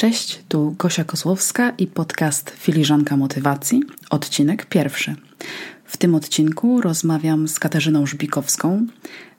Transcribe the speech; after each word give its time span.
Cześć, 0.00 0.40
tu 0.48 0.74
Gosia 0.78 1.04
Kozłowska 1.04 1.72
i 1.78 1.86
podcast 1.86 2.50
Filiżanka 2.50 3.16
Motywacji, 3.16 3.82
odcinek 4.10 4.66
pierwszy. 4.66 5.14
W 5.84 5.96
tym 5.96 6.14
odcinku 6.14 6.80
rozmawiam 6.80 7.48
z 7.48 7.58
Katarzyną 7.58 8.06
Żbikowską, 8.06 8.86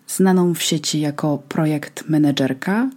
znaną 0.08 0.54
w 0.54 0.62
sieci 0.62 1.00
jako 1.00 1.38
projekt 1.38 2.10
menedżerka 2.10 2.90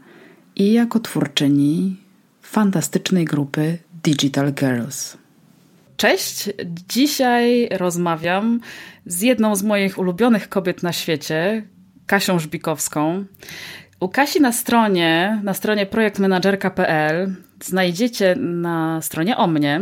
i 0.57 0.73
jako 0.73 1.01
twórczyni 1.01 1.97
fantastycznej 2.43 3.25
grupy 3.25 3.79
Digital 4.03 4.53
Girls. 4.53 5.17
Cześć, 5.97 6.51
dzisiaj 6.89 7.69
rozmawiam 7.71 8.61
z 9.07 9.21
jedną 9.21 9.57
z 9.57 9.63
moich 9.63 9.99
ulubionych 9.99 10.49
kobiet 10.49 10.83
na 10.83 10.93
świecie, 10.93 11.63
Kasią 12.07 12.39
Żbikowską. 12.39 13.25
U 14.05 14.09
Kasi 14.09 14.41
na 14.41 14.53
stronie, 14.53 15.41
na 15.45 15.55
stronie 15.55 15.87
projektmenadżerka.pl 15.87 17.35
znajdziecie 17.61 18.35
na 18.39 19.01
stronie 19.03 19.37
o 19.37 19.47
mnie 19.47 19.81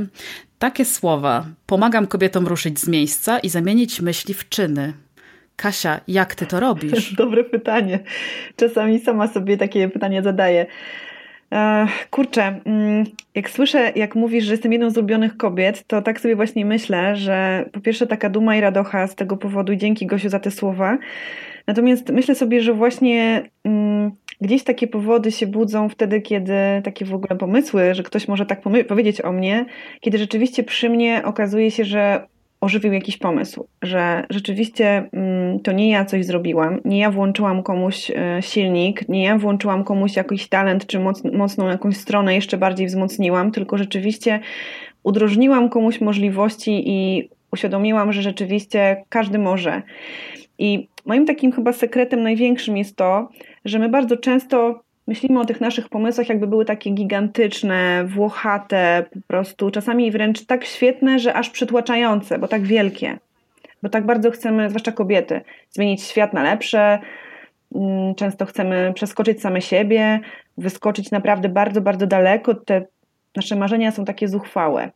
takie 0.59 0.85
słowa: 0.85 1.47
Pomagam 1.67 2.07
kobietom 2.07 2.47
ruszyć 2.47 2.81
z 2.81 2.89
miejsca 2.89 3.39
i 3.39 3.49
zamienić 3.49 4.01
myśli 4.01 4.35
w 4.35 4.49
czyny. 4.49 4.93
Kasia, 5.57 6.01
jak 6.09 6.35
ty 6.35 6.47
to 6.47 6.61
robisz? 6.61 7.15
Dobre 7.25 7.45
pytanie. 7.45 7.99
Czasami 8.57 9.01
sama 9.01 9.29
sobie 9.29 9.57
takie 9.57 9.89
pytanie 9.89 10.23
zadaję. 10.23 10.67
E, 11.53 11.87
kurczę, 12.11 12.61
mm, 12.65 13.05
jak 13.35 13.51
słyszę, 13.51 13.93
jak 13.97 14.15
mówisz, 14.15 14.45
że 14.45 14.53
jestem 14.53 14.73
jedną 14.73 14.91
z 14.91 14.97
ulubionych 14.97 15.37
kobiet, 15.37 15.87
to 15.87 16.03
tak 16.03 16.21
sobie 16.21 16.37
właśnie 16.37 16.65
myślę, 16.65 17.17
że 17.17 17.65
po 17.73 17.81
pierwsze 17.81 18.07
taka 18.07 18.29
duma 18.29 18.57
i 18.57 18.61
radocha 18.61 19.07
z 19.07 19.15
tego 19.15 19.37
powodu 19.37 19.75
dzięki 19.75 20.07
Gosiu 20.07 20.29
za 20.29 20.39
te 20.39 20.51
słowa. 20.51 20.99
Natomiast 21.67 22.09
myślę 22.11 22.35
sobie, 22.35 22.61
że 22.61 22.75
właśnie 22.75 23.43
mm, 23.65 24.11
gdzieś 24.41 24.65
takie 24.65 24.87
powody 24.87 25.33
się 25.33 25.47
budzą 25.47 25.89
wtedy, 25.89 26.21
kiedy 26.21 26.55
takie 26.85 27.05
w 27.05 27.15
ogóle 27.15 27.39
pomysły, 27.39 27.95
że 27.95 28.03
ktoś 28.03 28.29
może 28.29 28.47
tak 28.47 28.61
powiedzieć 28.89 29.21
o 29.21 29.33
mnie, 29.33 29.65
kiedy 30.01 30.19
rzeczywiście 30.19 30.65
przy 30.65 30.89
mnie 30.89 31.23
okazuje 31.25 31.71
się, 31.71 31.85
że 31.85 32.27
ożywił 32.63 32.93
jakiś 32.93 33.17
pomysł, 33.17 33.67
że 33.83 34.27
rzeczywiście 34.31 35.09
mm, 35.13 35.61
to 35.61 35.73
nie 35.73 35.91
ja 35.91 36.05
coś 36.05 36.27
zrobiłam, 36.27 36.81
nie 36.85 36.99
ja 36.99 37.11
włączyłam 37.11 37.63
komuś 37.63 38.11
e, 38.11 38.39
silnik, 38.41 39.09
nie 39.09 39.25
ja 39.25 39.39
włączyłam 39.39 39.85
komuś 39.85 40.17
jakiś 40.17 40.49
talent 40.49 40.87
czy 40.87 40.99
moc, 40.99 41.25
mocną 41.25 41.69
jakąś 41.69 41.97
stronę 41.97 42.35
jeszcze 42.35 42.57
bardziej 42.57 42.87
wzmocniłam, 42.87 43.53
tylko 43.53 43.79
rzeczywiście 43.79 44.41
udrożniłam 45.03 45.69
komuś 45.69 46.01
możliwości 46.01 46.83
i 46.87 47.29
uświadomiłam, 47.53 48.13
że 48.13 48.23
rzeczywiście 48.23 49.05
każdy 49.09 49.39
może. 49.39 49.83
I 50.59 50.89
moim 51.05 51.27
takim 51.27 51.53
chyba 51.53 51.73
sekretem 51.73 52.23
największym 52.23 52.77
jest 52.77 52.97
to, 52.97 53.29
że 53.65 53.79
my 53.79 53.89
bardzo 53.89 54.17
często 54.17 54.81
myślimy 55.07 55.41
o 55.41 55.45
tych 55.45 55.61
naszych 55.61 55.89
pomysłach, 55.89 56.29
jakby 56.29 56.47
były 56.47 56.65
takie 56.65 56.91
gigantyczne, 56.91 58.05
włochate, 58.05 59.05
po 59.15 59.21
prostu 59.27 59.71
czasami 59.71 60.11
wręcz 60.11 60.47
tak 60.47 60.65
świetne, 60.65 61.19
że 61.19 61.35
aż 61.35 61.51
przytłaczające, 61.51 62.39
bo 62.39 62.49
tak 62.49 62.63
wielkie. 62.63 63.19
Bo 63.83 63.89
tak 63.89 64.07
bardzo 64.07 64.31
chcemy, 64.31 64.69
zwłaszcza 64.69 64.93
kobiety, 64.93 65.41
zmienić 65.71 66.03
świat 66.03 66.33
na 66.33 66.43
lepsze. 66.43 66.99
Mm, 67.75 68.15
często 68.15 68.47
chcemy 68.47 68.93
przeskoczyć 68.95 69.41
same 69.41 69.61
siebie, 69.61 70.21
wyskoczyć 70.59 71.11
naprawdę 71.11 71.49
bardzo, 71.49 71.81
bardzo 71.81 72.07
daleko. 72.07 72.55
Te 72.55 72.87
nasze 73.37 73.57
marzenia 73.57 73.91
są 73.91 74.05
takie 74.05 74.29
zuchwałe. 74.29 74.91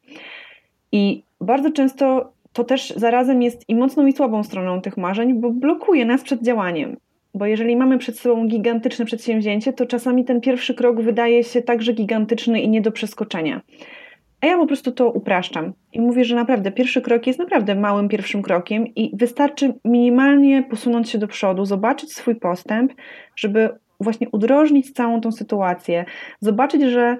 I 0.92 1.22
bardzo 1.40 1.70
często 1.70 2.32
to 2.56 2.64
też 2.64 2.90
zarazem 2.96 3.42
jest 3.42 3.68
i 3.68 3.74
mocną 3.74 4.06
i 4.06 4.12
słabą 4.12 4.42
stroną 4.42 4.80
tych 4.80 4.96
marzeń, 4.96 5.40
bo 5.40 5.50
blokuje 5.50 6.04
nas 6.04 6.22
przed 6.22 6.42
działaniem. 6.42 6.96
Bo 7.34 7.46
jeżeli 7.46 7.76
mamy 7.76 7.98
przed 7.98 8.18
sobą 8.18 8.46
gigantyczne 8.46 9.04
przedsięwzięcie, 9.04 9.72
to 9.72 9.86
czasami 9.86 10.24
ten 10.24 10.40
pierwszy 10.40 10.74
krok 10.74 11.00
wydaje 11.00 11.44
się 11.44 11.62
także 11.62 11.92
gigantyczny 11.92 12.60
i 12.60 12.68
nie 12.68 12.80
do 12.80 12.92
przeskoczenia. 12.92 13.60
A 14.40 14.46
ja 14.46 14.56
po 14.56 14.66
prostu 14.66 14.92
to 14.92 15.10
upraszczam 15.10 15.72
i 15.92 16.00
mówię, 16.00 16.24
że 16.24 16.36
naprawdę 16.36 16.72
pierwszy 16.72 17.02
krok 17.02 17.26
jest 17.26 17.38
naprawdę 17.38 17.74
małym 17.74 18.08
pierwszym 18.08 18.42
krokiem 18.42 18.86
i 18.86 19.16
wystarczy 19.16 19.74
minimalnie 19.84 20.62
posunąć 20.62 21.10
się 21.10 21.18
do 21.18 21.28
przodu, 21.28 21.64
zobaczyć 21.64 22.12
swój 22.12 22.34
postęp, 22.34 22.92
żeby 23.36 23.68
właśnie 24.00 24.28
udrożnić 24.32 24.92
całą 24.92 25.20
tą 25.20 25.32
sytuację, 25.32 26.04
zobaczyć, 26.40 26.82
że 26.82 27.16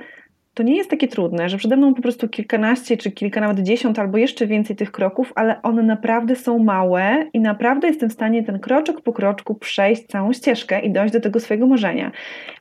to 0.56 0.62
nie 0.62 0.76
jest 0.76 0.90
takie 0.90 1.08
trudne, 1.08 1.48
że 1.48 1.58
przede 1.58 1.76
mną 1.76 1.94
po 1.94 2.02
prostu 2.02 2.28
kilkanaście, 2.28 2.96
czy 2.96 3.10
kilka, 3.10 3.40
nawet 3.40 3.60
dziesiąt, 3.60 3.98
albo 3.98 4.18
jeszcze 4.18 4.46
więcej 4.46 4.76
tych 4.76 4.92
kroków, 4.92 5.32
ale 5.34 5.62
one 5.62 5.82
naprawdę 5.82 6.36
są 6.36 6.58
małe 6.58 7.26
i 7.32 7.40
naprawdę 7.40 7.88
jestem 7.88 8.10
w 8.10 8.12
stanie 8.12 8.42
ten 8.42 8.58
kroczek 8.58 9.00
po 9.00 9.12
kroczku 9.12 9.54
przejść 9.54 10.06
całą 10.06 10.32
ścieżkę 10.32 10.80
i 10.80 10.90
dojść 10.90 11.12
do 11.12 11.20
tego 11.20 11.40
swojego 11.40 11.66
marzenia. 11.66 12.12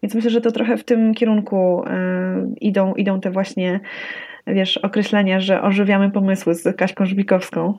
Więc 0.03 0.15
myślę, 0.15 0.29
że 0.29 0.41
to 0.41 0.51
trochę 0.51 0.77
w 0.77 0.83
tym 0.83 1.13
kierunku 1.13 1.83
y, 1.83 1.89
idą, 2.61 2.93
idą 2.93 3.21
te 3.21 3.31
właśnie, 3.31 3.79
wiesz, 4.47 4.77
określenia, 4.77 5.39
że 5.39 5.61
ożywiamy 5.61 6.11
pomysły 6.11 6.53
z 6.55 6.77
Kaśką 6.77 7.05
Żbikowską. 7.05 7.77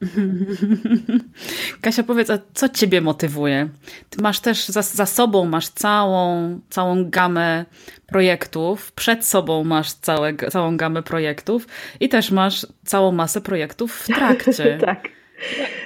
Kasia, 1.80 2.02
powiedz, 2.02 2.30
a 2.30 2.38
co 2.54 2.68
ciebie 2.68 3.00
motywuje? 3.00 3.68
Ty 4.10 4.22
masz 4.22 4.40
też 4.40 4.66
za, 4.66 4.82
za, 4.82 5.06
sobą 5.06 5.44
masz 5.44 5.68
całą, 5.68 6.60
całą 6.70 7.10
gamę 7.10 7.64
projektów, 8.06 8.92
przed 8.92 9.26
sobą 9.26 9.64
masz 9.64 9.92
całe, 9.92 10.34
całą 10.34 10.76
gamę 10.76 11.02
projektów 11.02 11.66
i 12.00 12.08
też 12.08 12.30
masz 12.30 12.66
całą 12.84 13.12
masę 13.12 13.40
projektów 13.40 13.94
w 13.94 14.06
trakcie. 14.06 14.78
tak. 14.86 15.08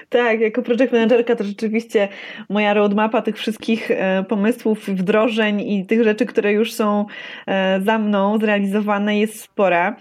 Tak, 0.09 0.41
jako 0.41 0.63
project 0.63 0.93
managerka 0.93 1.37
to 1.37 1.45
rzeczywiście 1.45 2.09
moja 2.49 2.75
roadmapa 2.75 3.23
tych 3.23 3.39
wszystkich 3.39 3.91
e, 3.91 4.25
pomysłów, 4.29 4.89
wdrożeń 4.89 5.61
i 5.61 5.87
tych 5.87 6.05
rzeczy, 6.05 6.27
które 6.27 6.53
już 6.53 6.73
są 6.73 7.07
e, 7.47 7.81
za 7.81 7.99
mną 7.99 8.39
zrealizowane 8.39 9.19
jest 9.19 9.41
spora. 9.41 9.97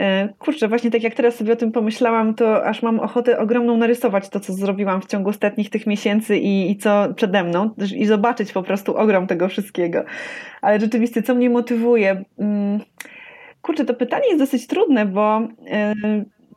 E, 0.00 0.28
kurczę, 0.38 0.68
właśnie 0.68 0.90
tak 0.90 1.02
jak 1.02 1.14
teraz 1.14 1.34
sobie 1.34 1.52
o 1.52 1.56
tym 1.56 1.72
pomyślałam, 1.72 2.34
to 2.34 2.64
aż 2.64 2.82
mam 2.82 3.00
ochotę 3.00 3.38
ogromną 3.38 3.76
narysować 3.76 4.28
to, 4.28 4.40
co 4.40 4.52
zrobiłam 4.52 5.02
w 5.02 5.06
ciągu 5.06 5.30
ostatnich 5.30 5.70
tych 5.70 5.86
miesięcy 5.86 6.38
i, 6.38 6.70
i 6.70 6.76
co 6.76 7.14
przede 7.16 7.44
mną 7.44 7.70
i 7.96 8.06
zobaczyć 8.06 8.52
po 8.52 8.62
prostu 8.62 8.96
ogrom 8.96 9.26
tego 9.26 9.48
wszystkiego. 9.48 10.04
Ale 10.62 10.80
rzeczywiście, 10.80 11.22
co 11.22 11.34
mnie 11.34 11.50
motywuje? 11.50 12.24
Mm, 12.38 12.80
kurczę, 13.62 13.84
to 13.84 13.94
pytanie 13.94 14.26
jest 14.26 14.38
dosyć 14.38 14.66
trudne, 14.66 15.06
bo 15.06 15.48
e, 15.70 15.94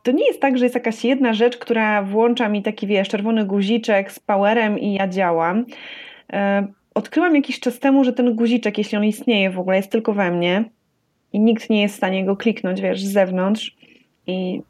to 0.03 0.11
nie 0.11 0.27
jest 0.27 0.41
tak, 0.41 0.57
że 0.57 0.65
jest 0.65 0.75
jakaś 0.75 1.05
jedna 1.05 1.33
rzecz, 1.33 1.57
która 1.57 2.03
włącza 2.03 2.49
mi 2.49 2.63
taki, 2.63 2.87
wiesz, 2.87 3.09
czerwony 3.09 3.45
guziczek 3.45 4.11
z 4.11 4.19
powerem 4.19 4.79
i 4.79 4.93
ja 4.93 5.07
działam. 5.07 5.65
E, 6.33 6.67
odkryłam 6.93 7.35
jakiś 7.35 7.59
czas 7.59 7.79
temu, 7.79 8.03
że 8.03 8.13
ten 8.13 8.35
guziczek, 8.35 8.77
jeśli 8.77 8.97
on 8.97 9.05
istnieje 9.05 9.49
w 9.49 9.59
ogóle, 9.59 9.77
jest 9.77 9.91
tylko 9.91 10.13
we 10.13 10.31
mnie 10.31 10.63
i 11.33 11.39
nikt 11.39 11.69
nie 11.69 11.81
jest 11.81 11.93
w 11.93 11.97
stanie 11.97 12.25
go 12.25 12.37
kliknąć, 12.37 12.81
wiesz, 12.81 13.03
z 13.03 13.11
zewnątrz. 13.11 13.75
I 14.27 14.61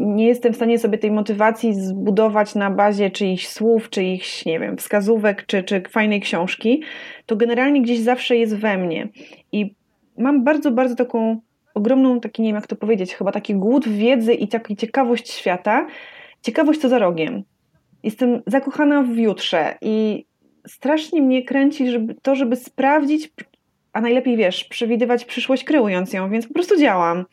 nie, 0.00 0.26
jestem 0.26 0.52
w 0.52 0.56
stanie 0.56 0.78
sobie 0.78 0.98
tej 0.98 1.10
motywacji 1.10 1.74
zbudować 1.74 2.54
na 2.54 2.70
bazie 2.70 3.10
czyichś 3.10 3.46
słów, 3.46 3.90
czyichś, 3.90 4.44
nie 4.44 4.60
wiem, 4.60 4.76
wskazówek, 4.76 5.46
czy, 5.46 5.62
czy 5.62 5.82
fajnej 5.90 6.20
książki, 6.20 6.82
to 7.26 7.36
generalnie 7.36 7.82
gdzieś 7.82 8.00
zawsze 8.00 8.36
jest 8.36 8.56
we 8.56 8.78
mnie. 8.78 9.08
I 9.52 9.74
mam 10.18 10.44
bardzo, 10.44 10.70
bardzo 10.70 10.94
taką 10.94 11.40
ogromną, 11.74 12.20
taki, 12.20 12.42
nie 12.42 12.48
wiem 12.48 12.54
jak 12.54 12.66
to 12.66 12.76
powiedzieć, 12.76 13.14
chyba 13.14 13.32
taki 13.32 13.54
głód 13.54 13.88
wiedzy 13.88 14.34
i 14.34 14.48
taki 14.48 14.76
ciekawość 14.76 15.30
świata, 15.30 15.86
ciekawość 16.42 16.80
co 16.80 16.88
za 16.88 16.98
rogiem. 16.98 17.42
Jestem 18.02 18.42
zakochana 18.46 19.02
w 19.02 19.16
jutrze 19.16 19.78
i 19.80 20.24
strasznie 20.66 21.22
mnie 21.22 21.42
kręci 21.42 21.90
żeby, 21.90 22.14
to, 22.22 22.34
żeby 22.34 22.56
sprawdzić, 22.56 23.32
a 23.92 24.00
najlepiej 24.00 24.36
wiesz, 24.36 24.64
przewidywać 24.64 25.24
przyszłość 25.24 25.64
kreując 25.64 26.12
ją, 26.12 26.30
więc 26.30 26.46
po 26.46 26.54
prostu 26.54 26.78
działam. 26.78 27.24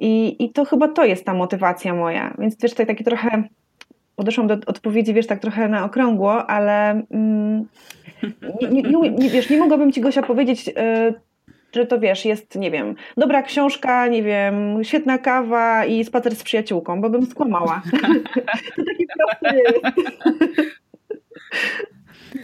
I, 0.00 0.44
I 0.44 0.52
to 0.52 0.64
chyba 0.64 0.88
to 0.88 1.04
jest 1.04 1.24
ta 1.24 1.34
motywacja 1.34 1.94
moja. 1.94 2.34
Więc 2.38 2.56
wiesz, 2.62 2.70
tutaj 2.70 2.86
takie 2.86 3.04
trochę 3.04 3.42
podeszłam 4.16 4.46
do 4.46 4.56
odpowiedzi, 4.66 5.14
wiesz, 5.14 5.26
tak 5.26 5.40
trochę 5.40 5.68
na 5.68 5.84
okrągło, 5.84 6.50
ale 6.50 7.02
mm, 7.10 7.66
nie, 8.70 8.82
nie, 8.82 9.10
nie, 9.10 9.30
wiesz, 9.30 9.50
nie 9.50 9.58
mogłabym 9.58 9.92
ci 9.92 10.00
Gosia 10.00 10.22
powiedzieć, 10.22 10.66
yy, 10.66 10.74
że 11.72 11.86
to 11.86 12.00
wiesz, 12.00 12.24
jest, 12.24 12.56
nie 12.56 12.70
wiem, 12.70 12.94
dobra 13.16 13.42
książka, 13.42 14.08
nie 14.08 14.22
wiem, 14.22 14.84
świetna 14.84 15.18
kawa 15.18 15.84
i 15.84 16.04
spacer 16.04 16.36
z 16.36 16.42
przyjaciółką, 16.42 17.00
bo 17.00 17.10
bym 17.10 17.26
skłamała. 17.26 17.82
to 18.76 18.82
takie 18.84 19.04
proste 19.18 19.58
jest. 19.58 19.98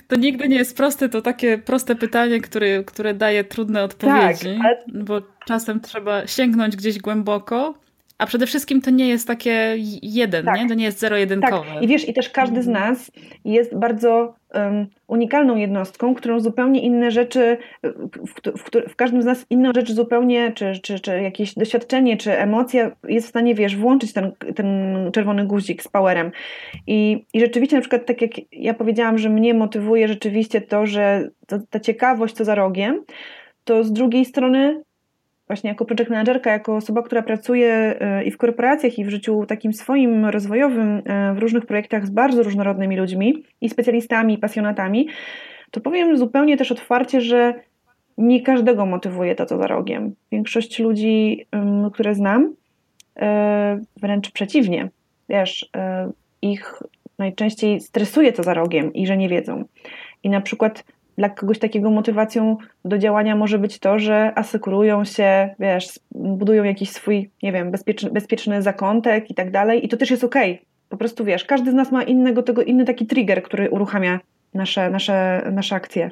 To 0.08 0.16
nigdy 0.16 0.48
nie 0.48 0.56
jest 0.56 0.76
proste, 0.76 1.08
to 1.08 1.22
takie 1.22 1.58
proste 1.58 1.94
pytanie, 1.94 2.40
które, 2.40 2.84
które 2.84 3.14
daje 3.14 3.44
trudne 3.44 3.82
odpowiedzi, 3.82 4.58
tak, 4.62 4.64
ale... 4.64 5.04
bo 5.04 5.22
czasem 5.46 5.80
trzeba 5.80 6.26
sięgnąć 6.26 6.76
gdzieś 6.76 6.98
głęboko, 6.98 7.74
a 8.24 8.26
przede 8.26 8.46
wszystkim 8.46 8.80
to 8.80 8.90
nie 8.90 9.08
jest 9.08 9.26
takie 9.28 9.74
jeden, 10.02 10.44
tak. 10.44 10.60
nie? 10.60 10.68
To 10.68 10.74
nie 10.74 10.84
jest 10.84 10.98
zero-jedynkowe. 10.98 11.74
Tak. 11.74 11.82
I 11.82 11.86
wiesz, 11.86 12.08
i 12.08 12.14
też 12.14 12.30
każdy 12.30 12.62
z 12.62 12.66
nas 12.66 13.12
jest 13.44 13.76
bardzo 13.76 14.34
um, 14.54 14.86
unikalną 15.06 15.56
jednostką, 15.56 16.14
którą 16.14 16.40
zupełnie 16.40 16.80
inne 16.80 17.10
rzeczy, 17.10 17.58
w, 17.82 18.58
w, 18.58 18.90
w, 18.92 18.96
każdym 18.96 19.22
z 19.22 19.24
nas 19.24 19.46
inną 19.50 19.70
rzecz 19.74 19.92
zupełnie, 19.92 20.52
czy, 20.52 20.72
czy, 20.82 21.00
czy 21.00 21.22
jakieś 21.22 21.54
doświadczenie, 21.54 22.16
czy 22.16 22.38
emocja 22.38 22.90
jest 23.08 23.26
w 23.26 23.30
stanie, 23.30 23.54
wiesz, 23.54 23.76
włączyć 23.76 24.12
ten, 24.12 24.32
ten 24.54 24.66
czerwony 25.12 25.46
guzik 25.46 25.82
z 25.82 25.88
powerem. 25.88 26.30
I, 26.86 27.24
I 27.34 27.40
rzeczywiście 27.40 27.76
na 27.76 27.80
przykład 27.80 28.06
tak 28.06 28.22
jak 28.22 28.30
ja 28.52 28.74
powiedziałam, 28.74 29.18
że 29.18 29.28
mnie 29.28 29.54
motywuje 29.54 30.08
rzeczywiście 30.08 30.60
to, 30.60 30.86
że 30.86 31.28
to, 31.46 31.58
ta 31.70 31.80
ciekawość 31.80 32.34
co 32.34 32.44
za 32.44 32.54
rogiem, 32.54 33.04
to 33.64 33.84
z 33.84 33.92
drugiej 33.92 34.24
strony 34.24 34.82
właśnie 35.46 35.70
jako 35.70 35.84
project 35.84 36.10
managerka, 36.10 36.52
jako 36.52 36.76
osoba, 36.76 37.02
która 37.02 37.22
pracuje 37.22 37.98
i 38.24 38.30
w 38.30 38.36
korporacjach, 38.36 38.98
i 38.98 39.04
w 39.04 39.10
życiu 39.10 39.46
takim 39.46 39.72
swoim 39.72 40.24
rozwojowym, 40.24 41.02
w 41.34 41.38
różnych 41.38 41.66
projektach 41.66 42.06
z 42.06 42.10
bardzo 42.10 42.42
różnorodnymi 42.42 42.96
ludźmi 42.96 43.44
i 43.60 43.68
specjalistami, 43.68 44.34
i 44.34 44.38
pasjonatami, 44.38 45.08
to 45.70 45.80
powiem 45.80 46.16
zupełnie 46.16 46.56
też 46.56 46.72
otwarcie, 46.72 47.20
że 47.20 47.54
nie 48.18 48.42
każdego 48.42 48.86
motywuje 48.86 49.34
to, 49.34 49.46
co 49.46 49.58
za 49.58 49.66
rogiem. 49.66 50.14
Większość 50.32 50.78
ludzi, 50.78 51.46
które 51.92 52.14
znam, 52.14 52.54
e, 53.16 53.80
wręcz 53.96 54.30
przeciwnie. 54.30 54.88
Wiesz, 55.28 55.70
e, 55.76 56.10
ich 56.42 56.82
najczęściej 57.18 57.80
stresuje 57.80 58.32
to 58.32 58.42
za 58.42 58.54
rogiem 58.54 58.92
i 58.92 59.06
że 59.06 59.16
nie 59.16 59.28
wiedzą. 59.28 59.64
I 60.22 60.30
na 60.30 60.40
przykład 60.40 60.84
dla 61.18 61.28
kogoś 61.28 61.58
takiego 61.58 61.90
motywacją 61.90 62.56
do 62.84 62.98
działania 62.98 63.36
może 63.36 63.58
być 63.58 63.78
to, 63.78 63.98
że 63.98 64.32
asykurują 64.38 65.04
się, 65.04 65.54
wiesz, 65.58 66.00
budują 66.14 66.64
jakiś 66.64 66.90
swój, 66.90 67.30
nie 67.42 67.52
wiem, 67.52 67.70
bezpieczny, 67.70 68.10
bezpieczny 68.10 68.62
zakątek 68.62 69.30
i 69.30 69.34
tak 69.34 69.50
dalej. 69.50 69.84
I 69.84 69.88
to 69.88 69.96
też 69.96 70.10
jest 70.10 70.24
okej. 70.24 70.52
Okay. 70.52 70.66
Po 70.88 70.96
prostu 70.96 71.24
wiesz, 71.24 71.44
każdy 71.44 71.70
z 71.70 71.74
nas 71.74 71.92
ma 71.92 72.02
innego 72.02 72.42
tego, 72.42 72.62
inny 72.62 72.84
taki 72.84 73.06
trigger, 73.06 73.42
który 73.42 73.70
uruchamia 73.70 74.20
nasze, 74.54 74.90
nasze, 74.90 75.48
nasze 75.52 75.74
akcje. 75.74 76.10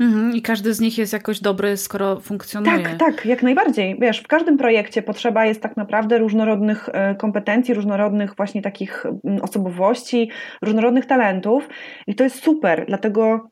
Mhm, 0.00 0.36
I 0.36 0.42
każdy 0.42 0.74
z 0.74 0.80
nich 0.80 0.98
jest 0.98 1.12
jakoś 1.12 1.40
dobry, 1.40 1.76
skoro 1.76 2.20
funkcjonuje. 2.20 2.82
Tak, 2.82 2.96
tak, 2.98 3.26
jak 3.26 3.42
najbardziej. 3.42 3.96
Wiesz, 4.00 4.18
w 4.20 4.26
każdym 4.26 4.58
projekcie 4.58 5.02
potrzeba 5.02 5.46
jest 5.46 5.60
tak 5.60 5.76
naprawdę 5.76 6.18
różnorodnych 6.18 6.88
e, 6.92 7.14
kompetencji, 7.14 7.74
różnorodnych 7.74 8.34
właśnie 8.36 8.62
takich 8.62 9.06
mm, 9.06 9.42
osobowości, 9.42 10.30
różnorodnych 10.62 11.06
talentów 11.06 11.68
i 12.06 12.14
to 12.14 12.24
jest 12.24 12.42
super, 12.42 12.84
dlatego 12.88 13.50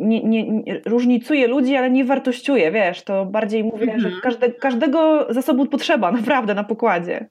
nie, 0.00 0.24
nie, 0.24 0.50
nie 0.50 0.80
różnicuje 0.86 1.48
ludzi, 1.48 1.76
ale 1.76 1.90
nie 1.90 2.04
wartościuje, 2.04 2.72
wiesz, 2.72 3.02
to 3.02 3.26
bardziej 3.26 3.64
mówię, 3.64 3.92
mhm. 3.92 4.00
że 4.00 4.10
każde, 4.22 4.52
każdego 4.52 5.26
zasobu 5.30 5.66
potrzeba 5.66 6.12
naprawdę 6.20 6.54
na 6.54 6.64
pokładzie. 6.64 7.28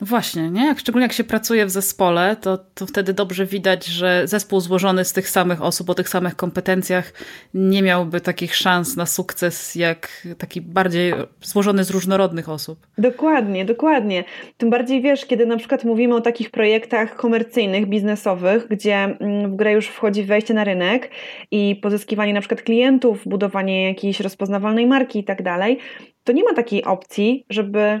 No 0.00 0.06
właśnie, 0.06 0.50
nie? 0.50 0.66
Jak, 0.66 0.78
szczególnie 0.78 1.04
jak 1.04 1.12
się 1.12 1.24
pracuje 1.24 1.66
w 1.66 1.70
zespole, 1.70 2.36
to, 2.40 2.58
to 2.74 2.86
wtedy 2.86 3.14
dobrze 3.14 3.46
widać, 3.46 3.86
że 3.86 4.22
zespół 4.24 4.60
złożony 4.60 5.04
z 5.04 5.12
tych 5.12 5.28
samych 5.28 5.62
osób, 5.62 5.90
o 5.90 5.94
tych 5.94 6.08
samych 6.08 6.36
kompetencjach 6.36 7.12
nie 7.54 7.82
miałby 7.82 8.20
takich 8.20 8.54
szans 8.56 8.96
na 8.96 9.06
sukces, 9.06 9.74
jak 9.74 10.26
taki 10.38 10.60
bardziej 10.60 11.12
złożony 11.42 11.84
z 11.84 11.90
różnorodnych 11.90 12.48
osób. 12.48 12.86
Dokładnie, 12.98 13.64
dokładnie. 13.64 14.24
Tym 14.56 14.70
bardziej 14.70 15.02
wiesz, 15.02 15.26
kiedy 15.26 15.46
na 15.46 15.56
przykład 15.56 15.84
mówimy 15.84 16.14
o 16.14 16.20
takich 16.20 16.50
projektach 16.50 17.16
komercyjnych, 17.16 17.86
biznesowych, 17.86 18.68
gdzie 18.68 18.94
mm, 18.94 19.52
w 19.52 19.56
grę 19.56 19.72
już 19.72 19.86
wchodzi 19.86 20.24
wejście 20.24 20.54
na 20.54 20.64
rynek 20.64 21.10
i 21.50 21.76
pozyskiwanie 21.82 22.34
na 22.34 22.40
przykład 22.40 22.62
klientów, 22.62 23.22
budowanie 23.26 23.84
jakiejś 23.88 24.20
rozpoznawalnej 24.20 24.86
marki 24.86 25.18
i 25.18 25.24
tak 25.24 25.42
dalej, 25.42 25.78
to 26.24 26.32
nie 26.32 26.44
ma 26.44 26.54
takiej 26.54 26.84
opcji, 26.84 27.44
żeby 27.50 28.00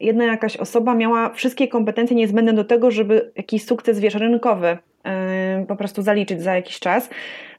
jedna 0.00 0.24
jakaś 0.24 0.56
osoba 0.56 0.94
miała 0.94 1.30
wszystkie 1.30 1.68
kompetencje 1.68 2.16
niezbędne 2.16 2.52
do 2.52 2.64
tego, 2.64 2.90
żeby 2.90 3.32
jakiś 3.36 3.64
sukces, 3.64 4.00
wiesz, 4.00 4.14
rynkowy 4.14 4.78
yy, 5.04 5.66
po 5.66 5.76
prostu 5.76 6.02
zaliczyć 6.02 6.42
za 6.42 6.54
jakiś 6.54 6.80
czas, 6.80 7.10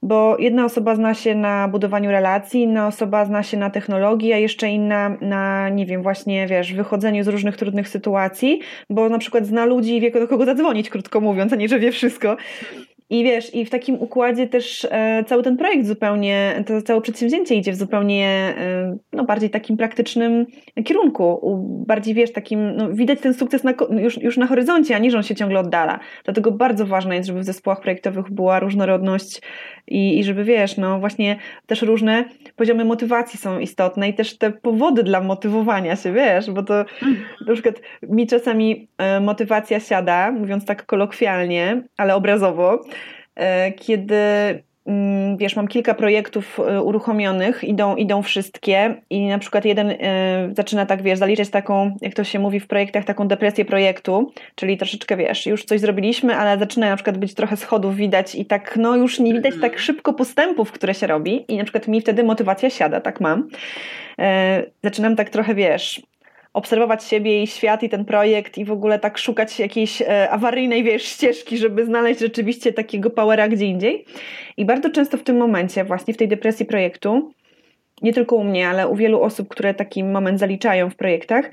bo 0.01 0.38
jedna 0.39 0.65
osoba 0.65 0.95
zna 0.95 1.13
się 1.13 1.36
na 1.36 1.68
budowaniu 1.68 2.12
relacji, 2.12 2.62
inna 2.62 2.88
osoba 2.88 3.25
zna 3.25 3.44
się 3.44 3.57
na 3.57 3.69
technologii, 3.69 4.33
a 4.33 4.38
jeszcze 4.38 4.69
inna 4.69 5.18
na, 5.21 5.69
nie 5.69 5.86
wiem, 5.86 6.03
właśnie, 6.03 6.47
wiesz, 6.47 6.74
wychodzeniu 6.74 7.24
z 7.24 7.27
różnych 7.27 7.57
trudnych 7.57 7.89
sytuacji, 7.89 8.59
bo 8.89 9.09
na 9.09 9.18
przykład 9.18 9.45
zna 9.45 9.65
ludzi 9.65 9.97
i 9.97 10.01
wie, 10.01 10.12
do 10.12 10.27
kogo 10.27 10.45
zadzwonić, 10.45 10.89
krótko 10.89 11.21
mówiąc, 11.21 11.53
a 11.53 11.56
nie, 11.56 11.68
że 11.68 11.80
wie 11.80 11.91
wszystko. 11.91 12.38
I 13.09 13.23
wiesz, 13.23 13.56
i 13.56 13.65
w 13.65 13.69
takim 13.69 13.95
układzie 13.95 14.47
też 14.47 14.88
e, 14.91 15.23
cały 15.27 15.44
ten 15.44 15.57
projekt 15.57 15.85
zupełnie, 15.85 16.63
to 16.67 16.81
całe 16.81 17.01
przedsięwzięcie 17.01 17.56
idzie 17.56 17.71
w 17.71 17.75
zupełnie 17.75 18.25
e, 18.57 18.97
no, 19.13 19.23
bardziej 19.23 19.50
takim 19.50 19.77
praktycznym 19.77 20.45
kierunku. 20.85 21.39
Bardziej 21.88 22.13
wiesz, 22.13 22.33
takim, 22.33 22.75
no, 22.75 22.89
widać 22.91 23.19
ten 23.19 23.33
sukces 23.33 23.63
na, 23.63 23.73
już, 24.01 24.21
już 24.21 24.38
na 24.38 24.47
horyzoncie, 24.47 24.95
a 24.95 25.00
nie, 25.00 25.11
że 25.11 25.17
on 25.17 25.23
się 25.23 25.35
ciągle 25.35 25.59
oddala. 25.59 26.00
Dlatego 26.23 26.51
bardzo 26.51 26.85
ważne 26.85 27.15
jest, 27.15 27.27
żeby 27.27 27.39
w 27.39 27.44
zespołach 27.44 27.81
projektowych 27.81 28.31
była 28.31 28.59
różnorodność 28.59 29.41
i, 29.88 30.19
i 30.19 30.23
żeby 30.23 30.44
wiesz, 30.44 30.77
no 30.77 31.00
właśnie 31.00 31.38
też 31.67 31.81
różne 31.81 32.25
poziomy 32.59 32.85
motywacji 32.85 33.39
są 33.39 33.59
istotne 33.59 34.09
i 34.09 34.13
też 34.13 34.38
te 34.38 34.51
powody 34.51 35.03
dla 35.03 35.21
motywowania 35.21 35.95
się, 35.95 36.13
wiesz, 36.13 36.51
bo 36.51 36.63
to 36.63 36.85
na 37.47 37.53
przykład 37.53 37.75
mi 38.03 38.27
czasami 38.27 38.88
e, 38.97 39.19
motywacja 39.19 39.79
siada, 39.79 40.31
mówiąc 40.31 40.65
tak 40.65 40.85
kolokwialnie, 40.85 41.83
ale 41.97 42.15
obrazowo, 42.15 42.81
e, 43.35 43.71
kiedy 43.71 44.15
wiesz, 45.38 45.56
mam 45.56 45.68
kilka 45.68 45.94
projektów 45.94 46.59
e, 46.59 46.81
uruchomionych, 46.81 47.63
idą, 47.63 47.95
idą 47.95 48.21
wszystkie 48.21 49.01
i 49.09 49.27
na 49.27 49.39
przykład 49.39 49.65
jeden 49.65 49.94
zaczyna 50.51 50.86
tak, 50.86 51.01
wiesz, 51.01 51.19
zaliczać 51.19 51.50
taką, 51.50 51.97
jak 52.01 52.13
to 52.13 52.24
się 52.24 52.39
mówi 52.39 52.59
w 52.59 52.68
projektach, 52.68 53.06
taką 53.06 53.27
depresję 53.27 53.65
projektu, 53.65 54.31
czyli 54.56 54.77
troszeczkę, 54.77 55.18
wiesz, 55.18 55.45
już 55.45 55.65
coś 55.65 55.80
zrobiliśmy, 55.80 56.36
ale 56.36 56.59
zaczyna 56.59 56.89
na 56.89 56.95
przykład 56.95 57.18
być 57.18 57.33
trochę 57.33 57.57
schodów 57.57 57.95
widać 57.95 58.36
i 58.36 58.45
tak, 58.45 58.77
no 58.77 58.95
już 58.95 59.19
nie 59.19 59.33
widać 59.33 59.53
tak 59.62 59.80
szybko 59.80 60.13
postępów, 60.13 60.71
które 60.71 60.94
się 60.94 61.07
robi 61.07 61.45
i 61.47 61.57
na 61.57 61.63
przykład 61.63 61.88
mi 61.88 62.01
wtedy 62.01 62.24
motywacja 62.24 62.69
siada, 62.69 63.01
tak 63.01 63.21
mam. 63.21 63.47
Zaczynam 64.83 65.15
tak 65.15 65.30
trochę, 65.30 65.56
wiesz, 65.56 66.01
obserwować 66.54 67.04
siebie 67.04 67.44
i 67.44 67.48
świat 67.48 67.84
i 67.84 67.90
ten 67.90 68.06
projekt 68.06 68.57
i 68.57 68.66
w 68.66 68.72
ogóle 68.72 69.00
tak 69.00 69.18
szukać 69.18 69.60
jakiejś 69.60 70.01
e, 70.01 70.30
awaryjnej, 70.30 70.84
wiesz, 70.84 71.04
ścieżki, 71.04 71.57
żeby 71.57 71.86
znaleźć 71.86 72.19
rzeczywiście 72.19 72.74
takiego 72.74 73.10
powera 73.10 73.48
gdzie 73.48 73.66
indziej. 73.66 74.06
I 74.57 74.66
bardzo 74.66 74.90
często 74.90 75.18
w 75.18 75.24
tym 75.24 75.38
momencie, 75.38 75.84
właśnie 75.84 76.13
w 76.13 76.18
tej 76.18 76.28
depresji 76.28 76.66
projektu, 76.66 77.34
nie 78.01 78.13
tylko 78.13 78.36
u 78.36 78.44
mnie, 78.44 78.69
ale 78.69 78.88
u 78.88 78.96
wielu 78.96 79.22
osób, 79.22 79.48
które 79.48 79.74
taki 79.74 80.04
moment 80.04 80.40
zaliczają 80.40 80.90
w 80.90 80.96
projektach, 80.96 81.50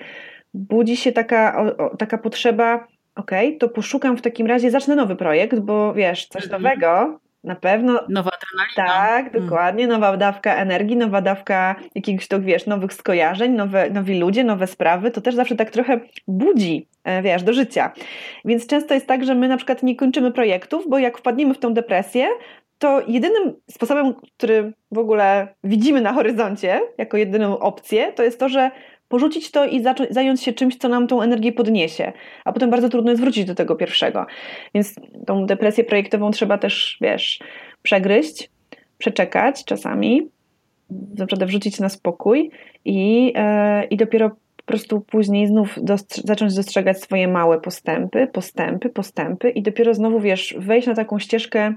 budzi 0.55 0.97
się 0.97 1.13
taka, 1.13 1.75
o, 1.79 1.97
taka 1.97 2.19
potrzeba, 2.19 2.87
okej, 3.17 3.49
okay, 3.49 3.59
to 3.59 3.69
poszukam 3.69 4.17
w 4.17 4.23
takim 4.23 4.47
razie, 4.47 4.71
zacznę 4.71 4.97
nowy 4.97 5.17
projekt, 5.17 5.59
bo 5.59 5.95
wiesz, 5.95 6.27
coś 6.27 6.45
mhm. 6.45 6.63
nowego, 6.63 7.19
na 7.47 7.57
pewno. 7.57 8.01
Nowa 8.09 8.31
adrenalina. 8.31 8.97
Tak, 8.97 9.35
mm. 9.35 9.45
dokładnie. 9.45 9.87
Nowa 9.87 10.17
dawka 10.17 10.57
energii, 10.57 10.97
nowa 10.97 11.21
dawka 11.21 11.77
jakiegoś, 11.95 12.29
to 12.29 12.41
wiesz, 12.41 12.67
nowych 12.67 12.93
skojarzeń, 12.93 13.53
nowe, 13.53 13.91
nowi 13.91 14.19
ludzie, 14.19 14.45
nowe 14.45 14.67
sprawy. 14.67 15.11
To 15.11 15.21
też 15.21 15.35
zawsze 15.35 15.57
tak 15.57 15.71
trochę 15.71 16.01
budzi, 16.29 16.89
e, 17.05 17.23
wiesz, 17.23 17.43
do 17.43 17.53
życia. 17.53 17.93
Więc 18.45 18.67
często 18.67 18.95
jest 18.95 19.07
tak, 19.07 19.25
że 19.25 19.35
my 19.35 19.49
na 19.49 19.57
przykład 19.57 19.83
nie 19.83 19.97
kończymy 19.97 20.33
projektów, 20.33 20.85
bo 20.89 20.99
jak 20.99 21.19
wpadniemy 21.19 21.55
w 21.55 21.59
tą 21.59 21.75
depresję, 21.75 22.29
to 22.79 23.03
jedynym 23.09 23.55
sposobem, 23.71 24.15
który 24.15 24.73
w 24.91 24.99
ogóle 24.99 25.49
widzimy 25.65 26.01
na 26.01 26.13
horyzoncie, 26.13 26.81
jako 26.99 27.17
jedyną 27.17 27.59
opcję, 27.59 28.13
to 28.13 28.23
jest 28.23 28.41
to, 28.41 28.49
że 28.49 28.71
porzucić 29.09 29.51
to 29.51 29.65
i 29.67 29.85
zająć 30.11 30.43
się 30.43 30.53
czymś, 30.53 30.77
co 30.77 30.89
nam 30.89 31.07
tą 31.07 31.23
energię 31.23 31.53
podniesie, 31.53 32.13
a 32.45 32.53
potem 32.53 32.71
bardzo 32.71 32.89
trudno 32.89 33.11
jest 33.11 33.23
wrócić 33.23 33.45
do 33.45 33.55
tego 33.55 33.77
pierwszego. 33.77 34.27
Więc 34.75 34.95
tą 35.27 35.47
depresję 35.47 35.85
projektową 35.85 36.31
trzeba 36.31 36.59
też, 36.59 36.99
wiesz, 37.01 37.41
przegryźć, 37.83 38.51
przeczekać 38.99 39.65
czasami, 39.65 40.29
naprawdę 40.91 41.47
wrzucić 41.47 41.81
na 41.81 41.89
spokój 41.89 42.51
i, 42.85 43.25
yy, 43.25 43.85
i 43.91 43.97
dopiero 43.97 44.31
po 44.31 44.65
prostu 44.67 45.01
później 45.01 45.47
znów 45.47 45.79
zacząć 46.25 46.55
dostrzegać 46.55 47.01
swoje 47.01 47.29
małe 47.29 47.61
postępy, 47.61 48.27
postępy, 48.27 48.89
postępy 48.89 49.51
i 49.51 49.63
dopiero 49.63 49.95
znowu, 49.95 50.21
wiesz, 50.21 50.55
wejść 50.59 50.89
na 50.89 50.95
taką 50.95 51.19
ścieżkę 51.19 51.75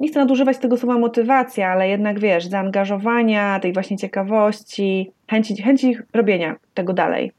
nie 0.00 0.08
chcę 0.08 0.20
nadużywać 0.20 0.58
tego 0.58 0.76
słowa 0.76 0.98
motywacja, 0.98 1.68
ale 1.68 1.88
jednak 1.88 2.20
wiesz, 2.20 2.46
zaangażowania, 2.46 3.60
tej 3.60 3.72
właśnie 3.72 3.96
ciekawości, 3.96 5.10
chęci, 5.30 5.62
chęci 5.62 5.96
robienia 6.14 6.56
tego 6.74 6.92
dalej. 6.92 7.32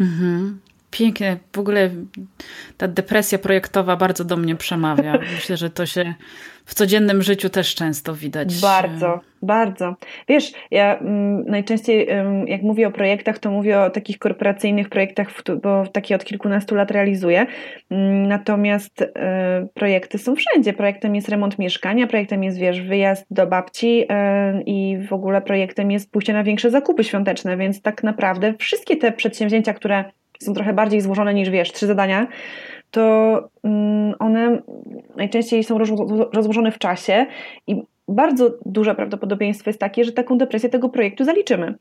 Mhm. 0.00 0.60
Pięknie. 0.92 1.36
W 1.52 1.58
ogóle 1.58 1.90
ta 2.76 2.88
depresja 2.88 3.38
projektowa 3.38 3.96
bardzo 3.96 4.24
do 4.24 4.36
mnie 4.36 4.56
przemawia. 4.56 5.18
Myślę, 5.34 5.56
że 5.56 5.70
to 5.70 5.86
się 5.86 6.14
w 6.64 6.74
codziennym 6.74 7.22
życiu 7.22 7.48
też 7.50 7.74
często 7.74 8.14
widać. 8.14 8.60
Bardzo, 8.60 9.20
bardzo. 9.42 9.96
Wiesz, 10.28 10.52
ja 10.70 10.98
mm, 10.98 11.44
najczęściej 11.46 12.08
jak 12.46 12.62
mówię 12.62 12.88
o 12.88 12.90
projektach, 12.90 13.38
to 13.38 13.50
mówię 13.50 13.80
o 13.80 13.90
takich 13.90 14.18
korporacyjnych 14.18 14.88
projektach, 14.88 15.28
bo 15.62 15.86
takie 15.86 16.14
od 16.14 16.24
kilkunastu 16.24 16.74
lat 16.74 16.90
realizuję. 16.90 17.46
Mm, 17.90 18.28
natomiast 18.28 19.02
e, 19.02 19.66
projekty 19.74 20.18
są 20.18 20.34
wszędzie. 20.36 20.72
Projektem 20.72 21.14
jest 21.14 21.28
remont 21.28 21.58
mieszkania, 21.58 22.06
projektem 22.06 22.44
jest, 22.44 22.58
wiesz, 22.58 22.80
wyjazd 22.80 23.26
do 23.30 23.46
babci 23.46 24.04
e, 24.08 24.62
i 24.66 24.98
w 25.08 25.12
ogóle 25.12 25.42
projektem 25.42 25.90
jest 25.90 26.10
pójście 26.10 26.32
na 26.32 26.44
większe 26.44 26.70
zakupy 26.70 27.04
świąteczne, 27.04 27.56
więc 27.56 27.82
tak 27.82 28.02
naprawdę 28.02 28.54
wszystkie 28.58 28.96
te 28.96 29.12
przedsięwzięcia, 29.12 29.74
które 29.74 30.04
są 30.44 30.54
trochę 30.54 30.72
bardziej 30.72 31.00
złożone 31.00 31.34
niż, 31.34 31.50
wiesz, 31.50 31.72
trzy 31.72 31.86
zadania, 31.86 32.26
to 32.90 33.48
mm, 33.64 34.14
one 34.18 34.62
najczęściej 35.16 35.64
są 35.64 35.78
rozłożone 36.32 36.72
w 36.72 36.78
czasie 36.78 37.26
i 37.66 37.82
bardzo 38.08 38.50
duże 38.66 38.94
prawdopodobieństwo 38.94 39.70
jest 39.70 39.80
takie, 39.80 40.04
że 40.04 40.12
taką 40.12 40.38
depresję 40.38 40.68
tego 40.68 40.88
projektu 40.88 41.24
zaliczymy. 41.24 41.74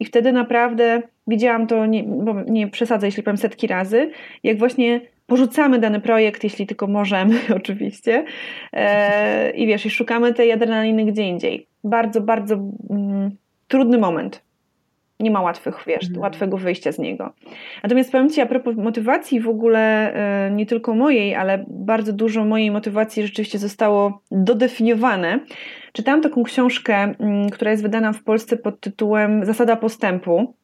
I 0.00 0.04
wtedy 0.04 0.32
naprawdę 0.32 1.02
widziałam 1.26 1.66
to, 1.66 1.86
nie, 1.86 2.04
nie 2.46 2.68
przesadzę, 2.68 3.06
jeśli 3.06 3.22
powiem 3.22 3.36
setki 3.36 3.66
razy, 3.66 4.10
jak 4.42 4.58
właśnie 4.58 5.00
porzucamy 5.26 5.78
dany 5.78 6.00
projekt, 6.00 6.44
jeśli 6.44 6.66
tylko 6.66 6.86
możemy, 6.86 7.34
oczywiście, 7.56 8.24
e, 8.72 9.50
i 9.50 9.66
wiesz, 9.66 9.86
i 9.86 9.90
szukamy 9.90 10.34
tej 10.34 10.52
adrenaliny 10.52 11.04
gdzie 11.04 11.22
indziej. 11.22 11.66
bardzo, 11.84 12.20
bardzo 12.20 12.54
mm, 12.90 13.30
trudny 13.68 13.98
moment. 13.98 14.43
Nie 15.24 15.30
ma 15.30 15.40
łatwych, 15.40 15.84
wiesz, 15.86 16.04
Mhm. 16.04 16.20
łatwego 16.20 16.56
wyjścia 16.58 16.92
z 16.92 16.98
niego. 16.98 17.32
Natomiast 17.82 18.12
powiem 18.12 18.30
Ci 18.30 18.40
a 18.40 18.46
propos 18.46 18.76
motywacji 18.76 19.40
w 19.40 19.48
ogóle, 19.48 20.14
e, 20.14 20.50
nie 20.50 20.66
tylko 20.66 20.94
mojej, 20.94 21.34
ale 21.34 21.64
bardzo 21.68 22.12
dużo 22.12 22.44
mojej 22.44 22.70
motywacji 22.70 23.22
rzeczywiście 23.22 23.58
zostało 23.58 24.20
dodefiniowane. 24.30 25.40
Czytałam 25.92 26.20
taką 26.22 26.42
książkę, 26.42 26.94
mm, 26.94 27.50
która 27.50 27.70
jest 27.70 27.82
wydana 27.82 28.12
w 28.12 28.22
Polsce 28.22 28.56
pod 28.56 28.80
tytułem 28.80 29.44
Zasada 29.44 29.76
postępu. 29.76 30.54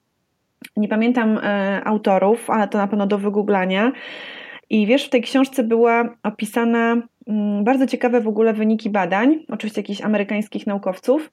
Nie 0.76 0.88
pamiętam 0.88 1.38
e, 1.43 1.81
autorów, 1.85 2.50
ale 2.50 2.69
to 2.69 2.79
na 2.79 2.87
pewno 2.88 3.07
do 3.07 3.19
wygooglania. 3.19 3.93
I 4.71 4.87
wiesz, 4.87 5.07
w 5.07 5.11
tej 5.11 5.23
książce 5.23 5.62
była 5.64 6.17
opisana 6.23 7.02
mm, 7.26 7.64
bardzo 7.64 7.87
ciekawe 7.87 8.21
w 8.21 8.29
ogóle 8.29 8.52
wyniki 8.52 8.90
badań, 8.90 9.38
oczywiście 9.49 9.81
jakichś 9.81 10.00
amerykańskich 10.00 10.67
naukowców. 10.67 11.31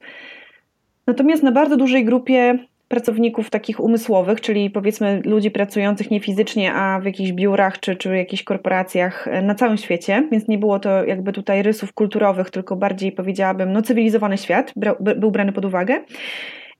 Natomiast 1.07 1.43
na 1.43 1.51
bardzo 1.51 1.77
dużej 1.77 2.05
grupie 2.05 2.59
pracowników 2.87 3.49
takich 3.49 3.79
umysłowych, 3.79 4.41
czyli 4.41 4.69
powiedzmy 4.69 5.21
ludzi 5.25 5.51
pracujących 5.51 6.11
nie 6.11 6.19
fizycznie, 6.19 6.73
a 6.73 6.99
w 6.99 7.05
jakichś 7.05 7.31
biurach 7.31 7.79
czy, 7.79 7.95
czy 7.95 8.17
jakichś 8.17 8.43
korporacjach 8.43 9.27
e, 9.27 9.41
na 9.41 9.55
całym 9.55 9.77
świecie, 9.77 10.27
więc 10.31 10.47
nie 10.47 10.57
było 10.57 10.79
to 10.79 11.05
jakby 11.05 11.33
tutaj 11.33 11.63
rysów 11.63 11.93
kulturowych, 11.93 12.49
tylko 12.49 12.75
bardziej 12.75 13.11
powiedziałabym, 13.11 13.73
no 13.73 13.81
cywilizowany 13.81 14.37
świat 14.37 14.73
był 15.17 15.31
brany 15.31 15.51
pod 15.51 15.65
uwagę. 15.65 16.03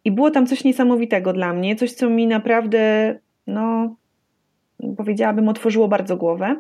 I 0.06 0.12
było 0.12 0.32
tam 0.32 0.48
coś 0.48 0.64
niesamowitego 0.64 1.34
dla 1.34 1.54
mnie, 1.54 1.76
coś 1.76 1.92
co 1.92 2.10
mi 2.10 2.28
naprawdę, 2.28 3.16
no 3.48 3.96
powiedziałabym, 4.98 5.50
otworzyło 5.50 5.88
bardzo 5.88 6.18
głowę. 6.18 6.56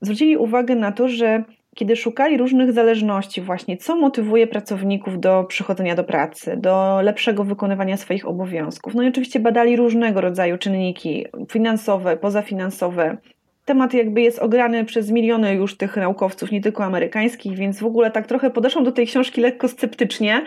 Zwrócili 0.00 0.36
uwagę 0.36 0.74
na 0.74 0.92
to, 0.92 1.08
że 1.08 1.44
kiedy 1.74 1.96
szukali 1.96 2.38
różnych 2.38 2.72
zależności, 2.72 3.40
właśnie 3.40 3.76
co 3.76 3.96
motywuje 3.96 4.46
pracowników 4.46 5.20
do 5.20 5.44
przychodzenia 5.44 5.94
do 5.94 6.04
pracy, 6.04 6.56
do 6.56 7.00
lepszego 7.02 7.44
wykonywania 7.44 7.96
swoich 7.96 8.28
obowiązków. 8.28 8.94
No 8.94 9.02
i 9.02 9.08
oczywiście 9.08 9.40
badali 9.40 9.76
różnego 9.76 10.20
rodzaju 10.20 10.58
czynniki 10.58 11.26
finansowe, 11.50 12.16
pozafinansowe. 12.16 13.16
Temat 13.64 13.94
jakby 13.94 14.20
jest 14.20 14.38
ograny 14.38 14.84
przez 14.84 15.10
miliony 15.10 15.54
już 15.54 15.76
tych 15.76 15.96
naukowców, 15.96 16.50
nie 16.50 16.60
tylko 16.60 16.84
amerykańskich, 16.84 17.56
więc 17.56 17.80
w 17.80 17.86
ogóle 17.86 18.10
tak 18.10 18.26
trochę 18.26 18.50
podeszłam 18.50 18.84
do 18.84 18.92
tej 18.92 19.06
książki 19.06 19.40
lekko 19.40 19.68
sceptycznie. 19.68 20.44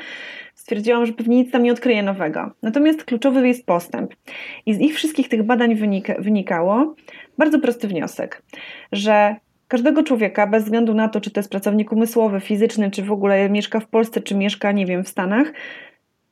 Stwierdziłam, 0.55 1.05
że 1.05 1.13
pewnie 1.13 1.37
nic 1.37 1.51
tam 1.51 1.63
nie 1.63 1.71
odkryje 1.71 2.03
nowego. 2.03 2.51
Natomiast 2.61 3.03
kluczowy 3.03 3.47
jest 3.47 3.65
postęp. 3.65 4.15
I 4.65 4.73
z 4.73 4.79
ich 4.79 4.95
wszystkich 4.95 5.29
tych 5.29 5.43
badań 5.43 5.75
wynika, 5.75 6.15
wynikało 6.19 6.95
bardzo 7.37 7.59
prosty 7.59 7.87
wniosek, 7.87 8.41
że 8.91 9.35
każdego 9.67 10.03
człowieka, 10.03 10.47
bez 10.47 10.63
względu 10.63 10.93
na 10.93 11.09
to, 11.09 11.21
czy 11.21 11.31
to 11.31 11.39
jest 11.39 11.49
pracownik 11.49 11.91
umysłowy, 11.91 12.39
fizyczny, 12.39 12.91
czy 12.91 13.03
w 13.03 13.11
ogóle 13.11 13.49
mieszka 13.49 13.79
w 13.79 13.87
Polsce, 13.87 14.21
czy 14.21 14.35
mieszka, 14.35 14.71
nie 14.71 14.85
wiem, 14.85 15.03
w 15.03 15.09
Stanach, 15.09 15.53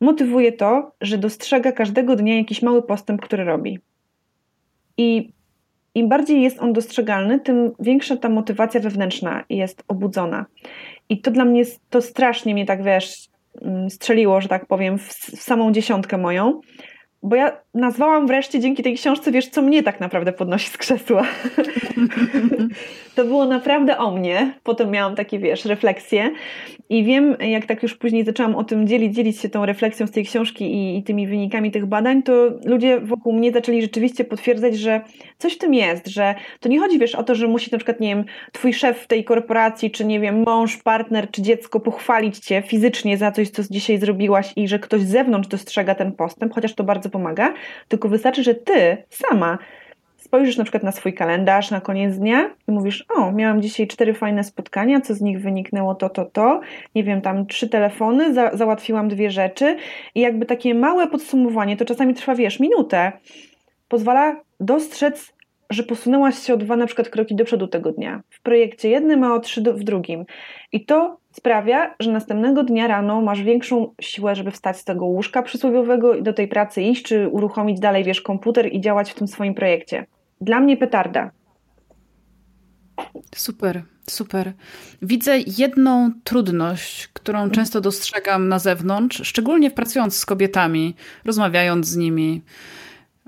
motywuje 0.02 0.52
to, 0.52 0.92
że 1.02 1.18
dostrzega 1.18 1.72
każdego 1.72 2.16
dnia 2.16 2.38
jakiś 2.38 2.62
mały 2.62 2.84
postęp, 2.84 3.22
który 3.22 3.44
robi. 3.44 3.80
I 4.98 5.34
im 5.96 6.10
bardziej 6.10 6.42
jest 6.42 6.60
on 6.60 6.74
dostrzegalny, 6.74 7.40
tym 7.40 7.72
większa 7.80 8.18
ta 8.18 8.30
motywacja 8.30 8.80
wewnętrzna 8.80 9.44
jest 9.50 9.84
obudzona. 9.88 10.46
I 11.10 11.22
to 11.22 11.32
dla 11.32 11.46
mnie, 11.46 11.64
to 11.90 12.02
strasznie 12.02 12.54
mnie 12.54 12.66
tak, 12.66 12.84
wiesz, 12.84 13.30
strzeliło, 13.90 14.42
że 14.42 14.48
tak 14.48 14.66
powiem, 14.66 14.98
w, 14.98 15.08
w 15.10 15.42
samą 15.42 15.72
dziesiątkę 15.72 16.18
moją, 16.18 16.62
bo 17.24 17.36
ja 17.36 17.58
nazwałam 17.74 18.28
wreszcie 18.28 18.60
dzięki 18.60 18.84
tej 18.84 18.96
książce, 18.96 19.32
wiesz, 19.32 19.48
co 19.48 19.62
mnie 19.62 19.84
tak 19.84 20.00
naprawdę 20.00 20.34
podnosi 20.34 20.70
z 20.70 20.78
krzesła. 20.78 21.24
to 23.16 23.26
było 23.26 23.46
naprawdę 23.46 23.98
o 23.98 24.12
mnie. 24.12 24.54
Potem 24.64 24.92
miałam 24.92 25.16
takie, 25.16 25.40
wiesz, 25.40 25.66
refleksje 25.66 26.32
i 26.90 27.04
wiem, 27.04 27.36
jak 27.40 27.66
tak 27.66 27.84
już 27.84 27.96
później 27.96 28.26
zaczęłam 28.26 28.56
o 28.56 28.64
tym 28.64 28.88
dzielić, 28.88 29.16
dzielić 29.16 29.40
się 29.40 29.50
tą 29.50 29.66
refleksją 29.66 30.08
z 30.08 30.12
tej 30.12 30.26
książki 30.26 30.66
i, 30.76 30.98
i 30.98 31.04
tymi 31.04 31.28
wynikami 31.28 31.72
tych 31.72 31.86
badań, 31.86 32.24
to 32.24 32.34
ludzie 32.66 33.00
wokół 33.00 33.34
mnie 33.34 33.52
zaczęli 33.52 33.82
rzeczywiście 33.82 34.24
potwierdzać, 34.24 34.78
że 34.78 35.02
coś 35.38 35.54
w 35.54 35.58
tym 35.58 35.74
jest, 35.74 36.08
że 36.08 36.36
to 36.60 36.70
nie 36.70 36.80
chodzi, 36.80 37.00
wiesz, 37.00 37.16
o 37.16 37.24
to, 37.24 37.36
że 37.36 37.48
musi 37.48 37.70
na 37.72 37.78
przykład, 37.78 38.00
nie 38.00 38.16
wiem, 38.16 38.26
twój 38.52 38.74
szef 38.74 39.00
w 39.00 39.08
tej 39.08 39.24
korporacji, 39.24 39.92
czy 39.92 40.06
nie 40.06 40.20
wiem, 40.20 40.44
mąż, 40.46 40.78
partner, 40.78 41.32
czy 41.32 41.42
dziecko 41.42 41.80
pochwalić 41.80 42.40
cię 42.40 42.64
fizycznie 42.68 43.18
za 43.18 43.32
coś, 43.32 43.50
co 43.50 43.64
dzisiaj 43.72 43.98
zrobiłaś 43.98 44.54
i 44.56 44.68
że 44.68 44.80
ktoś 44.80 45.02
z 45.02 45.10
zewnątrz 45.10 45.48
dostrzega 45.48 45.96
ten 45.96 46.12
postęp, 46.12 46.54
chociaż 46.54 46.74
to 46.74 46.84
bardzo 46.84 47.10
pomaga, 47.14 47.54
tylko 47.88 48.10
wystarczy, 48.10 48.44
że 48.44 48.56
ty 48.56 48.98
sama 49.10 49.58
spojrzysz 50.18 50.58
na 50.58 50.64
przykład 50.64 50.84
na 50.84 50.92
swój 50.92 51.14
kalendarz 51.14 51.72
na 51.72 51.82
koniec 51.82 52.18
dnia 52.18 52.50
i 52.68 52.72
mówisz, 52.72 53.06
o, 53.16 53.32
miałam 53.32 53.62
dzisiaj 53.62 53.88
cztery 53.88 54.14
fajne 54.14 54.44
spotkania, 54.44 55.02
co 55.02 55.14
z 55.14 55.22
nich 55.22 55.42
wyniknęło 55.42 55.96
to, 55.96 56.10
to, 56.10 56.26
to, 56.26 56.62
nie 56.96 57.04
wiem, 57.04 57.22
tam 57.22 57.46
trzy 57.46 57.70
telefony, 57.70 58.34
za, 58.34 58.58
załatwiłam 58.58 59.08
dwie 59.08 59.32
rzeczy. 59.32 59.78
I 60.16 60.20
jakby 60.20 60.46
takie 60.46 60.76
małe 60.76 61.08
podsumowanie, 61.08 61.78
to 61.78 61.86
czasami 61.86 62.14
trwa, 62.14 62.36
wiesz, 62.36 62.60
minutę, 62.60 63.12
pozwala 63.88 64.36
dostrzec, 64.60 65.34
że 65.70 65.84
posunęłaś 65.84 66.38
się 66.38 66.54
o 66.54 66.58
dwa 66.58 66.76
na 66.76 66.86
przykład 66.86 67.10
kroki 67.10 67.36
do 67.36 67.46
przodu 67.46 67.68
tego 67.68 67.92
dnia. 67.92 68.22
W 68.30 68.42
projekcie 68.42 68.90
jednym, 68.90 69.24
a 69.24 69.34
o 69.34 69.40
trzy 69.40 69.62
w 69.62 69.84
drugim. 69.84 70.26
I 70.72 70.86
to 70.86 71.18
sprawia, 71.32 71.96
że 72.00 72.12
następnego 72.12 72.64
dnia 72.64 72.88
rano 72.88 73.22
masz 73.22 73.42
większą 73.42 73.94
siłę, 74.02 74.36
żeby 74.36 74.52
wstać 74.52 74.78
z 74.78 74.84
tego 74.84 75.06
łóżka 75.06 75.42
przysłowiowego 75.42 76.16
i 76.16 76.24
do 76.24 76.34
tej 76.34 76.48
pracy 76.48 76.82
iść, 76.82 77.04
czy 77.04 77.28
uruchomić 77.28 77.80
dalej, 77.80 78.04
wiesz, 78.04 78.22
komputer 78.22 78.74
i 78.74 78.82
działać 78.82 79.12
w 79.12 79.16
tym 79.16 79.28
swoim 79.28 79.54
projekcie. 79.54 80.06
Dla 80.42 80.60
mnie 80.60 80.78
petarda. 80.78 81.32
Super, 83.36 83.84
super. 84.10 84.54
Widzę 85.02 85.38
jedną 85.58 86.12
trudność, 86.24 87.08
którą 87.08 87.50
często 87.50 87.82
dostrzegam 87.82 88.48
na 88.48 88.60
zewnątrz, 88.60 89.28
szczególnie 89.28 89.72
pracując 89.72 90.18
z 90.18 90.26
kobietami, 90.26 90.96
rozmawiając 91.26 91.88
z 91.88 91.96
nimi. 91.96 92.42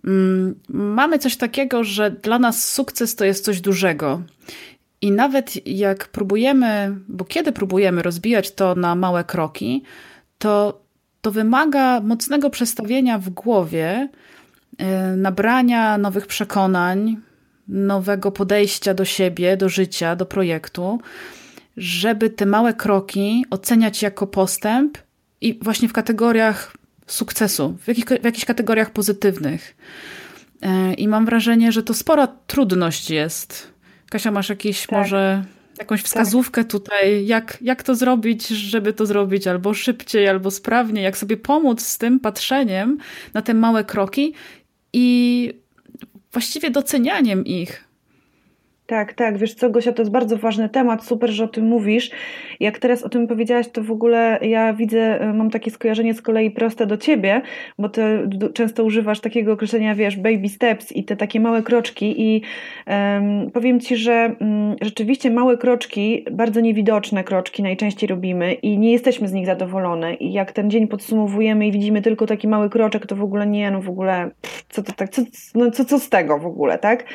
Mm, 0.06 0.56
mamy 0.70 1.20
coś 1.20 1.38
takiego, 1.38 1.84
że 1.84 2.12
dla 2.12 2.40
nas 2.40 2.70
sukces 2.70 3.16
to 3.16 3.26
jest 3.26 3.46
coś 3.46 3.62
dużego. 3.62 4.22
I 5.02 5.12
nawet 5.12 5.68
jak 5.68 6.08
próbujemy, 6.08 6.96
bo 7.08 7.26
kiedy 7.26 7.52
próbujemy 7.52 8.02
rozbijać 8.02 8.52
to 8.52 8.76
na 8.76 8.96
małe 8.96 9.24
kroki, 9.24 9.84
to, 10.38 10.82
to 11.22 11.32
wymaga 11.32 12.00
mocnego 12.00 12.50
przestawienia 12.50 13.20
w 13.20 13.30
głowie, 13.30 14.10
e, 14.78 15.16
nabrania 15.16 15.98
nowych 15.98 16.28
przekonań, 16.28 17.18
nowego 17.68 18.32
podejścia 18.32 18.94
do 18.94 19.06
siebie, 19.06 19.58
do 19.58 19.70
życia, 19.70 20.16
do 20.16 20.26
projektu, 20.26 21.00
żeby 21.78 22.30
te 22.30 22.46
małe 22.46 22.74
kroki 22.74 23.46
oceniać 23.50 24.02
jako 24.02 24.28
postęp 24.28 24.98
i 25.42 25.60
właśnie 25.62 25.90
w 25.90 25.94
kategoriach 25.94 26.74
sukcesu, 27.08 27.78
w, 27.82 27.88
jakich, 27.88 28.06
w 28.06 28.24
jakichś 28.24 28.46
kategoriach 28.46 28.90
pozytywnych. 28.90 29.78
E, 30.62 30.94
I 30.94 31.08
mam 31.08 31.26
wrażenie, 31.26 31.72
że 31.72 31.84
to 31.84 31.94
spora 31.94 32.28
trudność 32.28 33.10
jest 33.10 33.76
Kasia, 34.10 34.32
masz 34.32 34.50
jakieś 34.50 34.88
tak. 34.88 34.92
może 34.92 35.44
jakąś 35.80 36.02
tak. 36.02 36.08
wskazówkę 36.08 36.64
tak. 36.64 36.72
tutaj, 36.72 37.26
jak, 37.26 37.58
jak 37.62 37.84
to 37.84 37.96
zrobić, 37.96 38.48
żeby 38.48 38.94
to 38.94 39.06
zrobić 39.06 39.48
albo 39.48 39.74
szybciej, 39.74 40.28
albo 40.28 40.52
sprawniej, 40.52 41.04
jak 41.04 41.18
sobie 41.18 41.38
pomóc 41.38 41.82
z 41.82 41.98
tym 41.98 42.20
patrzeniem 42.20 42.98
na 43.34 43.42
te 43.42 43.54
małe 43.54 43.84
kroki 43.84 44.34
i 44.94 45.54
właściwie 46.32 46.72
docenianiem 46.72 47.46
ich. 47.46 47.85
Tak, 48.88 49.14
tak, 49.14 49.38
wiesz 49.38 49.54
co, 49.54 49.70
Gosia, 49.70 49.94
to 49.94 50.02
jest 50.02 50.12
bardzo 50.12 50.38
ważny 50.38 50.70
temat, 50.70 51.06
super, 51.06 51.30
że 51.30 51.44
o 51.44 51.48
tym 51.48 51.66
mówisz. 51.66 52.12
Jak 52.60 52.80
teraz 52.80 53.04
o 53.04 53.10
tym 53.10 53.28
powiedziałaś, 53.28 53.68
to 53.70 53.84
w 53.84 53.92
ogóle 53.92 54.40
ja 54.42 54.74
widzę, 54.74 55.22
e, 55.22 55.34
mam 55.34 55.50
takie 55.50 55.72
skojarzenie 55.72 56.14
z 56.14 56.22
kolei 56.22 56.52
proste 56.52 56.86
do 56.86 56.98
ciebie, 56.98 57.42
bo 57.80 57.90
ty 57.90 58.30
często 58.54 58.84
używasz 58.84 59.20
takiego 59.20 59.54
określenia, 59.54 59.96
wiesz, 59.96 60.18
baby 60.18 60.50
steps 60.50 60.92
i 60.92 61.04
te 61.04 61.16
takie 61.16 61.40
małe 61.40 61.64
kroczki 61.64 62.22
i 62.22 62.42
um, 62.88 63.52
powiem 63.52 63.80
ci, 63.80 63.98
że 63.98 64.36
um, 64.40 64.76
rzeczywiście 64.82 65.32
małe 65.32 65.58
kroczki, 65.58 66.26
bardzo 66.32 66.62
niewidoczne 66.62 67.24
kroczki 67.24 67.64
najczęściej 67.64 68.08
robimy 68.08 68.54
i 68.54 68.78
nie 68.78 68.92
jesteśmy 68.92 69.28
z 69.28 69.34
nich 69.34 69.46
zadowolone 69.46 70.14
i 70.14 70.34
jak 70.34 70.52
ten 70.52 70.70
dzień 70.72 70.88
podsumowujemy 70.88 71.68
i 71.68 71.72
widzimy 71.72 72.02
tylko 72.02 72.26
taki 72.26 72.48
mały 72.48 72.70
kroczek, 72.70 73.06
to 73.06 73.16
w 73.16 73.24
ogóle 73.24 73.48
nie, 73.48 73.72
no 73.72 73.82
w 73.82 73.90
ogóle, 73.90 74.32
pff, 74.42 74.66
co 74.70 74.84
to 74.84 74.92
tak, 74.94 75.10
co, 75.10 75.22
no, 75.56 75.72
co, 75.72 75.86
co 75.86 76.00
z 76.00 76.10
tego 76.10 76.40
w 76.40 76.46
ogóle, 76.46 76.78
tak? 76.80 77.06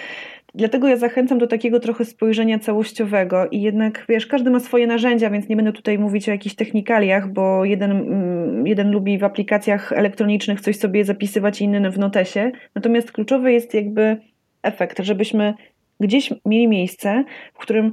Dlatego 0.55 0.89
ja 0.89 0.97
zachęcam 0.97 1.39
do 1.39 1.47
takiego 1.47 1.81
trochę 1.81 2.05
spojrzenia 2.05 2.59
całościowego 2.59 3.49
i 3.51 3.63
jednak, 3.63 4.05
wiesz, 4.09 4.27
każdy 4.27 4.51
ma 4.51 4.61
swoje 4.61 4.87
narzędzia, 4.87 5.31
więc 5.31 5.49
nie 5.49 5.57
będę 5.57 5.73
tutaj 5.73 5.99
mówić 5.99 6.29
o 6.29 6.33
jakichś 6.33 6.55
technikaliach, 6.55 7.33
bo 7.33 7.65
jeden, 7.65 7.91
mm, 7.91 8.67
jeden 8.67 8.91
lubi 8.91 9.19
w 9.19 9.25
aplikacjach 9.25 9.93
elektronicznych 9.93 10.61
coś 10.61 10.77
sobie 10.77 11.05
zapisywać, 11.05 11.61
inny 11.61 11.91
w 11.91 11.99
notesie. 11.99 12.53
Natomiast 12.75 13.13
kluczowy 13.13 13.53
jest 13.53 13.75
jakby 13.75 14.17
efekt, 14.63 14.99
żebyśmy 14.99 15.55
gdzieś 16.01 16.33
mieli 16.47 16.69
miejsce, 16.69 17.25
w 17.55 17.59
którym 17.59 17.93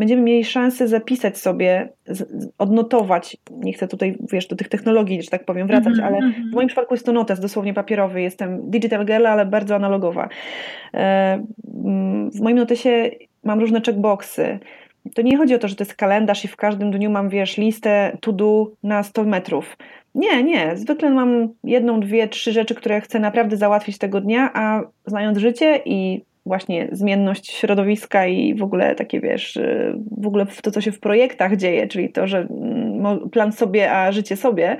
będziemy 0.00 0.22
mieli 0.22 0.44
szansę 0.44 0.88
zapisać 0.88 1.38
sobie, 1.38 1.88
odnotować, 2.58 3.36
nie 3.50 3.72
chcę 3.72 3.88
tutaj, 3.88 4.16
wiesz, 4.32 4.46
do 4.46 4.56
tych 4.56 4.68
technologii, 4.68 5.22
że 5.22 5.30
tak 5.30 5.44
powiem, 5.44 5.66
wracać, 5.66 5.92
mm 5.92 6.00
-hmm. 6.00 6.06
ale 6.06 6.16
mhm. 6.16 6.50
w 6.50 6.54
moim 6.54 6.68
przypadku 6.68 6.94
jest 6.94 7.06
to 7.06 7.12
notes, 7.12 7.40
dosłownie 7.40 7.74
papierowy, 7.74 8.22
jestem 8.22 8.70
digital 8.70 9.06
girl, 9.06 9.26
ale 9.26 9.46
bardzo 9.46 9.74
analogowa. 9.74 10.28
E, 10.94 11.44
w 12.34 12.40
moim 12.40 12.56
notesie 12.56 13.10
mam 13.44 13.60
różne 13.60 13.80
checkboxy, 13.80 14.58
to 15.14 15.22
nie 15.22 15.36
chodzi 15.36 15.54
o 15.54 15.58
to, 15.58 15.68
że 15.68 15.76
to 15.76 15.84
jest 15.84 15.94
kalendarz 15.94 16.44
i 16.44 16.48
w 16.48 16.56
każdym 16.56 16.90
dniu 16.90 17.10
mam, 17.10 17.28
wiesz, 17.28 17.56
listę 17.56 18.16
to 18.20 18.32
do 18.32 18.70
na 18.82 19.02
100 19.02 19.24
metrów. 19.24 19.76
Nie, 20.14 20.42
nie. 20.42 20.76
Zwykle 20.76 21.10
mam 21.10 21.48
jedną, 21.64 22.00
dwie, 22.00 22.28
trzy 22.28 22.52
rzeczy, 22.52 22.74
które 22.74 23.00
chcę 23.00 23.20
naprawdę 23.20 23.56
załatwić 23.56 23.98
tego 23.98 24.20
dnia, 24.20 24.50
a 24.54 24.80
znając 25.06 25.38
życie 25.38 25.80
i 25.84 26.22
właśnie 26.46 26.88
zmienność 26.92 27.50
środowiska 27.50 28.26
i 28.26 28.54
w 28.54 28.62
ogóle 28.62 28.94
takie, 28.94 29.20
wiesz, 29.20 29.56
y, 29.56 29.94
w 30.18 30.26
ogóle 30.26 30.46
to, 30.62 30.70
co 30.70 30.80
się 30.80 30.92
w 30.92 31.00
projektach 31.00 31.56
dzieje, 31.56 31.88
czyli 31.88 32.12
to, 32.12 32.26
że 32.26 32.38
mm, 32.38 33.30
plan 33.30 33.52
sobie, 33.52 33.92
a 33.92 34.12
życie 34.12 34.36
sobie, 34.36 34.76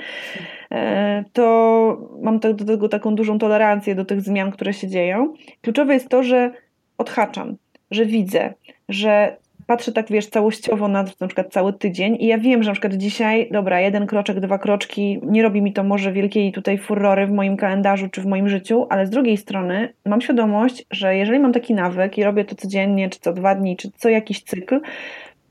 e, 0.73 1.25
to 1.33 2.11
mam 2.23 2.39
do 2.39 2.55
tego 2.55 2.89
taką 2.89 3.15
dużą 3.15 3.39
tolerancję 3.39 3.95
do 3.95 4.05
tych 4.05 4.21
zmian, 4.21 4.51
które 4.51 4.73
się 4.73 4.89
dzieją. 4.89 5.35
Kluczowe 5.61 5.95
jest 5.95 6.09
to, 6.09 6.23
że 6.23 6.53
odhaczam, 6.99 7.57
że 7.91 8.07
widzę, 8.07 8.55
że 8.89 9.37
patrzę 9.71 9.93
tak, 9.93 10.09
wiesz, 10.09 10.27
całościowo 10.27 10.89
na 10.89 11.05
na 11.21 11.27
przykład 11.27 11.53
cały 11.53 11.73
tydzień 11.73 12.17
i 12.21 12.27
ja 12.27 12.39
wiem, 12.39 12.63
że 12.63 12.71
na 12.71 12.75
przykład 12.75 12.95
dzisiaj, 12.95 13.49
dobra, 13.51 13.81
jeden 13.81 14.07
kroczek, 14.07 14.41
dwa 14.41 14.59
kroczki, 14.59 15.21
nie 15.23 15.43
robi 15.43 15.63
mi 15.63 15.73
to 15.73 15.85
może 15.85 16.13
wielkiej 16.13 16.53
tutaj 16.53 16.79
furory 16.79 17.27
w 17.27 17.31
moim 17.31 17.57
kalendarzu 17.57 18.09
czy 18.09 18.21
w 18.21 18.27
moim 18.27 18.49
życiu, 18.49 18.87
ale 18.89 19.07
z 19.07 19.11
drugiej 19.11 19.37
strony 19.37 19.93
mam 20.07 20.21
świadomość, 20.21 20.87
że 20.91 21.17
jeżeli 21.17 21.39
mam 21.39 21.53
taki 21.53 21.75
nawyk 21.75 22.19
i 22.19 22.25
robię 22.25 22.45
to 22.45 22.55
codziennie, 22.55 23.11
czy 23.11 23.21
co 23.21 23.33
dwa 23.33 23.55
dni, 23.55 23.77
czy 23.77 23.91
co 23.97 24.09
jakiś 24.09 24.43
cykl, 24.43 24.81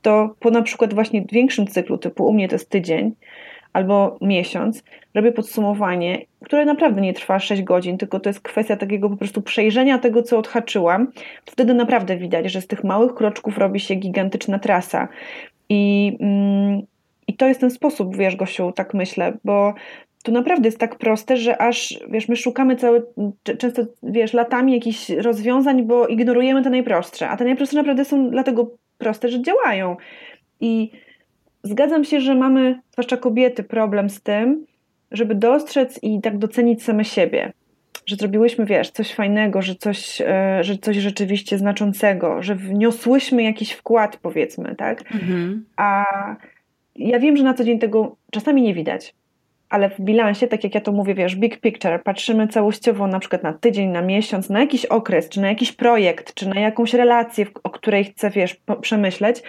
to 0.01 0.35
po 0.39 0.51
na 0.51 0.61
przykład 0.61 0.93
właśnie 0.93 1.25
większym 1.31 1.67
cyklu, 1.67 1.97
typu 1.97 2.27
u 2.27 2.33
mnie 2.33 2.47
to 2.47 2.55
jest 2.55 2.69
tydzień, 2.69 3.11
albo 3.73 4.17
miesiąc, 4.21 4.83
robię 5.15 5.31
podsumowanie, 5.31 6.21
które 6.45 6.65
naprawdę 6.65 7.01
nie 7.01 7.13
trwa 7.13 7.39
6 7.39 7.61
godzin, 7.61 7.97
tylko 7.97 8.19
to 8.19 8.29
jest 8.29 8.41
kwestia 8.41 8.75
takiego 8.75 9.09
po 9.09 9.17
prostu 9.17 9.41
przejrzenia 9.41 9.99
tego, 9.99 10.23
co 10.23 10.37
odhaczyłam, 10.37 11.07
wtedy 11.45 11.73
naprawdę 11.73 12.17
widać, 12.17 12.51
że 12.51 12.61
z 12.61 12.67
tych 12.67 12.83
małych 12.83 13.13
kroczków 13.13 13.57
robi 13.57 13.79
się 13.79 13.95
gigantyczna 13.95 14.59
trasa. 14.59 15.07
I, 15.69 16.17
mm, 16.19 16.81
i 17.27 17.33
to 17.33 17.47
jest 17.47 17.59
ten 17.59 17.71
sposób, 17.71 18.17
wiesz, 18.17 18.35
Gosiu, 18.35 18.71
tak 18.71 18.93
myślę, 18.93 19.37
bo 19.43 19.73
to 20.23 20.31
naprawdę 20.31 20.67
jest 20.67 20.79
tak 20.79 20.95
proste, 20.95 21.37
że 21.37 21.61
aż, 21.61 21.99
wiesz, 22.09 22.29
my 22.29 22.35
szukamy 22.35 22.75
cały, 22.75 23.03
często, 23.57 23.81
wiesz, 24.03 24.33
latami 24.33 24.73
jakichś 24.73 25.09
rozwiązań, 25.09 25.83
bo 25.83 26.07
ignorujemy 26.07 26.63
te 26.63 26.69
najprostsze, 26.69 27.29
a 27.29 27.37
te 27.37 27.45
najprostsze 27.45 27.77
naprawdę 27.77 28.05
są 28.05 28.29
dlatego 28.29 28.71
proste, 28.97 29.29
że 29.29 29.41
działają. 29.41 29.97
I 30.59 30.91
Zgadzam 31.63 32.03
się, 32.03 32.21
że 32.21 32.35
mamy, 32.35 32.79
zwłaszcza 32.91 33.17
kobiety, 33.17 33.63
problem 33.63 34.09
z 34.09 34.21
tym, 34.21 34.65
żeby 35.11 35.35
dostrzec 35.35 36.03
i 36.03 36.21
tak 36.21 36.37
docenić 36.37 36.83
same 36.83 37.05
siebie. 37.05 37.53
Że 38.05 38.15
zrobiłyśmy, 38.15 38.65
wiesz, 38.65 38.89
coś 38.89 39.13
fajnego, 39.13 39.61
że 39.61 39.75
coś, 39.75 40.21
e, 40.21 40.59
że 40.63 40.77
coś 40.77 40.97
rzeczywiście 40.97 41.57
znaczącego, 41.57 42.43
że 42.43 42.55
wniosłyśmy 42.55 43.43
jakiś 43.43 43.71
wkład, 43.71 44.17
powiedzmy, 44.17 44.75
tak? 44.75 45.01
Mhm. 45.01 45.65
A 45.77 46.05
ja 46.95 47.19
wiem, 47.19 47.37
że 47.37 47.43
na 47.43 47.53
co 47.53 47.63
dzień 47.63 47.79
tego 47.79 48.15
czasami 48.31 48.61
nie 48.61 48.73
widać, 48.73 49.15
ale 49.69 49.89
w 49.89 49.99
bilansie, 49.99 50.47
tak 50.47 50.63
jak 50.63 50.75
ja 50.75 50.81
to 50.81 50.91
mówię, 50.91 51.15
wiesz, 51.15 51.35
big 51.35 51.61
picture, 51.61 52.03
patrzymy 52.03 52.47
całościowo 52.47 53.07
na 53.07 53.19
przykład 53.19 53.43
na 53.43 53.53
tydzień, 53.53 53.89
na 53.89 54.01
miesiąc, 54.01 54.49
na 54.49 54.59
jakiś 54.59 54.85
okres, 54.85 55.29
czy 55.29 55.41
na 55.41 55.47
jakiś 55.47 55.71
projekt, 55.71 56.33
czy 56.33 56.49
na 56.49 56.61
jakąś 56.61 56.93
relację, 56.93 57.45
o 57.63 57.69
której 57.69 58.03
chcę, 58.05 58.29
wiesz, 58.29 58.61
przemyśleć 58.81 59.43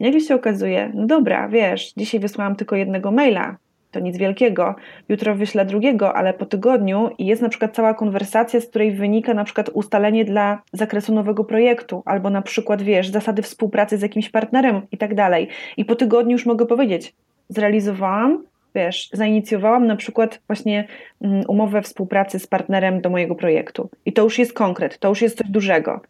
i 0.00 0.04
nagle 0.04 0.20
się 0.20 0.34
okazuje, 0.34 0.90
no 0.94 1.06
dobra, 1.06 1.48
wiesz, 1.48 1.92
dzisiaj 1.96 2.20
wysłałam 2.20 2.56
tylko 2.56 2.76
jednego 2.76 3.10
maila, 3.10 3.56
to 3.90 4.00
nic 4.00 4.16
wielkiego, 4.16 4.74
jutro 5.08 5.34
wyślę 5.34 5.64
drugiego, 5.64 6.14
ale 6.14 6.34
po 6.34 6.46
tygodniu 6.46 7.10
i 7.18 7.26
jest 7.26 7.42
na 7.42 7.48
przykład 7.48 7.74
cała 7.74 7.94
konwersacja, 7.94 8.60
z 8.60 8.66
której 8.66 8.92
wynika 8.92 9.34
na 9.34 9.44
przykład 9.44 9.68
ustalenie 9.68 10.24
dla 10.24 10.62
zakresu 10.72 11.14
nowego 11.14 11.44
projektu, 11.44 12.02
albo 12.04 12.30
na 12.30 12.42
przykład, 12.42 12.82
wiesz, 12.82 13.08
zasady 13.08 13.42
współpracy 13.42 13.98
z 13.98 14.02
jakimś 14.02 14.28
partnerem 14.28 14.82
i 14.92 14.98
tak 14.98 15.14
dalej. 15.14 15.48
I 15.76 15.84
po 15.84 15.94
tygodniu 15.94 16.32
już 16.32 16.46
mogę 16.46 16.66
powiedzieć, 16.66 17.14
zrealizowałam, 17.48 18.44
wiesz, 18.74 19.10
zainicjowałam 19.12 19.86
na 19.86 19.96
przykład 19.96 20.40
właśnie 20.46 20.88
mm, 21.20 21.44
umowę 21.48 21.82
współpracy 21.82 22.38
z 22.38 22.46
partnerem 22.46 23.00
do 23.00 23.10
mojego 23.10 23.34
projektu. 23.34 23.90
I 24.04 24.12
to 24.12 24.22
już 24.22 24.38
jest 24.38 24.52
konkret, 24.52 24.98
to 24.98 25.08
już 25.08 25.22
jest 25.22 25.38
coś 25.38 25.48
dużego. 25.48 26.00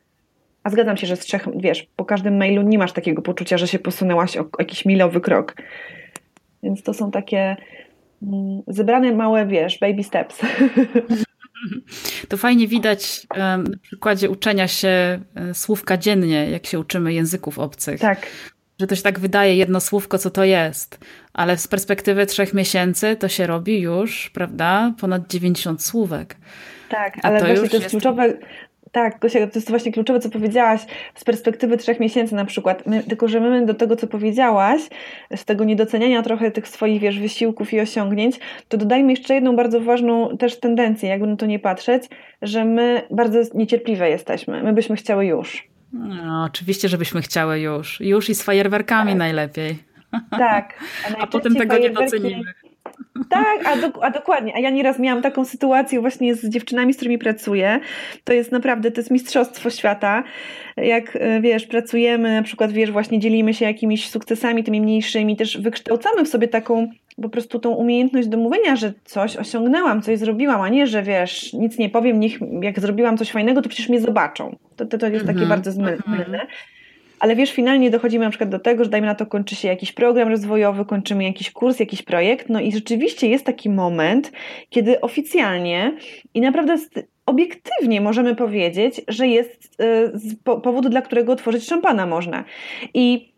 A 0.66 0.70
zgadzam 0.70 0.96
się, 0.96 1.06
że 1.06 1.16
z 1.16 1.20
trzech, 1.20 1.48
wiesz, 1.56 1.86
po 1.96 2.04
każdym 2.04 2.36
mailu 2.36 2.62
nie 2.62 2.78
masz 2.78 2.92
takiego 2.92 3.22
poczucia, 3.22 3.58
że 3.58 3.68
się 3.68 3.78
posunęłaś 3.78 4.36
o 4.36 4.46
jakiś 4.58 4.84
milowy 4.84 5.20
krok. 5.20 5.54
Więc 6.62 6.82
to 6.82 6.94
są 6.94 7.10
takie 7.10 7.56
mm, 8.22 8.62
zebrane 8.66 9.12
małe, 9.12 9.46
wiesz, 9.46 9.78
baby 9.78 10.04
steps. 10.04 10.40
To 12.28 12.36
fajnie 12.36 12.68
widać 12.68 13.26
na 13.36 13.58
przykładzie 13.82 14.30
uczenia 14.30 14.68
się 14.68 14.88
e, 14.88 15.54
słówka 15.54 15.96
dziennie, 15.96 16.50
jak 16.50 16.66
się 16.66 16.78
uczymy 16.78 17.12
języków 17.12 17.58
obcych. 17.58 18.00
Tak. 18.00 18.26
Że 18.80 18.86
to 18.86 18.96
się 18.96 19.02
tak 19.02 19.18
wydaje 19.18 19.56
jedno 19.56 19.80
słówko, 19.80 20.18
co 20.18 20.30
to 20.30 20.44
jest, 20.44 20.98
ale 21.32 21.58
z 21.58 21.68
perspektywy 21.68 22.26
trzech 22.26 22.54
miesięcy 22.54 23.16
to 23.16 23.28
się 23.28 23.46
robi 23.46 23.80
już, 23.80 24.30
prawda, 24.30 24.94
ponad 25.00 25.28
90 25.28 25.82
słówek. 25.82 26.36
Tak, 26.88 27.14
ale 27.22 27.40
to 27.40 27.46
właśnie 27.46 27.68
to 27.68 27.76
jest 27.76 27.90
kluczowe, 27.90 28.34
tak, 28.92 29.18
Gosia, 29.18 29.46
to 29.46 29.52
jest 29.54 29.70
właśnie 29.70 29.92
kluczowe, 29.92 30.20
co 30.20 30.30
powiedziałaś 30.30 30.80
z 31.14 31.24
perspektywy 31.24 31.76
trzech 31.76 32.00
miesięcy 32.00 32.34
na 32.34 32.44
przykład. 32.44 32.86
My, 32.86 33.02
tylko, 33.02 33.28
że 33.28 33.40
my 33.40 33.66
do 33.66 33.74
tego, 33.74 33.96
co 33.96 34.06
powiedziałaś, 34.06 34.80
z 35.36 35.44
tego 35.44 35.64
niedoceniania 35.64 36.22
trochę 36.22 36.50
tych 36.50 36.68
swoich, 36.68 37.00
wiesz, 37.00 37.18
wysiłków 37.18 37.72
i 37.72 37.80
osiągnięć, 37.80 38.36
to 38.68 38.76
dodajmy 38.76 39.12
jeszcze 39.12 39.34
jedną 39.34 39.56
bardzo 39.56 39.80
ważną 39.80 40.36
też 40.36 40.60
tendencję, 40.60 41.08
jakby 41.08 41.26
na 41.26 41.36
to 41.36 41.46
nie 41.46 41.58
patrzeć, 41.58 42.04
że 42.42 42.64
my 42.64 43.02
bardzo 43.10 43.38
niecierpliwe 43.54 44.10
jesteśmy. 44.10 44.62
My 44.62 44.72
byśmy 44.72 44.96
chciały 44.96 45.26
już. 45.26 45.68
No, 45.92 46.44
oczywiście, 46.44 46.88
żebyśmy 46.88 47.22
chciały 47.22 47.60
już. 47.60 48.00
Już 48.00 48.28
i 48.30 48.34
z 48.34 48.42
fajerwerkami 48.42 49.10
tak. 49.10 49.18
najlepiej. 49.18 49.78
Tak. 50.30 50.74
A, 51.04 51.16
a 51.22 51.26
potem 51.26 51.54
tego 51.54 51.78
nie 51.78 51.90
docenimy. 51.90 52.52
Tak, 53.30 53.66
a, 53.66 53.76
do, 53.76 54.04
a, 54.04 54.10
dokładnie. 54.10 54.52
A 54.56 54.58
ja 54.58 54.70
nieraz 54.70 54.98
miałam 54.98 55.22
taką 55.22 55.44
sytuację 55.44 56.00
właśnie 56.00 56.34
z 56.34 56.48
dziewczynami, 56.48 56.92
z 56.92 56.96
którymi 56.96 57.18
pracuję. 57.18 57.80
To 58.24 58.32
jest 58.32 58.52
naprawdę, 58.52 58.90
to 58.90 59.00
jest 59.00 59.10
mistrzostwo 59.10 59.70
świata. 59.70 60.22
Jak 60.76 61.16
e, 61.16 61.40
wiesz, 61.40 61.66
pracujemy, 61.66 62.34
na 62.34 62.42
przykład 62.42 62.72
wiesz, 62.72 62.90
właśnie 62.90 63.18
dzielimy 63.18 63.54
się 63.54 63.64
jakimiś 63.64 64.10
sukcesami, 64.10 64.64
tymi 64.64 64.80
mniejszymi, 64.80 65.36
też 65.36 65.58
wykształcamy 65.58 66.24
w 66.24 66.28
sobie 66.28 66.48
taką 66.48 66.90
po 67.22 67.28
prostu 67.28 67.58
tą 67.58 67.70
umiejętność 67.70 68.28
do 68.28 68.36
mówienia, 68.36 68.76
że 68.76 68.92
coś 69.04 69.36
osiągnęłam, 69.36 70.02
coś 70.02 70.18
zrobiłam, 70.18 70.60
a 70.60 70.68
nie, 70.68 70.86
że 70.86 71.02
wiesz, 71.02 71.52
nic 71.52 71.78
nie 71.78 71.90
powiem, 71.90 72.20
niech 72.20 72.38
jak 72.62 72.80
zrobiłam 72.80 73.16
coś 73.16 73.30
fajnego, 73.30 73.62
to 73.62 73.68
przecież 73.68 73.88
mnie 73.88 74.00
zobaczą. 74.00 74.56
To, 74.76 74.86
to, 74.86 74.98
to 74.98 75.06
jest 75.06 75.26
takie 75.26 75.40
mhm. 75.40 75.48
bardzo 75.48 75.72
zmylne. 75.72 76.46
Ale 77.20 77.36
wiesz, 77.36 77.52
finalnie 77.52 77.90
dochodzimy 77.90 78.24
na 78.24 78.30
przykład 78.30 78.50
do 78.50 78.58
tego, 78.58 78.84
że 78.84 78.90
dajmy 78.90 79.06
na 79.06 79.14
to 79.14 79.26
kończy 79.26 79.54
się 79.54 79.68
jakiś 79.68 79.92
program 79.92 80.28
rozwojowy, 80.28 80.84
kończymy 80.84 81.24
jakiś 81.24 81.50
kurs, 81.50 81.80
jakiś 81.80 82.02
projekt, 82.02 82.48
no 82.48 82.60
i 82.60 82.72
rzeczywiście 82.72 83.28
jest 83.28 83.46
taki 83.46 83.70
moment, 83.70 84.32
kiedy 84.68 85.00
oficjalnie 85.00 85.96
i 86.34 86.40
naprawdę 86.40 86.76
obiektywnie 87.26 88.00
możemy 88.00 88.34
powiedzieć, 88.34 89.00
że 89.08 89.28
jest 89.28 89.82
e, 90.44 90.60
powód, 90.60 90.88
dla 90.88 91.02
którego 91.02 91.32
otworzyć 91.32 91.68
szampana 91.68 92.06
można. 92.06 92.44
I, 92.94 93.32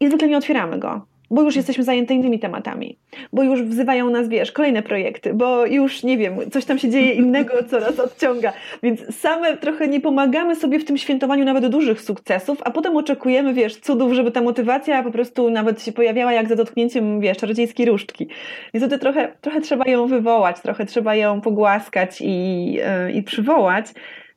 i 0.00 0.08
zwykle 0.08 0.28
nie 0.28 0.36
otwieramy 0.36 0.78
go 0.78 1.06
bo 1.30 1.42
już 1.42 1.56
jesteśmy 1.56 1.84
zajęte 1.84 2.14
innymi 2.14 2.38
tematami, 2.38 2.98
bo 3.32 3.42
już 3.42 3.62
wzywają 3.62 4.10
nas, 4.10 4.28
wiesz, 4.28 4.52
kolejne 4.52 4.82
projekty, 4.82 5.34
bo 5.34 5.66
już, 5.66 6.02
nie 6.02 6.18
wiem, 6.18 6.36
coś 6.50 6.64
tam 6.64 6.78
się 6.78 6.90
dzieje 6.90 7.12
innego, 7.12 7.64
co 7.70 7.80
nas 7.80 8.00
odciąga, 8.00 8.52
więc 8.82 9.16
same 9.16 9.56
trochę 9.56 9.88
nie 9.88 10.00
pomagamy 10.00 10.56
sobie 10.56 10.78
w 10.78 10.84
tym 10.84 10.98
świętowaniu 10.98 11.44
nawet 11.44 11.66
dużych 11.66 12.00
sukcesów, 12.00 12.58
a 12.64 12.70
potem 12.70 12.96
oczekujemy, 12.96 13.54
wiesz, 13.54 13.76
cudów, 13.76 14.12
żeby 14.12 14.30
ta 14.30 14.40
motywacja 14.40 15.02
po 15.02 15.10
prostu 15.10 15.50
nawet 15.50 15.82
się 15.82 15.92
pojawiała 15.92 16.32
jak 16.32 16.48
za 16.48 16.56
dotknięciem, 16.56 17.20
wiesz, 17.20 17.36
czarodziejskiej 17.36 17.86
różdżki. 17.86 18.28
Wtedy 18.76 18.98
trochę, 18.98 19.32
trochę 19.40 19.60
trzeba 19.60 19.84
ją 19.90 20.06
wywołać, 20.06 20.60
trochę 20.60 20.86
trzeba 20.86 21.14
ją 21.14 21.40
pogłaskać 21.40 22.20
i, 22.20 22.72
yy, 22.72 23.12
i 23.12 23.22
przywołać, 23.22 23.86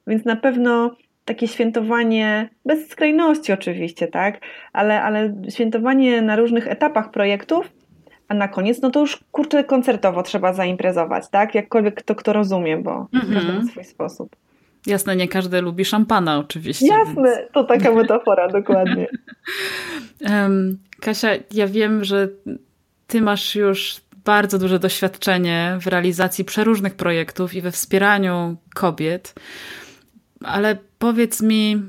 więc 0.08 0.26
na 0.26 0.36
pewno 0.36 0.96
takie 1.32 1.48
świętowanie, 1.48 2.50
bez 2.66 2.90
skrajności 2.90 3.54
oczywiście, 3.54 4.08
tak, 4.08 4.40
ale, 4.74 5.02
ale 5.02 5.34
świętowanie 5.50 6.22
na 6.22 6.36
różnych 6.36 6.68
etapach 6.68 7.12
projektów, 7.12 7.72
a 8.28 8.34
na 8.34 8.48
koniec, 8.48 8.82
no 8.82 8.92
to 8.92 9.00
już 9.00 9.20
kurczę 9.32 9.64
koncertowo 9.64 10.24
trzeba 10.24 10.54
zaimprezować, 10.54 11.30
tak, 11.30 11.56
jakkolwiek 11.56 12.02
to 12.02 12.16
kto 12.16 12.34
rozumie, 12.34 12.78
bo 12.78 12.92
mm-hmm. 12.92 13.34
każdy 13.34 13.54
ma 13.54 13.66
swój 13.66 13.84
sposób. 13.84 14.36
Jasne, 14.88 15.16
nie 15.16 15.28
każdy 15.28 15.62
lubi 15.62 15.86
szampana 15.86 16.40
oczywiście. 16.40 16.88
Jasne, 16.88 17.24
więc... 17.24 17.52
to 17.54 17.64
taka 17.64 17.92
metafora, 18.02 18.48
dokładnie. 18.48 19.08
Kasia, 21.02 21.30
ja 21.52 21.68
wiem, 21.68 22.04
że 22.04 22.28
ty 23.08 23.22
masz 23.22 23.56
już 23.56 24.02
bardzo 24.26 24.60
duże 24.60 24.80
doświadczenie 24.80 25.78
w 25.82 25.88
realizacji 25.88 26.46
przeróżnych 26.46 26.96
projektów 26.96 27.54
i 27.54 27.62
we 27.62 27.72
wspieraniu 27.72 28.56
kobiet 28.76 29.34
ale 30.44 30.78
powiedz 31.00 31.42
mi, 31.42 31.82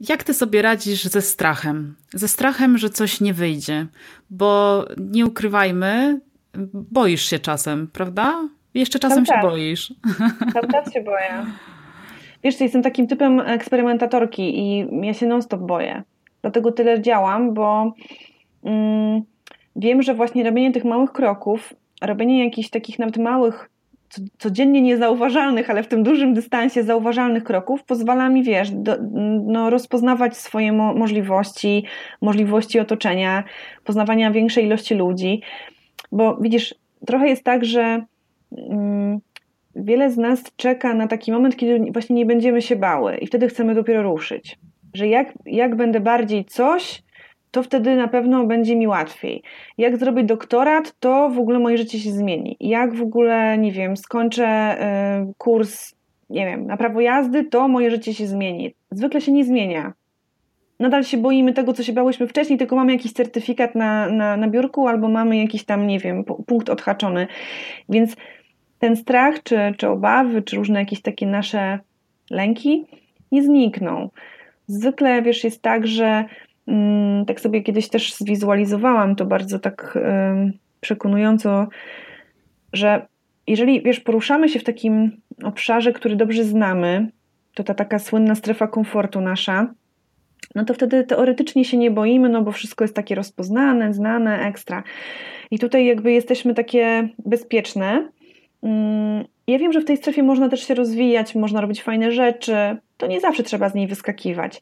jak 0.00 0.24
ty 0.24 0.34
sobie 0.34 0.62
radzisz 0.62 1.04
ze 1.04 1.22
strachem? 1.22 1.94
Ze 2.14 2.28
strachem, 2.28 2.78
że 2.78 2.90
coś 2.90 3.20
nie 3.20 3.34
wyjdzie, 3.34 3.86
bo 4.30 4.84
nie 4.96 5.26
ukrywajmy, 5.26 6.20
boisz 6.74 7.22
się 7.22 7.38
czasem, 7.38 7.88
prawda? 7.92 8.48
Jeszcze 8.74 8.98
czasem 8.98 9.26
się 9.26 9.34
boisz. 9.42 9.94
Cały 10.52 10.68
czas 10.72 10.92
się 10.92 11.02
boję. 11.02 11.46
Wiesz, 12.44 12.60
jestem 12.60 12.82
takim 12.82 13.06
typem 13.06 13.40
eksperymentatorki 13.40 14.58
i 14.58 14.86
ja 15.06 15.14
się 15.14 15.26
non-stop 15.26 15.60
boję. 15.60 16.02
dlatego 16.42 16.72
tyle 16.72 17.02
działam, 17.02 17.54
bo 17.54 17.92
mm, 18.64 19.22
wiem, 19.76 20.02
że 20.02 20.14
właśnie 20.14 20.44
robienie 20.44 20.72
tych 20.72 20.84
małych 20.84 21.12
kroków, 21.12 21.74
robienie 22.02 22.44
jakichś 22.44 22.70
takich 22.70 22.98
nawet 22.98 23.16
małych 23.16 23.70
codziennie 24.38 24.80
niezauważalnych, 24.82 25.70
ale 25.70 25.82
w 25.82 25.88
tym 25.88 26.02
dużym 26.02 26.34
dystansie 26.34 26.82
zauważalnych 26.82 27.44
kroków 27.44 27.84
pozwala 27.84 28.28
mi, 28.28 28.42
wiesz, 28.42 28.70
do, 28.70 28.96
no, 29.46 29.70
rozpoznawać 29.70 30.36
swoje 30.36 30.72
mo 30.72 30.94
możliwości, 30.94 31.84
możliwości 32.20 32.80
otoczenia, 32.80 33.44
poznawania 33.84 34.30
większej 34.30 34.64
ilości 34.64 34.94
ludzi. 34.94 35.42
Bo 36.12 36.36
widzisz, 36.36 36.74
trochę 37.06 37.28
jest 37.28 37.44
tak, 37.44 37.64
że 37.64 38.04
mm, 38.52 39.20
wiele 39.76 40.10
z 40.10 40.16
nas 40.16 40.42
czeka 40.56 40.94
na 40.94 41.08
taki 41.08 41.32
moment, 41.32 41.56
kiedy 41.56 41.92
właśnie 41.92 42.16
nie 42.16 42.26
będziemy 42.26 42.62
się 42.62 42.76
bały 42.76 43.16
i 43.16 43.26
wtedy 43.26 43.48
chcemy 43.48 43.74
dopiero 43.74 44.02
ruszyć. 44.02 44.58
Że 44.94 45.08
jak, 45.08 45.32
jak 45.46 45.76
będę 45.76 46.00
bardziej 46.00 46.44
coś, 46.44 47.02
to 47.50 47.62
wtedy 47.62 47.96
na 47.96 48.08
pewno 48.08 48.46
będzie 48.46 48.76
mi 48.76 48.86
łatwiej. 48.86 49.42
Jak 49.78 49.96
zrobić 49.96 50.26
doktorat, 50.26 50.94
to 51.00 51.30
w 51.30 51.38
ogóle 51.38 51.58
moje 51.58 51.78
życie 51.78 51.98
się 51.98 52.10
zmieni. 52.10 52.56
Jak 52.60 52.94
w 52.94 53.02
ogóle, 53.02 53.58
nie 53.58 53.72
wiem, 53.72 53.96
skończę 53.96 54.76
y, 55.30 55.32
kurs, 55.38 55.94
nie 56.30 56.46
wiem, 56.46 56.66
na 56.66 56.76
prawo 56.76 57.00
jazdy, 57.00 57.44
to 57.44 57.68
moje 57.68 57.90
życie 57.90 58.14
się 58.14 58.26
zmieni. 58.26 58.74
Zwykle 58.90 59.20
się 59.20 59.32
nie 59.32 59.44
zmienia. 59.44 59.92
Nadal 60.80 61.04
się 61.04 61.16
boimy 61.16 61.52
tego, 61.52 61.72
co 61.72 61.82
się 61.82 61.92
bałyśmy 61.92 62.26
wcześniej, 62.26 62.58
tylko 62.58 62.76
mamy 62.76 62.92
jakiś 62.92 63.12
certyfikat 63.12 63.74
na, 63.74 64.08
na, 64.08 64.36
na 64.36 64.48
biurku 64.48 64.88
albo 64.88 65.08
mamy 65.08 65.36
jakiś 65.36 65.64
tam, 65.64 65.86
nie 65.86 65.98
wiem, 65.98 66.24
punkt 66.24 66.70
odhaczony. 66.70 67.26
Więc 67.88 68.16
ten 68.78 68.96
strach, 68.96 69.42
czy, 69.42 69.74
czy 69.76 69.88
obawy, 69.88 70.42
czy 70.42 70.56
różne 70.56 70.80
jakieś 70.80 71.02
takie 71.02 71.26
nasze 71.26 71.78
lęki 72.30 72.86
nie 73.32 73.42
znikną. 73.42 74.10
Zwykle, 74.66 75.22
wiesz, 75.22 75.44
jest 75.44 75.62
tak, 75.62 75.86
że 75.86 76.24
tak 77.26 77.40
sobie 77.40 77.62
kiedyś 77.62 77.88
też 77.88 78.14
zwizualizowałam 78.14 79.16
to 79.16 79.26
bardzo 79.26 79.58
tak 79.58 79.98
przekonująco, 80.80 81.66
że 82.72 83.06
jeżeli 83.46 83.82
wiesz, 83.82 84.00
poruszamy 84.00 84.48
się 84.48 84.58
w 84.58 84.64
takim 84.64 85.20
obszarze, 85.44 85.92
który 85.92 86.16
dobrze 86.16 86.44
znamy, 86.44 87.10
to 87.54 87.64
ta 87.64 87.74
taka 87.74 87.98
słynna 87.98 88.34
strefa 88.34 88.66
komfortu 88.66 89.20
nasza, 89.20 89.74
no 90.54 90.64
to 90.64 90.74
wtedy 90.74 91.04
teoretycznie 91.04 91.64
się 91.64 91.76
nie 91.76 91.90
boimy, 91.90 92.28
no 92.28 92.42
bo 92.42 92.52
wszystko 92.52 92.84
jest 92.84 92.94
takie 92.94 93.14
rozpoznane, 93.14 93.94
znane, 93.94 94.46
ekstra. 94.46 94.82
I 95.50 95.58
tutaj 95.58 95.86
jakby 95.86 96.12
jesteśmy 96.12 96.54
takie 96.54 97.08
bezpieczne. 97.26 98.08
Mm, 98.62 99.24
ja 99.46 99.58
wiem, 99.58 99.72
że 99.72 99.80
w 99.80 99.84
tej 99.84 99.96
strefie 99.96 100.22
można 100.22 100.48
też 100.48 100.66
się 100.66 100.74
rozwijać, 100.74 101.34
można 101.34 101.60
robić 101.60 101.82
fajne 101.82 102.12
rzeczy, 102.12 102.76
to 102.98 103.06
nie 103.06 103.20
zawsze 103.20 103.42
trzeba 103.42 103.68
z 103.68 103.74
niej 103.74 103.86
wyskakiwać. 103.86 104.60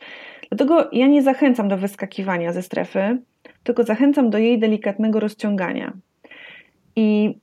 Dlatego 0.49 0.89
ja 0.93 1.07
nie 1.07 1.23
zachęcam 1.23 1.69
do 1.69 1.77
wyskakiwania 1.77 2.53
ze 2.53 2.63
strefy, 2.63 3.19
tylko 3.65 3.85
zachęcam 3.85 4.31
do 4.31 4.39
jej 4.39 4.59
delikatnego 4.59 5.21
rozciągania. 5.21 5.93
I 6.97 7.39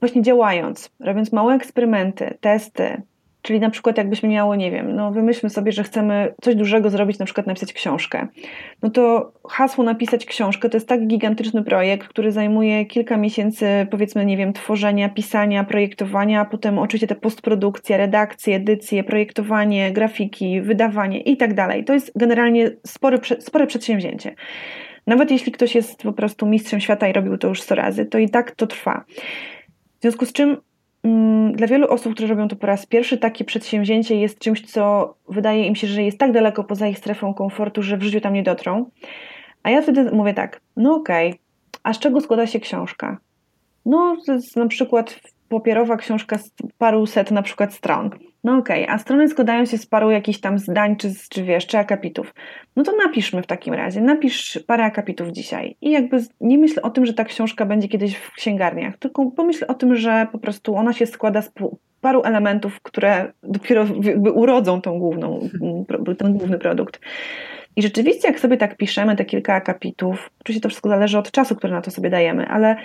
właśnie 0.00 0.22
działając, 0.22 0.90
robiąc 1.00 1.32
małe 1.32 1.54
eksperymenty, 1.54 2.38
testy, 2.40 3.02
Czyli 3.44 3.60
na 3.60 3.70
przykład 3.70 3.98
jakbyśmy 3.98 4.28
miało, 4.28 4.56
nie 4.56 4.70
wiem, 4.70 4.96
no 4.96 5.12
wymyślmy 5.12 5.50
sobie, 5.50 5.72
że 5.72 5.82
chcemy 5.82 6.34
coś 6.42 6.54
dużego 6.54 6.90
zrobić, 6.90 7.18
na 7.18 7.24
przykład 7.24 7.46
napisać 7.46 7.72
książkę. 7.72 8.26
No 8.82 8.90
to 8.90 9.32
hasło 9.50 9.84
napisać 9.84 10.26
książkę 10.26 10.68
to 10.68 10.76
jest 10.76 10.88
tak 10.88 11.06
gigantyczny 11.06 11.64
projekt, 11.64 12.08
który 12.08 12.32
zajmuje 12.32 12.86
kilka 12.86 13.16
miesięcy, 13.16 13.86
powiedzmy, 13.90 14.26
nie 14.26 14.36
wiem, 14.36 14.52
tworzenia, 14.52 15.08
pisania, 15.08 15.64
projektowania, 15.64 16.40
a 16.40 16.44
potem 16.44 16.78
oczywiście 16.78 17.06
te 17.06 17.14
postprodukcja, 17.14 17.96
redakcje, 17.96 18.56
edycje, 18.56 19.04
projektowanie, 19.04 19.92
grafiki, 19.92 20.60
wydawanie 20.60 21.20
i 21.20 21.36
tak 21.36 21.54
dalej. 21.54 21.84
To 21.84 21.92
jest 21.92 22.12
generalnie 22.16 22.70
spory, 22.86 23.18
spore 23.38 23.66
przedsięwzięcie. 23.66 24.34
Nawet 25.06 25.30
jeśli 25.30 25.52
ktoś 25.52 25.74
jest 25.74 26.02
po 26.02 26.12
prostu 26.12 26.46
mistrzem 26.46 26.80
świata 26.80 27.08
i 27.08 27.12
robił 27.12 27.38
to 27.38 27.48
już 27.48 27.62
100 27.62 27.74
razy, 27.74 28.06
to 28.06 28.18
i 28.18 28.28
tak 28.28 28.50
to 28.50 28.66
trwa. 28.66 29.04
W 29.98 30.02
związku 30.02 30.26
z 30.26 30.32
czym 30.32 30.56
dla 31.52 31.66
wielu 31.66 31.88
osób, 31.88 32.14
które 32.14 32.28
robią 32.28 32.48
to 32.48 32.56
po 32.56 32.66
raz 32.66 32.86
pierwszy, 32.86 33.18
takie 33.18 33.44
przedsięwzięcie 33.44 34.16
jest 34.16 34.38
czymś, 34.38 34.62
co 34.66 35.14
wydaje 35.28 35.66
im 35.66 35.76
się, 35.76 35.86
że 35.86 36.02
jest 36.02 36.18
tak 36.18 36.32
daleko 36.32 36.64
poza 36.64 36.88
ich 36.88 36.98
strefą 36.98 37.34
komfortu, 37.34 37.82
że 37.82 37.96
w 37.96 38.02
życiu 38.02 38.20
tam 38.20 38.34
nie 38.34 38.42
dotrą. 38.42 38.90
A 39.62 39.70
ja 39.70 39.82
wtedy 39.82 40.10
mówię 40.12 40.34
tak, 40.34 40.60
no 40.76 40.94
okej, 40.94 41.28
okay, 41.28 41.40
a 41.82 41.92
z 41.92 41.98
czego 41.98 42.20
składa 42.20 42.46
się 42.46 42.60
książka? 42.60 43.18
No, 43.86 44.16
to 44.26 44.32
jest 44.32 44.56
na 44.56 44.66
przykład 44.66 45.20
papierowa 45.48 45.96
książka 45.96 46.38
z 46.38 46.50
paru 46.78 47.06
set 47.06 47.30
na 47.30 47.42
przykład 47.42 47.74
stron. 47.74 48.10
No 48.44 48.56
okej, 48.56 48.84
okay, 48.84 48.94
a 48.94 48.98
strony 48.98 49.28
składają 49.28 49.64
się 49.64 49.78
z 49.78 49.86
paru 49.86 50.10
jakichś 50.10 50.40
tam 50.40 50.58
zdań, 50.58 50.96
czy, 50.96 51.08
czy 51.28 51.42
wiesz, 51.42 51.66
czy 51.66 51.78
akapitów. 51.78 52.34
No 52.76 52.82
to 52.82 52.92
napiszmy 52.96 53.42
w 53.42 53.46
takim 53.46 53.74
razie, 53.74 54.00
napisz 54.00 54.58
parę 54.66 54.84
akapitów 54.84 55.28
dzisiaj. 55.28 55.76
I 55.80 55.90
jakby 55.90 56.24
nie 56.40 56.58
myśl 56.58 56.80
o 56.82 56.90
tym, 56.90 57.06
że 57.06 57.14
ta 57.14 57.24
książka 57.24 57.66
będzie 57.66 57.88
kiedyś 57.88 58.16
w 58.16 58.32
księgarniach, 58.32 58.96
tylko 58.96 59.30
pomyśl 59.30 59.64
o 59.68 59.74
tym, 59.74 59.96
że 59.96 60.26
po 60.32 60.38
prostu 60.38 60.76
ona 60.76 60.92
się 60.92 61.06
składa 61.06 61.42
z 61.42 61.52
paru 62.00 62.22
elementów, 62.24 62.80
które 62.82 63.32
dopiero 63.42 63.86
jakby 64.02 64.32
urodzą 64.32 64.80
tą 64.80 64.98
główną, 64.98 65.48
ten 66.18 66.38
główny 66.38 66.58
produkt. 66.58 67.00
I 67.76 67.82
rzeczywiście, 67.82 68.28
jak 68.28 68.40
sobie 68.40 68.56
tak 68.56 68.76
piszemy 68.76 69.16
te 69.16 69.24
kilka 69.24 69.54
akapitów, 69.54 70.30
oczywiście 70.40 70.62
to 70.62 70.68
wszystko 70.68 70.88
zależy 70.88 71.18
od 71.18 71.30
czasu, 71.30 71.56
który 71.56 71.72
na 71.72 71.80
to 71.80 71.90
sobie 71.90 72.10
dajemy, 72.10 72.48
ale 72.48 72.76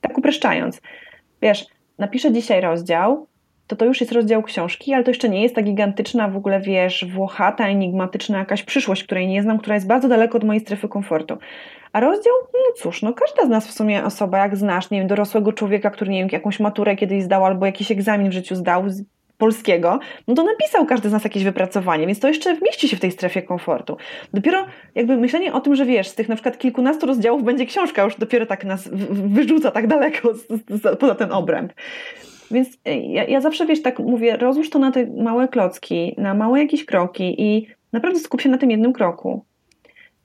tak 0.00 0.18
upraszczając, 0.18 0.80
wiesz, 1.42 1.66
napiszę 1.98 2.32
dzisiaj 2.32 2.60
rozdział, 2.60 3.26
to 3.66 3.76
to 3.76 3.84
już 3.84 4.00
jest 4.00 4.12
rozdział 4.12 4.42
książki, 4.42 4.94
ale 4.94 5.04
to 5.04 5.10
jeszcze 5.10 5.28
nie 5.28 5.42
jest 5.42 5.54
ta 5.54 5.62
gigantyczna, 5.62 6.28
w 6.28 6.36
ogóle 6.36 6.60
wiesz, 6.60 7.04
włochata, 7.14 7.68
enigmatyczna 7.68 8.38
jakaś 8.38 8.62
przyszłość, 8.62 9.04
której 9.04 9.28
nie 9.28 9.42
znam, 9.42 9.58
która 9.58 9.74
jest 9.74 9.86
bardzo 9.86 10.08
daleko 10.08 10.38
od 10.38 10.44
mojej 10.44 10.60
strefy 10.60 10.88
komfortu. 10.88 11.38
A 11.92 12.00
rozdział, 12.00 12.34
no 12.52 12.72
cóż, 12.76 13.02
no 13.02 13.12
każda 13.12 13.46
z 13.46 13.48
nas 13.48 13.68
w 13.68 13.72
sumie 13.72 14.04
osoba, 14.04 14.38
jak 14.38 14.56
znasz, 14.56 14.90
nie 14.90 14.98
wiem, 14.98 15.08
dorosłego 15.08 15.52
człowieka, 15.52 15.90
który, 15.90 16.10
nie 16.10 16.18
wiem, 16.18 16.28
jakąś 16.32 16.60
maturę 16.60 16.96
kiedyś 16.96 17.22
zdał 17.22 17.44
albo 17.44 17.66
jakiś 17.66 17.90
egzamin 17.90 18.30
w 18.30 18.32
życiu 18.32 18.54
zdał 18.54 18.90
z 18.90 19.02
polskiego, 19.38 19.98
no 20.28 20.34
to 20.34 20.44
napisał 20.44 20.86
każdy 20.86 21.08
z 21.08 21.12
nas 21.12 21.24
jakieś 21.24 21.44
wypracowanie, 21.44 22.06
więc 22.06 22.20
to 22.20 22.28
jeszcze 22.28 22.56
mieści 22.60 22.88
się 22.88 22.96
w 22.96 23.00
tej 23.00 23.12
strefie 23.12 23.42
komfortu. 23.42 23.96
Dopiero 24.34 24.66
jakby 24.94 25.16
myślenie 25.16 25.52
o 25.52 25.60
tym, 25.60 25.76
że 25.76 25.84
wiesz, 25.84 26.08
z 26.08 26.14
tych 26.14 26.28
na 26.28 26.34
przykład 26.34 26.58
kilkunastu 26.58 27.06
rozdziałów 27.06 27.44
będzie 27.44 27.66
książka, 27.66 28.02
już 28.02 28.16
dopiero 28.16 28.46
tak 28.46 28.64
nas 28.64 28.88
wyrzuca 29.10 29.70
tak 29.70 29.86
daleko 29.86 30.34
z, 30.34 30.46
z, 30.48 30.82
z, 30.82 30.98
poza 30.98 31.14
ten 31.14 31.32
obręb. 31.32 31.72
Więc 32.50 32.78
e, 32.84 32.98
ja, 32.98 33.24
ja 33.24 33.40
zawsze, 33.40 33.66
wiesz, 33.66 33.82
tak 33.82 33.98
mówię, 33.98 34.36
rozłóż 34.36 34.70
to 34.70 34.78
na 34.78 34.90
te 34.90 35.06
małe 35.06 35.48
klocki, 35.48 36.14
na 36.18 36.34
małe 36.34 36.60
jakieś 36.60 36.84
kroki 36.84 37.42
i 37.42 37.66
naprawdę 37.92 38.20
skup 38.20 38.40
się 38.40 38.48
na 38.48 38.58
tym 38.58 38.70
jednym 38.70 38.92
kroku. 38.92 39.44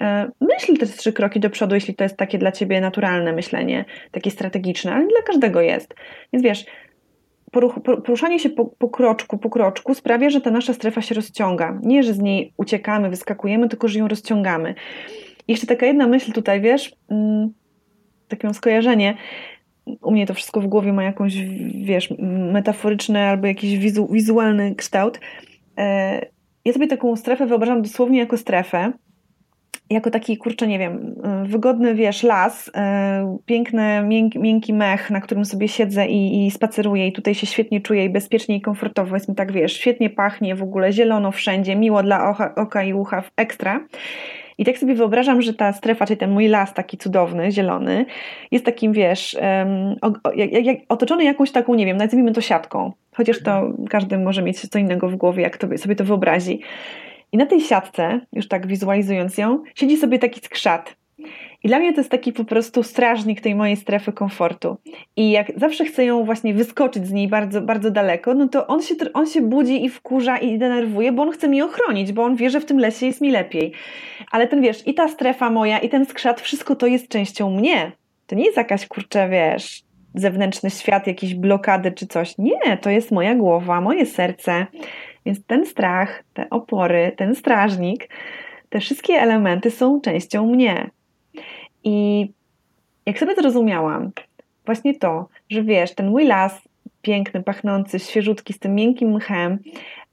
E, 0.02 0.32
myśl 0.42 0.78
te 0.78 0.86
trzy 0.86 1.14
kroki 1.14 1.40
do 1.40 1.50
przodu, 1.50 1.76
jeśli 1.76 1.96
to 1.96 2.04
jest 2.04 2.18
takie 2.18 2.38
dla 2.38 2.52
ciebie 2.52 2.82
naturalne 2.82 3.34
myślenie, 3.34 3.86
takie 4.12 4.32
strategiczne, 4.32 4.94
ale 4.94 5.08
dla 5.08 5.22
każdego 5.22 5.62
jest. 5.62 5.96
Więc 6.34 6.44
wiesz, 6.44 6.66
poruszanie 8.06 8.40
się 8.40 8.50
po, 8.50 8.66
po, 8.66 8.90
kroczku, 8.90 9.38
po 9.38 9.50
kroczku 9.50 9.96
sprawia, 9.96 10.30
że 10.30 10.42
ta 10.42 10.52
nasza 10.52 10.74
strefa 10.74 11.02
się 11.02 11.16
rozciąga. 11.16 11.80
Nie, 11.84 12.04
że 12.04 12.14
z 12.14 12.20
niej 12.20 12.54
uciekamy, 12.58 13.10
wyskakujemy, 13.10 13.70
tylko 13.70 13.88
że 13.88 14.00
ją 14.00 14.08
rozciągamy. 14.08 14.76
I 15.48 15.52
jeszcze 15.52 15.68
taka 15.68 15.86
jedna 15.86 16.08
myśl 16.08 16.32
tutaj, 16.32 16.62
wiesz, 16.62 16.96
mm, 17.10 17.54
takie 18.28 18.48
mam 18.48 18.54
skojarzenie 18.54 19.18
u 19.86 20.12
mnie 20.12 20.28
to 20.28 20.34
wszystko 20.34 20.62
w 20.62 20.68
głowie 20.68 20.94
ma 20.94 21.04
jakąś, 21.04 21.36
wiesz, 21.84 22.14
metaforyczny 22.54 23.20
albo 23.20 23.48
jakiś 23.48 23.78
wizu, 23.78 24.08
wizualny 24.12 24.76
kształt. 24.76 25.20
E, 25.78 26.22
ja 26.66 26.74
sobie 26.74 26.88
taką 26.88 27.16
strefę 27.16 27.46
wyobrażam 27.46 27.82
dosłownie 27.82 28.20
jako 28.20 28.38
strefę, 28.38 28.92
jako 29.90 30.12
taki, 30.12 30.38
kurczę, 30.38 30.68
nie 30.68 30.80
wiem, 30.80 31.16
wygodny, 31.46 31.96
wiesz, 31.96 32.24
las, 32.24 32.72
e, 32.76 33.38
piękny, 33.46 34.04
miękki, 34.04 34.40
miękki 34.40 34.74
mech, 34.74 35.10
na 35.10 35.22
którym 35.22 35.46
sobie 35.46 35.68
siedzę 35.68 36.08
i, 36.08 36.48
i 36.48 36.52
spaceruję 36.52 37.08
i 37.08 37.14
tutaj 37.14 37.36
się 37.36 37.48
świetnie 37.48 37.82
czuję 37.82 38.06
i 38.06 38.10
bezpiecznie 38.10 38.56
i 38.56 38.62
komfortowo, 38.62 39.16
jest 39.16 39.30
mi 39.30 39.36
tak, 39.36 39.52
wiesz, 39.52 39.74
świetnie 39.74 40.10
pachnie 40.10 40.56
w 40.56 40.64
ogóle, 40.64 40.92
zielono 40.92 41.32
wszędzie, 41.32 41.76
miło 41.76 42.04
dla 42.04 42.30
oka, 42.30 42.56
oka 42.56 42.84
i 42.84 42.94
ucha, 42.94 43.24
ekstra. 43.36 43.86
I 44.62 44.66
tak 44.66 44.78
sobie 44.78 44.96
wyobrażam, 44.96 45.42
że 45.42 45.54
ta 45.54 45.74
strefa, 45.74 46.06
czyli 46.06 46.18
ten 46.18 46.32
mój 46.32 46.48
las 46.48 46.74
taki 46.74 46.98
cudowny, 46.98 47.52
zielony, 47.52 48.06
jest 48.52 48.66
takim, 48.66 48.94
wiesz, 48.94 49.38
um, 49.42 49.96
o, 50.02 50.32
jak, 50.32 50.66
jak, 50.66 50.78
otoczony 50.90 51.24
jakąś 51.24 51.52
taką, 51.52 51.76
nie 51.76 51.86
wiem, 51.86 51.98
nazwijmy 51.98 52.32
to 52.32 52.42
siatką. 52.42 52.92
Chociaż 53.16 53.44
to 53.44 53.74
każdy 53.90 54.18
może 54.18 54.42
mieć 54.42 54.70
co 54.70 54.80
innego 54.80 55.10
w 55.10 55.16
głowie, 55.16 55.44
jak 55.44 55.58
sobie 55.78 55.96
to 55.96 56.04
wyobrazi. 56.04 56.62
I 57.32 57.38
na 57.38 57.46
tej 57.46 57.62
siatce, 57.62 58.20
już 58.34 58.48
tak 58.48 58.68
wizualizując 58.68 59.38
ją, 59.38 59.64
siedzi 59.76 59.98
sobie 59.98 60.20
taki 60.20 60.40
skrzat. 60.40 60.96
I 61.64 61.68
dla 61.68 61.80
mnie 61.80 61.94
to 61.94 62.00
jest 62.00 62.12
taki 62.12 62.34
po 62.34 62.44
prostu 62.44 62.84
strażnik 62.84 63.42
tej 63.42 63.56
mojej 63.56 63.76
strefy 63.76 64.14
komfortu. 64.14 64.78
I 65.16 65.32
jak 65.32 65.52
zawsze 65.60 65.86
chcę 65.86 66.06
ją 66.06 66.24
właśnie 66.24 66.54
wyskoczyć 66.54 67.08
z 67.08 67.12
niej 67.12 67.28
bardzo, 67.28 67.62
bardzo 67.62 67.92
daleko, 67.92 68.34
no 68.34 68.48
to 68.48 68.68
on 68.68 68.82
się, 68.82 68.96
on 69.14 69.28
się 69.28 69.42
budzi 69.42 69.86
i 69.86 69.90
wkurza 69.90 70.38
i 70.38 70.58
denerwuje, 70.58 71.12
bo 71.12 71.24
on 71.24 71.32
chce 71.32 71.48
mnie 71.48 71.66
ochronić, 71.66 72.12
bo 72.12 72.24
on 72.24 72.36
wie, 72.36 72.50
że 72.50 72.60
w 72.60 72.66
tym 72.66 72.80
lesie 72.80 73.06
jest 73.06 73.22
mi 73.22 73.32
lepiej. 73.32 73.72
Ale 74.32 74.48
ten 74.48 74.62
wiesz, 74.62 74.88
i 74.88 74.94
ta 74.94 75.08
strefa 75.08 75.50
moja, 75.50 75.80
i 75.80 75.90
ten 75.90 76.06
skrzat, 76.06 76.42
wszystko 76.42 76.76
to 76.76 76.88
jest 76.88 77.08
częścią 77.08 77.52
mnie. 77.52 77.92
To 78.28 78.36
nie 78.36 78.46
jest 78.46 78.58
jakaś 78.58 78.88
kurczę, 78.88 79.30
wiesz, 79.30 79.84
zewnętrzny 80.16 80.70
świat, 80.70 81.08
jakieś 81.08 81.36
blokady 81.36 81.92
czy 81.92 82.08
coś. 82.08 82.38
Nie, 82.38 82.78
to 82.82 82.90
jest 82.90 83.12
moja 83.12 83.36
głowa, 83.36 83.82
moje 83.82 84.06
serce. 84.06 84.66
Więc 85.26 85.46
ten 85.46 85.66
strach, 85.66 86.24
te 86.34 86.50
opory, 86.50 87.12
ten 87.18 87.36
strażnik 87.36 88.08
te 88.72 88.80
wszystkie 88.80 89.14
elementy 89.14 89.72
są 89.72 90.02
częścią 90.02 90.46
mnie. 90.46 90.90
I 91.84 92.28
jak 93.06 93.20
sobie 93.20 93.36
zrozumiałam, 93.36 94.12
właśnie 94.66 94.96
to, 94.96 95.28
że 95.50 95.64
wiesz, 95.64 95.96
ten 95.96 96.10
mój 96.10 96.26
las 96.26 96.62
piękny, 97.02 97.44
pachnący, 97.44 98.00
świeżutki, 98.00 98.54
z 98.54 98.60
tym 98.60 98.76
miękkim 98.76 99.12
mchem, 99.12 99.60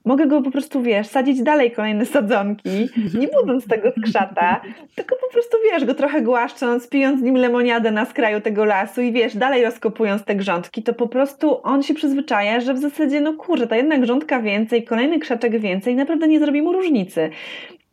mogę 0.05 0.27
go 0.27 0.41
po 0.41 0.51
prostu, 0.51 0.81
wiesz, 0.81 1.07
sadzić 1.07 1.43
dalej 1.43 1.71
kolejne 1.71 2.05
sadzonki, 2.05 2.89
nie 3.19 3.27
budząc 3.27 3.67
tego 3.67 3.91
skrzata, 3.91 4.61
tylko 4.95 5.15
po 5.15 5.33
prostu, 5.33 5.57
wiesz, 5.71 5.85
go 5.85 5.93
trochę 5.93 6.21
głaszcząc, 6.21 6.89
pijąc 6.89 7.19
z 7.19 7.23
nim 7.23 7.35
lemoniadę 7.35 7.91
na 7.91 8.05
skraju 8.05 8.41
tego 8.41 8.65
lasu 8.65 9.01
i 9.01 9.11
wiesz, 9.11 9.37
dalej 9.37 9.63
rozkopując 9.63 10.23
te 10.23 10.35
grządki, 10.35 10.83
to 10.83 10.93
po 10.93 11.07
prostu 11.07 11.59
on 11.63 11.83
się 11.83 11.93
przyzwyczaja, 11.93 12.59
że 12.59 12.73
w 12.73 12.79
zasadzie, 12.79 13.21
no 13.21 13.33
kurczę, 13.33 13.67
ta 13.67 13.75
jedna 13.75 13.97
grządka 13.97 14.41
więcej, 14.41 14.83
kolejny 14.83 15.19
krzaczek 15.19 15.59
więcej, 15.59 15.95
naprawdę 15.95 16.27
nie 16.27 16.39
zrobi 16.39 16.61
mu 16.61 16.73
różnicy. 16.73 17.29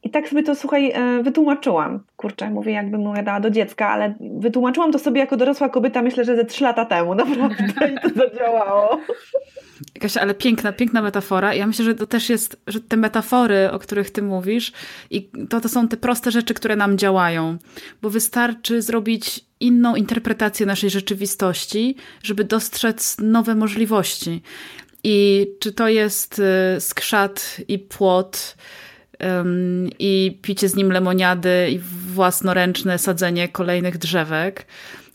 I 0.06 0.10
tak 0.10 0.28
sobie 0.28 0.42
to, 0.42 0.54
słuchaj, 0.54 0.92
e, 0.94 1.22
wytłumaczyłam. 1.22 2.00
Kurczę, 2.16 2.50
mówię, 2.50 2.72
jakbym 2.72 3.00
mu 3.00 3.14
dała 3.24 3.40
do 3.40 3.50
dziecka, 3.50 3.88
ale 3.88 4.14
wytłumaczyłam 4.20 4.92
to 4.92 4.98
sobie 4.98 5.20
jako 5.20 5.36
dorosła 5.36 5.68
kobieta, 5.68 6.02
myślę, 6.02 6.24
że 6.24 6.36
ze 6.36 6.44
trzy 6.44 6.64
lata 6.64 6.84
temu. 6.84 7.14
Naprawdę 7.24 7.64
i 7.94 7.94
to 8.02 8.08
zadziałało. 8.16 9.00
Kasia, 10.00 10.20
ale 10.20 10.34
piękna, 10.34 10.72
piękna 10.72 11.02
metafora. 11.02 11.54
Ja 11.54 11.66
myślę, 11.66 11.84
że 11.84 11.94
to 11.94 12.06
też 12.06 12.28
jest, 12.30 12.62
że 12.66 12.80
te 12.80 12.96
metafory, 12.96 13.70
o 13.72 13.78
których 13.78 14.10
ty 14.10 14.22
mówisz, 14.22 14.72
i 15.10 15.30
to, 15.48 15.60
to 15.60 15.68
są 15.68 15.88
te 15.88 15.96
proste 15.96 16.30
rzeczy, 16.30 16.54
które 16.54 16.76
nam 16.76 16.98
działają. 16.98 17.56
Bo 18.02 18.10
wystarczy 18.10 18.82
zrobić 18.82 19.44
inną 19.60 19.96
interpretację 19.96 20.66
naszej 20.66 20.90
rzeczywistości, 20.90 21.96
żeby 22.22 22.44
dostrzec 22.44 23.16
nowe 23.18 23.54
możliwości. 23.54 24.42
I 25.04 25.46
czy 25.60 25.72
to 25.72 25.88
jest 25.88 26.38
y, 26.76 26.80
skrzat 26.80 27.56
i 27.68 27.78
płot, 27.78 28.56
i 29.98 30.38
picie 30.42 30.68
z 30.68 30.76
nim 30.76 30.92
lemoniady 30.92 31.70
i 31.70 31.78
własnoręczne 32.14 32.98
sadzenie 32.98 33.48
kolejnych 33.48 33.98
drzewek. 33.98 34.66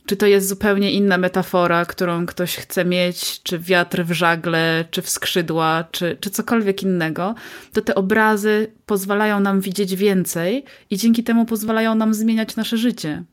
Czy 0.05 0.17
to 0.17 0.25
jest 0.25 0.47
zupełnie 0.47 0.91
inna 0.91 1.17
metafora, 1.17 1.85
którą 1.85 2.25
ktoś 2.25 2.55
chce 2.55 2.85
mieć, 2.85 3.43
czy 3.43 3.59
wiatr 3.59 4.03
w 4.03 4.11
żagle, 4.11 4.85
czy 4.91 5.01
w 5.01 5.09
skrzydła, 5.09 5.83
czy, 5.91 6.17
czy 6.19 6.29
cokolwiek 6.29 6.83
innego, 6.83 7.35
to 7.73 7.81
te 7.81 7.95
obrazy 7.95 8.71
pozwalają 8.85 9.39
nam 9.39 9.61
widzieć 9.61 9.95
więcej 9.95 10.65
i 10.89 10.97
dzięki 10.97 11.23
temu 11.23 11.45
pozwalają 11.45 11.95
nam 11.95 12.13
zmieniać 12.13 12.55
nasze 12.55 12.77
życie. 12.77 13.23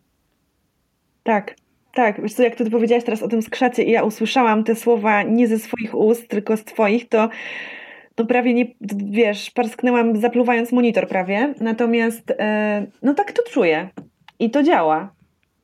Tak, 1.23 1.55
tak. 1.95 2.23
Wiesz 2.23 2.35
co, 2.35 2.43
jak 2.43 2.57
ty 2.57 2.71
powiedziałaś 2.71 3.05
teraz 3.05 3.23
o 3.23 3.29
tym 3.29 3.43
skrzacie 3.43 3.83
i 3.85 3.91
ja 3.91 4.03
usłyszałam 4.03 4.65
te 4.65 4.75
słowa 4.75 5.23
nie 5.23 5.49
ze 5.49 5.59
swoich 5.59 5.95
ust, 5.95 6.29
tylko 6.29 6.57
z 6.57 6.65
twoich, 6.65 7.09
to 7.09 7.29
to 8.19 8.25
prawie 8.25 8.55
nie, 8.55 8.67
wiesz, 8.97 9.51
parsknęłam 9.51 10.17
zapluwając 10.17 10.73
monitor 10.73 11.09
prawie, 11.09 11.55
natomiast 11.61 12.31
e, 12.39 12.87
no 13.03 13.15
tak 13.15 13.33
to 13.33 13.43
czuję 13.51 13.89
i 14.39 14.51
to 14.51 14.63
działa. 14.63 15.13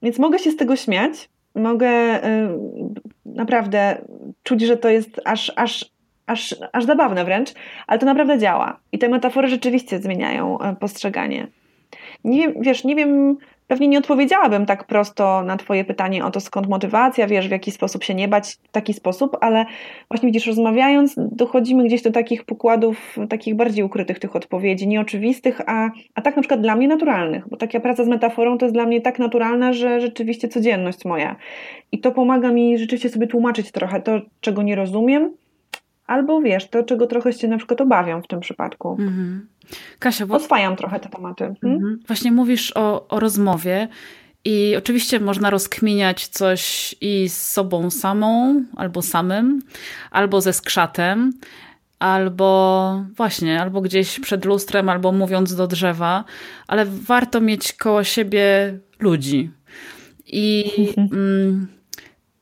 Więc 0.03 0.19
mogę 0.19 0.39
się 0.39 0.51
z 0.51 0.57
tego 0.57 0.77
śmiać, 0.77 1.29
mogę 1.55 1.89
e, 1.89 2.59
naprawdę 3.25 3.97
czuć, 4.43 4.63
że 4.63 4.77
to 4.77 4.89
jest 4.89 5.21
aż, 5.25 5.53
aż, 5.57 5.91
aż, 6.27 6.57
aż 6.73 6.85
zabawne 6.85 7.25
wręcz, 7.25 7.53
ale 7.87 7.99
to 7.99 8.07
naprawdę 8.07 8.39
działa. 8.39 8.81
I 8.93 8.99
te 8.99 9.09
metafory 9.09 9.49
rzeczywiście 9.49 9.99
zmieniają 9.99 10.61
e, 10.61 10.77
postrzeganie. 10.77 11.47
Nie 12.25 12.39
wiem, 12.39 12.55
wiesz, 12.61 12.85
nie 12.85 12.95
wiem, 12.97 13.37
Pewnie 13.67 13.89
nie 13.89 13.99
odpowiedziałabym 13.99 14.67
tak 14.67 14.85
prosto 14.87 15.43
na 15.43 15.57
Twoje 15.57 15.85
pytanie 15.85 16.25
o 16.25 16.31
to, 16.31 16.41
skąd 16.41 16.69
motywacja, 16.69 17.27
wiesz, 17.27 17.49
w 17.49 17.51
jaki 17.51 17.71
sposób 17.71 18.05
się 18.05 18.15
nie 18.15 18.29
bać 18.29 18.59
w 18.63 18.69
taki 18.69 18.95
sposób, 18.95 19.37
ale 19.41 19.65
właśnie 20.11 20.27
widzisz, 20.27 20.47
rozmawiając, 20.47 21.15
dochodzimy 21.17 21.85
gdzieś 21.85 22.03
do 22.03 22.13
takich 22.13 22.45
pokładów, 22.45 23.17
takich 23.29 23.55
bardziej 23.55 23.85
ukrytych 23.85 24.19
tych 24.19 24.37
odpowiedzi, 24.37 24.89
nieoczywistych, 24.89 25.61
a, 25.67 25.91
a 26.15 26.23
tak 26.23 26.37
na 26.37 26.43
przykład 26.43 26.61
dla 26.61 26.77
mnie 26.77 26.89
naturalnych, 26.89 27.49
bo 27.49 27.57
taka 27.57 27.81
praca 27.81 28.05
z 28.05 28.09
metaforą 28.09 28.59
to 28.59 28.65
jest 28.65 28.75
dla 28.75 28.87
mnie 28.87 29.01
tak 29.01 29.19
naturalna, 29.19 29.73
że 29.73 30.01
rzeczywiście 30.01 30.49
codzienność 30.49 31.05
moja. 31.05 31.37
I 31.93 31.99
to 31.99 32.13
pomaga 32.13 32.53
mi 32.53 32.79
rzeczywiście 32.79 33.09
sobie 33.09 33.27
tłumaczyć 33.27 33.73
trochę 33.73 34.03
to, 34.03 34.21
czego 34.41 34.63
nie 34.63 34.77
rozumiem, 34.77 35.31
albo 36.07 36.41
wiesz, 36.41 36.69
to, 36.69 36.83
czego 36.83 37.07
trochę 37.07 37.33
się 37.33 37.49
na 37.49 37.57
przykład 37.57 37.81
obawiam 37.81 38.23
w 38.23 38.27
tym 38.27 38.41
przypadku. 38.41 38.97
Mhm. 39.01 39.49
Kasia, 39.99 40.27
bo... 40.27 40.35
Oswajam 40.35 40.77
trochę 40.77 41.01
te 41.01 41.09
tematy. 41.09 41.45
Hmm? 41.61 41.77
Mhm. 41.79 42.01
Właśnie 42.07 42.33
mówisz 42.33 42.73
o, 42.77 43.09
o 43.09 43.21
rozmowie 43.21 43.89
i 44.45 44.75
oczywiście 44.79 45.21
można 45.21 45.51
rozkminiać 45.51 46.29
coś 46.29 46.95
i 47.01 47.29
z 47.29 47.51
sobą 47.51 47.91
samą, 47.91 48.63
albo 48.77 49.03
samym, 49.03 49.63
albo 50.11 50.41
ze 50.41 50.53
skrzatem, 50.53 51.33
albo 51.99 53.05
właśnie, 53.17 53.61
albo 53.61 53.81
gdzieś 53.81 54.21
przed 54.21 54.45
lustrem, 54.45 54.89
albo 54.89 55.13
mówiąc 55.13 55.57
do 55.57 55.67
drzewa, 55.67 56.25
ale 56.67 56.87
warto 56.87 57.41
mieć 57.41 57.73
koło 57.73 58.05
siebie 58.05 58.79
ludzi. 58.99 59.51
I 60.27 60.65
mhm. 60.89 61.09
mm, 61.13 61.67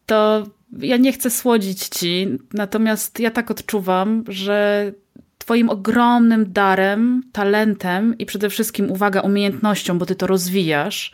to 0.06 0.46
ja 0.78 0.96
nie 0.96 1.12
chcę 1.12 1.30
słodzić 1.30 1.88
ci, 1.88 2.28
natomiast 2.52 3.20
ja 3.20 3.30
tak 3.30 3.50
odczuwam, 3.50 4.24
że 4.28 4.92
Twoim 5.38 5.70
ogromnym 5.70 6.52
darem, 6.52 7.22
talentem 7.32 8.18
i 8.18 8.26
przede 8.26 8.50
wszystkim, 8.50 8.90
uwaga, 8.90 9.20
umiejętnością, 9.20 9.98
bo 9.98 10.06
Ty 10.06 10.14
to 10.14 10.26
rozwijasz, 10.26 11.12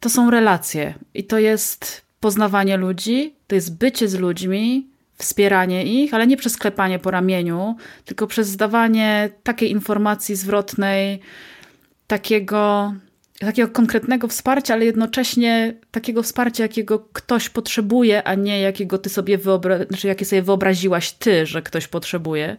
to 0.00 0.10
są 0.10 0.30
relacje. 0.30 0.94
I 1.14 1.24
to 1.24 1.38
jest 1.38 2.06
poznawanie 2.20 2.76
ludzi, 2.76 3.34
to 3.46 3.54
jest 3.54 3.78
bycie 3.78 4.08
z 4.08 4.14
ludźmi, 4.14 4.86
wspieranie 5.18 5.84
ich, 5.84 6.14
ale 6.14 6.26
nie 6.26 6.36
przez 6.36 6.56
klepanie 6.56 6.98
po 6.98 7.10
ramieniu, 7.10 7.76
tylko 8.04 8.26
przez 8.26 8.48
zdawanie 8.48 9.30
takiej 9.42 9.70
informacji 9.70 10.36
zwrotnej, 10.36 11.20
takiego, 12.06 12.94
takiego 13.38 13.68
konkretnego 13.68 14.28
wsparcia, 14.28 14.74
ale 14.74 14.84
jednocześnie 14.84 15.74
takiego 15.90 16.22
wsparcia, 16.22 16.62
jakiego 16.62 16.98
ktoś 16.98 17.48
potrzebuje, 17.48 18.22
a 18.22 18.34
nie 18.34 18.60
jakiego 18.60 18.98
ty 18.98 19.08
sobie 19.08 19.38
wyobra- 19.38 19.88
znaczy 19.88 20.06
jakie 20.08 20.24
sobie 20.24 20.42
wyobraziłaś 20.42 21.12
ty, 21.12 21.46
że 21.46 21.62
ktoś 21.62 21.88
potrzebuje. 21.88 22.56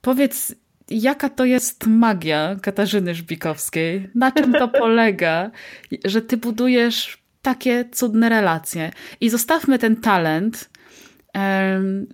Powiedz, 0.00 0.54
jaka 0.90 1.28
to 1.28 1.44
jest 1.44 1.86
magia 1.86 2.56
Katarzyny 2.62 3.14
Żbikowskiej? 3.14 4.08
Na 4.14 4.32
czym 4.32 4.52
to 4.52 4.68
polega, 4.68 5.50
że 6.04 6.22
ty 6.22 6.36
budujesz 6.36 7.18
takie 7.42 7.84
cudne 7.92 8.28
relacje? 8.28 8.90
I 9.20 9.30
zostawmy 9.30 9.78
ten 9.78 9.96
talent, 9.96 10.70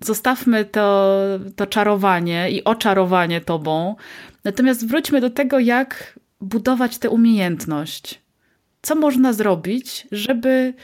zostawmy 0.05 0.64
to, 0.64 1.19
to 1.57 1.66
czarowanie 1.66 2.51
i 2.51 2.64
oczarowanie 2.64 3.40
tobą, 3.40 3.97
natomiast 4.45 4.88
wróćmy 4.88 5.21
do 5.21 5.31
tego, 5.31 5.59
jak 5.59 6.19
budować 6.40 6.99
tę 6.99 7.11
umiejętność. 7.11 8.20
Co 8.83 8.94
można 8.94 9.33
zrobić, 9.33 10.07
żeby 10.12 10.75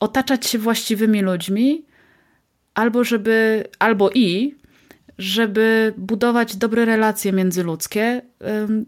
otaczać 0.00 0.46
się 0.46 0.58
właściwymi 0.58 1.22
ludźmi, 1.22 1.84
albo 2.74 3.04
żeby, 3.04 3.64
albo 3.78 4.10
i 4.10 4.54
żeby 5.18 5.94
budować 5.96 6.56
dobre 6.56 6.84
relacje 6.84 7.32
międzyludzkie, 7.32 8.22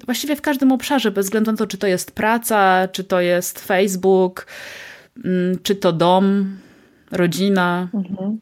właściwie 0.04 0.36
w 0.36 0.42
każdym 0.42 0.72
obszarze, 0.72 1.10
bez 1.10 1.26
względu 1.26 1.50
na 1.50 1.56
to, 1.56 1.66
czy 1.66 1.78
to 1.78 1.86
jest 1.86 2.12
praca, 2.12 2.88
czy 2.92 3.04
to 3.04 3.20
jest 3.20 3.60
Facebook, 3.60 4.46
czy 5.62 5.76
to 5.76 5.92
dom, 5.92 6.56
rodzina. 7.10 7.88
Mhm. 7.94 8.40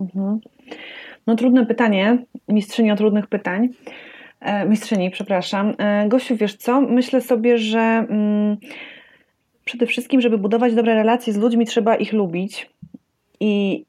Mhm. 0.00 0.40
No 1.26 1.36
trudne 1.36 1.66
pytanie, 1.66 2.24
mistrzyni 2.48 2.92
o 2.92 2.96
trudnych 2.96 3.26
pytań. 3.26 3.68
E, 4.42 4.66
mistrzyni, 4.66 5.10
przepraszam. 5.10 5.74
E, 5.78 6.08
Gosiu, 6.08 6.36
wiesz 6.36 6.56
co? 6.56 6.80
Myślę 6.80 7.20
sobie, 7.20 7.58
że 7.58 7.80
mm, 7.80 8.56
przede 9.64 9.86
wszystkim, 9.86 10.20
żeby 10.20 10.38
budować 10.38 10.74
dobre 10.74 10.94
relacje 10.94 11.32
z 11.32 11.36
ludźmi, 11.36 11.66
trzeba 11.66 11.96
ich 11.96 12.12
lubić. 12.12 12.70
I 13.40 13.84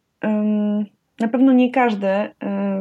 na 1.19 1.27
pewno 1.27 1.53
nie 1.53 1.71
każdy 1.71 2.07
y, 2.07 2.29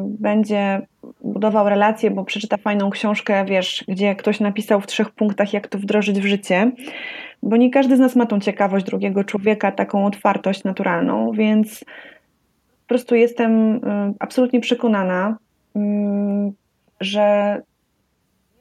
będzie 0.04 0.86
budował 1.24 1.68
relacje, 1.68 2.10
bo 2.10 2.24
przeczyta 2.24 2.56
fajną 2.56 2.90
książkę, 2.90 3.44
wiesz, 3.44 3.84
gdzie 3.88 4.14
ktoś 4.14 4.40
napisał 4.40 4.80
w 4.80 4.86
trzech 4.86 5.10
punktach, 5.10 5.52
jak 5.52 5.68
to 5.68 5.78
wdrożyć 5.78 6.20
w 6.20 6.26
życie, 6.26 6.72
bo 7.42 7.56
nie 7.56 7.70
każdy 7.70 7.96
z 7.96 8.00
nas 8.00 8.16
ma 8.16 8.26
tą 8.26 8.40
ciekawość 8.40 8.86
drugiego 8.86 9.24
człowieka, 9.24 9.72
taką 9.72 10.06
otwartość 10.06 10.64
naturalną, 10.64 11.32
więc 11.32 11.80
po 12.82 12.88
prostu 12.88 13.14
jestem 13.14 13.74
y, 13.74 13.80
absolutnie 14.18 14.60
przekonana, 14.60 15.36
y, 15.76 15.80
że 17.04 17.56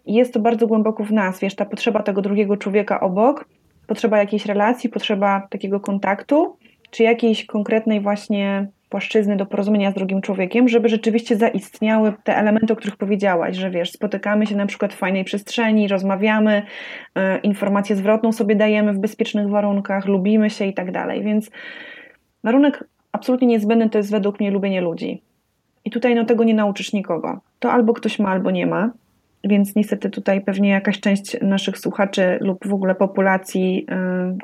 jest 0.05 0.33
to 0.33 0.39
bardzo 0.39 0.67
głęboko 0.67 1.03
w 1.03 1.11
nas, 1.11 1.39
wiesz, 1.39 1.55
ta 1.55 1.65
potrzeba 1.65 2.03
tego 2.03 2.21
drugiego 2.21 2.57
człowieka 2.57 2.99
obok, 2.99 3.45
potrzeba 3.87 4.17
jakiejś 4.17 4.45
relacji, 4.45 4.89
potrzeba 4.89 5.47
takiego 5.49 5.79
kontaktu, 5.79 6.57
czy 6.91 7.03
jakiejś 7.03 7.45
konkretnej 7.45 8.01
właśnie 8.01 8.67
płaszczyzny 8.89 9.37
do 9.37 9.45
porozumienia 9.45 9.91
z 9.91 9.93
drugim 9.93 10.21
człowiekiem, 10.21 10.69
żeby 10.69 10.89
rzeczywiście 10.89 11.37
zaistniały 11.37 12.13
te 12.23 12.37
elementy, 12.37 12.73
o 12.73 12.75
których 12.75 12.97
powiedziałaś, 12.97 13.57
że 13.57 13.69
wiesz, 13.69 13.91
spotykamy 13.91 14.47
się 14.47 14.55
na 14.55 14.65
przykład 14.65 14.93
w 14.93 14.97
fajnej 14.97 15.23
przestrzeni, 15.23 15.87
rozmawiamy, 15.87 16.61
y, 17.17 17.21
informację 17.43 17.95
zwrotną 17.95 18.31
sobie 18.31 18.55
dajemy 18.55 18.93
w 18.93 18.99
bezpiecznych 18.99 19.49
warunkach, 19.49 20.05
lubimy 20.05 20.49
się 20.49 20.65
i 20.65 20.73
tak 20.73 20.91
dalej. 20.91 21.23
Więc 21.23 21.51
warunek 22.43 22.83
absolutnie 23.11 23.47
niezbędny 23.47 23.89
to 23.89 23.97
jest 23.97 24.11
według 24.11 24.39
mnie 24.39 24.51
lubienie 24.51 24.81
ludzi. 24.81 25.21
I 25.85 25.91
tutaj 25.91 26.15
no, 26.15 26.25
tego 26.25 26.43
nie 26.43 26.53
nauczysz 26.53 26.93
nikogo. 26.93 27.39
To 27.61 27.71
albo 27.71 27.93
ktoś 27.93 28.19
ma, 28.19 28.29
albo 28.29 28.51
nie 28.51 28.67
ma. 28.67 28.91
więc 29.43 29.75
niestety 29.75 30.09
tutaj 30.09 30.41
pewnie 30.41 30.69
jakaś 30.69 30.99
część 30.99 31.41
naszych 31.41 31.77
słuchaczy 31.77 32.37
lub 32.41 32.67
w 32.67 32.73
ogóle 32.73 32.95
populacji, 32.95 33.85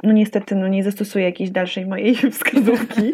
no 0.04 0.14
niestety 0.14 0.56
no 0.56 0.68
nie 0.68 0.84
zastosuje 0.84 1.26
jakiejś 1.26 1.50
dalszej 1.50 1.86
mojej 1.86 2.16
wskazówki. 2.32 3.12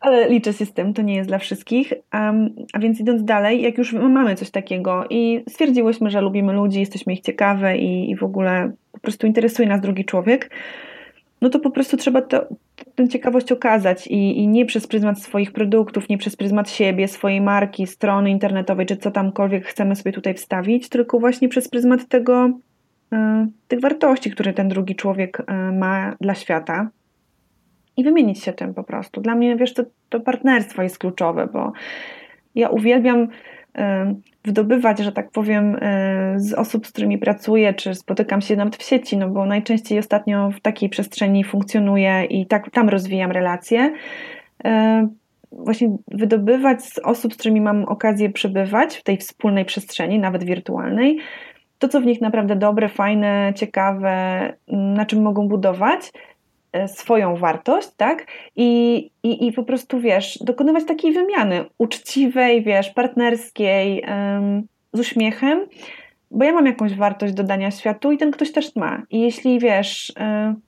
Ale 0.00 0.28
liczę 0.28 0.52
się 0.52 0.66
z 0.66 0.72
tym, 0.72 0.94
to 0.94 1.02
nie 1.02 1.14
jest 1.14 1.28
dla 1.28 1.38
wszystkich. 1.38 1.92
A 2.72 2.78
więc 2.80 3.00
idąc 3.00 3.24
dalej, 3.24 3.62
jak 3.62 3.78
już 3.78 3.92
mamy 3.92 4.34
coś 4.34 4.50
takiego 4.50 5.04
i 5.10 5.44
stwierdziłyśmy, 5.48 6.10
że 6.10 6.20
lubimy 6.20 6.52
ludzi, 6.52 6.80
jesteśmy 6.80 7.12
ich 7.12 7.20
ciekawe 7.20 7.78
i 7.78 8.16
w 8.16 8.22
ogóle 8.22 8.72
po 8.92 8.98
prostu 8.98 9.26
interesuje 9.26 9.68
nas 9.68 9.80
drugi 9.80 10.04
człowiek, 10.04 10.50
no 11.40 11.48
to 11.48 11.58
po 11.58 11.70
prostu 11.70 11.96
trzeba 11.96 12.22
to, 12.22 12.46
tę 12.94 13.08
ciekawość 13.08 13.52
okazać 13.52 14.06
i, 14.06 14.38
i 14.38 14.48
nie 14.48 14.66
przez 14.66 14.86
pryzmat 14.86 15.22
swoich 15.22 15.52
produktów, 15.52 16.08
nie 16.08 16.18
przez 16.18 16.36
pryzmat 16.36 16.70
siebie, 16.70 17.08
swojej 17.08 17.40
marki, 17.40 17.86
strony 17.86 18.30
internetowej, 18.30 18.86
czy 18.86 18.96
co 18.96 19.10
tamkolwiek 19.10 19.66
chcemy 19.66 19.96
sobie 19.96 20.12
tutaj 20.12 20.34
wstawić, 20.34 20.88
tylko 20.88 21.18
właśnie 21.18 21.48
przez 21.48 21.68
pryzmat 21.68 22.08
tego, 22.08 22.50
e, 23.12 23.46
tych 23.68 23.80
wartości, 23.80 24.30
które 24.30 24.52
ten 24.52 24.68
drugi 24.68 24.94
człowiek 24.94 25.42
e, 25.46 25.72
ma 25.72 26.16
dla 26.20 26.34
świata 26.34 26.90
i 27.96 28.04
wymienić 28.04 28.44
się 28.44 28.52
tym 28.52 28.74
po 28.74 28.84
prostu. 28.84 29.20
Dla 29.20 29.34
mnie, 29.34 29.56
wiesz, 29.56 29.74
to, 29.74 29.82
to 30.08 30.20
partnerstwo 30.20 30.82
jest 30.82 30.98
kluczowe, 30.98 31.48
bo 31.52 31.72
ja 32.54 32.68
uwielbiam 32.68 33.28
wydobywać, 34.48 34.98
że 34.98 35.12
tak 35.12 35.30
powiem, 35.30 35.76
z 36.36 36.54
osób, 36.54 36.86
z 36.86 36.92
którymi 36.92 37.18
pracuję, 37.18 37.74
czy 37.74 37.94
spotykam 37.94 38.40
się 38.40 38.56
nawet 38.56 38.76
w 38.76 38.82
sieci, 38.82 39.16
no 39.16 39.28
bo 39.28 39.46
najczęściej 39.46 39.98
ostatnio 39.98 40.50
w 40.50 40.60
takiej 40.60 40.88
przestrzeni 40.88 41.44
funkcjonuję 41.44 42.24
i 42.24 42.46
tak 42.46 42.70
tam 42.70 42.88
rozwijam 42.88 43.30
relacje. 43.30 43.92
Właśnie 45.52 45.96
wydobywać 46.08 46.84
z 46.84 46.98
osób, 46.98 47.34
z 47.34 47.36
którymi 47.36 47.60
mam 47.60 47.84
okazję 47.84 48.30
przebywać 48.30 48.96
w 48.96 49.02
tej 49.02 49.16
wspólnej 49.16 49.64
przestrzeni, 49.64 50.18
nawet 50.18 50.44
wirtualnej, 50.44 51.18
to, 51.78 51.88
co 51.88 52.00
w 52.00 52.06
nich 52.06 52.20
naprawdę 52.20 52.56
dobre, 52.56 52.88
fajne, 52.88 53.52
ciekawe, 53.56 54.52
na 54.68 55.06
czym 55.06 55.22
mogą 55.22 55.48
budować, 55.48 56.10
E, 56.10 56.37
swoją 56.86 57.36
wartość, 57.36 57.88
tak? 57.96 58.26
I, 58.56 58.96
i, 59.22 59.46
I 59.46 59.52
po 59.52 59.62
prostu, 59.62 60.00
wiesz, 60.00 60.38
dokonywać 60.40 60.84
takiej 60.84 61.12
wymiany 61.12 61.64
uczciwej, 61.78 62.62
wiesz, 62.62 62.90
partnerskiej, 62.90 64.04
um, 64.08 64.62
z 64.92 65.00
uśmiechem, 65.00 65.66
bo 66.30 66.44
ja 66.44 66.52
mam 66.52 66.66
jakąś 66.66 66.94
wartość 66.94 67.34
dodania 67.34 67.70
światu 67.70 68.12
i 68.12 68.18
ten 68.18 68.30
ktoś 68.30 68.52
też 68.52 68.76
ma. 68.76 69.02
I 69.10 69.20
jeśli, 69.20 69.58
wiesz, 69.58 70.12
um, 70.20 70.60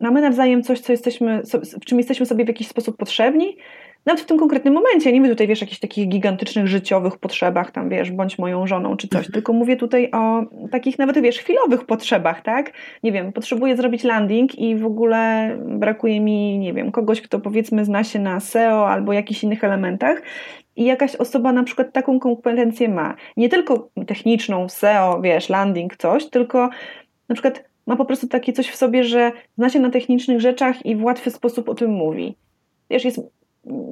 mamy 0.00 0.20
nawzajem 0.20 0.62
coś, 0.62 0.80
co 0.80 0.92
jesteśmy, 0.92 1.42
w 1.80 1.84
czym 1.84 1.98
jesteśmy 1.98 2.26
sobie 2.26 2.44
w 2.44 2.48
jakiś 2.48 2.68
sposób 2.68 2.96
potrzebni, 2.96 3.56
nawet 4.06 4.20
w 4.20 4.26
tym 4.26 4.38
konkretnym 4.38 4.74
momencie, 4.74 5.12
nie 5.12 5.20
mówię 5.20 5.32
tutaj, 5.32 5.46
wiesz, 5.46 5.60
jakichś 5.60 5.80
takich 5.80 6.08
gigantycznych 6.08 6.66
życiowych 6.66 7.18
potrzebach, 7.18 7.70
tam, 7.70 7.88
wiesz, 7.88 8.10
bądź 8.10 8.38
moją 8.38 8.66
żoną 8.66 8.96
czy 8.96 9.08
coś, 9.08 9.18
mhm. 9.18 9.32
tylko 9.32 9.52
mówię 9.52 9.76
tutaj 9.76 10.10
o 10.10 10.42
takich 10.70 10.98
nawet, 10.98 11.18
wiesz, 11.18 11.38
chwilowych 11.38 11.84
potrzebach, 11.84 12.42
tak? 12.42 12.72
Nie 13.02 13.12
wiem, 13.12 13.32
potrzebuję 13.32 13.76
zrobić 13.76 14.04
landing 14.04 14.58
i 14.58 14.76
w 14.76 14.86
ogóle 14.86 15.50
brakuje 15.66 16.20
mi, 16.20 16.58
nie 16.58 16.72
wiem, 16.72 16.92
kogoś, 16.92 17.20
kto 17.20 17.40
powiedzmy 17.40 17.84
zna 17.84 18.04
się 18.04 18.18
na 18.18 18.40
SEO 18.40 18.88
albo 18.88 19.12
jakichś 19.12 19.44
innych 19.44 19.64
elementach 19.64 20.22
i 20.76 20.84
jakaś 20.84 21.16
osoba 21.16 21.52
na 21.52 21.62
przykład 21.62 21.92
taką 21.92 22.20
kompetencję 22.20 22.88
ma. 22.88 23.14
Nie 23.36 23.48
tylko 23.48 23.88
techniczną, 24.06 24.68
SEO, 24.68 25.20
wiesz, 25.20 25.48
landing, 25.48 25.96
coś, 25.96 26.30
tylko 26.30 26.70
na 27.28 27.34
przykład 27.34 27.64
ma 27.86 27.96
po 27.96 28.04
prostu 28.04 28.28
takie 28.28 28.52
coś 28.52 28.70
w 28.70 28.76
sobie, 28.76 29.04
że 29.04 29.32
zna 29.58 29.70
się 29.70 29.80
na 29.80 29.90
technicznych 29.90 30.40
rzeczach 30.40 30.86
i 30.86 30.96
w 30.96 31.04
łatwy 31.04 31.30
sposób 31.30 31.68
o 31.68 31.74
tym 31.74 31.90
mówi. 31.90 32.36
Wiesz, 32.90 33.04
jest 33.04 33.20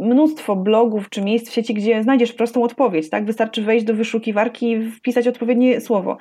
mnóstwo 0.00 0.57
blogów 0.57 1.11
czy 1.11 1.22
miejsc 1.22 1.50
w 1.50 1.52
sieci, 1.52 1.74
gdzie 1.74 2.02
znajdziesz 2.02 2.33
prostą 2.33 2.62
odpowiedź, 2.62 3.11
tak? 3.11 3.24
Wystarczy 3.24 3.62
wejść 3.62 3.85
do 3.85 3.94
wyszukiwarki 3.94 4.70
i 4.70 4.90
wpisać 4.90 5.28
odpowiednie 5.28 5.81
słowo. 5.81 6.16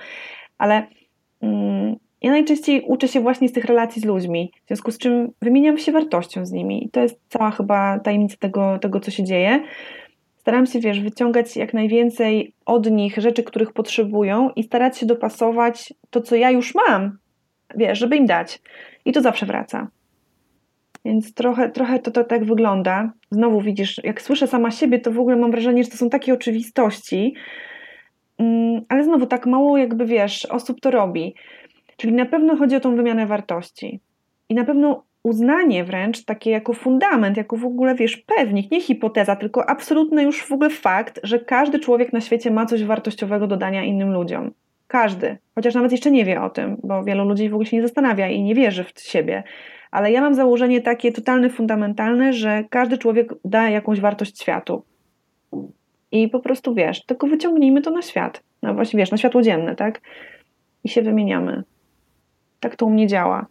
Ale 0.57 0.87
mm, 1.41 1.95
ja 2.21 2.31
najczęściej 2.31 2.81
uczę 2.87 3.07
się 3.07 3.19
właśnie 3.19 3.49
z 3.49 3.53
tych 3.53 3.65
relacji 3.65 4.01
z 4.01 4.05
ludźmi, 4.05 4.51
w 4.65 4.67
związku 4.67 4.91
z 4.91 4.97
czym 4.97 5.31
wymieniam 5.41 5.77
się 5.77 5.91
wartością 5.91 6.45
z 6.45 6.51
nimi. 6.51 6.85
I 6.85 6.89
to 6.89 7.01
jest 7.01 7.19
cała 7.29 7.51
chyba 7.51 7.99
tajemnica 7.99 8.35
tego, 8.39 8.79
tego 8.79 8.99
co 8.99 9.11
się 9.11 9.23
dzieje. 9.23 9.63
Staram 10.37 10.65
się, 10.65 10.79
wiesz, 10.79 10.99
wyciągać 10.99 11.57
jak 11.57 11.73
najwięcej 11.73 12.53
od 12.65 12.91
nich 12.91 13.17
rzeczy, 13.17 13.43
których 13.43 13.73
potrzebują 13.73 14.49
i 14.49 14.63
starać 14.63 14.97
się 14.97 15.05
dopasować 15.05 15.93
to, 16.09 16.21
co 16.21 16.35
ja 16.35 16.51
już 16.51 16.75
mam, 16.75 17.17
wiesz, 17.75 17.99
żeby 17.99 18.15
im 18.15 18.25
dać. 18.25 18.61
I 19.05 19.11
to 19.11 19.21
zawsze 19.21 19.45
wraca. 19.45 19.87
Więc 21.07 21.33
trochę, 21.33 21.69
trochę 21.69 21.99
to, 21.99 22.11
to 22.11 22.23
tak 22.23 22.45
wygląda. 22.45 23.11
Znowu 23.31 23.61
widzisz, 23.61 24.01
jak 24.03 24.21
słyszę 24.21 24.47
sama 24.47 24.71
siebie, 24.71 24.99
to 24.99 25.11
w 25.11 25.19
ogóle 25.19 25.35
mam 25.35 25.51
wrażenie, 25.51 25.83
że 25.83 25.89
to 25.89 25.97
są 25.97 26.09
takie 26.09 26.33
oczywistości, 26.33 27.33
mm, 28.37 28.81
ale 28.89 29.03
znowu 29.03 29.25
tak 29.25 29.45
mało 29.45 29.77
jakby 29.77 30.05
wiesz, 30.05 30.45
osób 30.45 30.81
to 30.81 30.91
robi. 30.91 31.35
Czyli 31.97 32.13
na 32.13 32.25
pewno 32.25 32.55
chodzi 32.55 32.75
o 32.75 32.79
tą 32.79 32.95
wymianę 32.95 33.25
wartości. 33.25 33.99
I 34.49 34.55
na 34.55 34.65
pewno 34.65 35.03
uznanie 35.23 35.83
wręcz 35.83 36.25
takie 36.25 36.51
jako 36.51 36.73
fundament, 36.73 37.37
jako 37.37 37.57
w 37.57 37.65
ogóle 37.65 37.95
wiesz, 37.95 38.17
pewnik, 38.17 38.71
nie 38.71 38.81
hipoteza, 38.81 39.35
tylko 39.35 39.69
absolutny 39.69 40.23
już 40.23 40.43
w 40.43 40.51
ogóle 40.51 40.69
fakt, 40.69 41.19
że 41.23 41.39
każdy 41.39 41.79
człowiek 41.79 42.13
na 42.13 42.21
świecie 42.21 42.51
ma 42.51 42.65
coś 42.65 42.83
wartościowego 42.83 43.47
do 43.47 43.57
dania 43.57 43.83
innym 43.83 44.11
ludziom. 44.11 44.51
Każdy. 44.87 45.37
Chociaż 45.55 45.75
nawet 45.75 45.91
jeszcze 45.91 46.11
nie 46.11 46.25
wie 46.25 46.41
o 46.41 46.49
tym, 46.49 46.77
bo 46.83 47.03
wielu 47.03 47.25
ludzi 47.25 47.49
w 47.49 47.53
ogóle 47.53 47.69
się 47.69 47.77
nie 47.77 47.83
zastanawia 47.83 48.29
i 48.29 48.41
nie 48.41 48.55
wierzy 48.55 48.83
w 48.83 48.99
siebie 48.99 49.43
ale 49.91 50.11
ja 50.11 50.21
mam 50.21 50.35
założenie 50.35 50.81
takie 50.81 51.11
totalne, 51.11 51.49
fundamentalne, 51.49 52.33
że 52.33 52.63
każdy 52.69 52.97
człowiek 52.97 53.33
da 53.45 53.69
jakąś 53.69 53.99
wartość 53.99 54.41
światu. 54.41 54.83
I 56.11 56.27
po 56.27 56.39
prostu 56.39 56.73
wiesz, 56.73 57.05
tylko 57.05 57.27
wyciągnijmy 57.27 57.81
to 57.81 57.91
na 57.91 58.01
świat. 58.01 58.43
No 58.61 58.73
właśnie 58.73 58.97
wiesz, 58.97 59.11
na 59.11 59.17
światło 59.17 59.41
dzienne, 59.41 59.75
tak? 59.75 60.01
I 60.83 60.89
się 60.89 61.01
wymieniamy. 61.01 61.63
Tak 62.59 62.75
to 62.75 62.85
u 62.85 62.89
mnie 62.89 63.07
działa. 63.07 63.45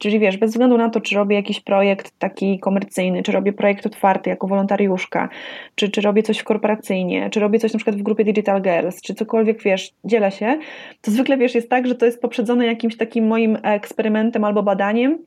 Czyli 0.00 0.18
wiesz, 0.18 0.36
bez 0.36 0.50
względu 0.50 0.78
na 0.78 0.90
to, 0.90 1.00
czy 1.00 1.14
robię 1.14 1.36
jakiś 1.36 1.60
projekt 1.60 2.18
taki 2.18 2.58
komercyjny, 2.58 3.22
czy 3.22 3.32
robię 3.32 3.52
projekt 3.52 3.86
otwarty 3.86 4.30
jako 4.30 4.46
wolontariuszka, 4.46 5.28
czy, 5.74 5.88
czy 5.88 6.00
robię 6.00 6.22
coś 6.22 6.42
korporacyjnie, 6.42 7.30
czy 7.30 7.40
robię 7.40 7.58
coś 7.58 7.72
na 7.72 7.78
przykład 7.78 7.96
w 7.96 8.02
grupie 8.02 8.24
Digital 8.24 8.62
Girls, 8.62 9.02
czy 9.02 9.14
cokolwiek, 9.14 9.62
wiesz, 9.62 9.90
dzielę 10.04 10.30
się, 10.30 10.58
to 11.00 11.10
zwykle, 11.10 11.36
wiesz, 11.36 11.54
jest 11.54 11.70
tak, 11.70 11.86
że 11.86 11.94
to 11.94 12.06
jest 12.06 12.22
poprzedzone 12.22 12.66
jakimś 12.66 12.96
takim 12.96 13.26
moim 13.26 13.58
eksperymentem 13.62 14.44
albo 14.44 14.62
badaniem, 14.62 15.18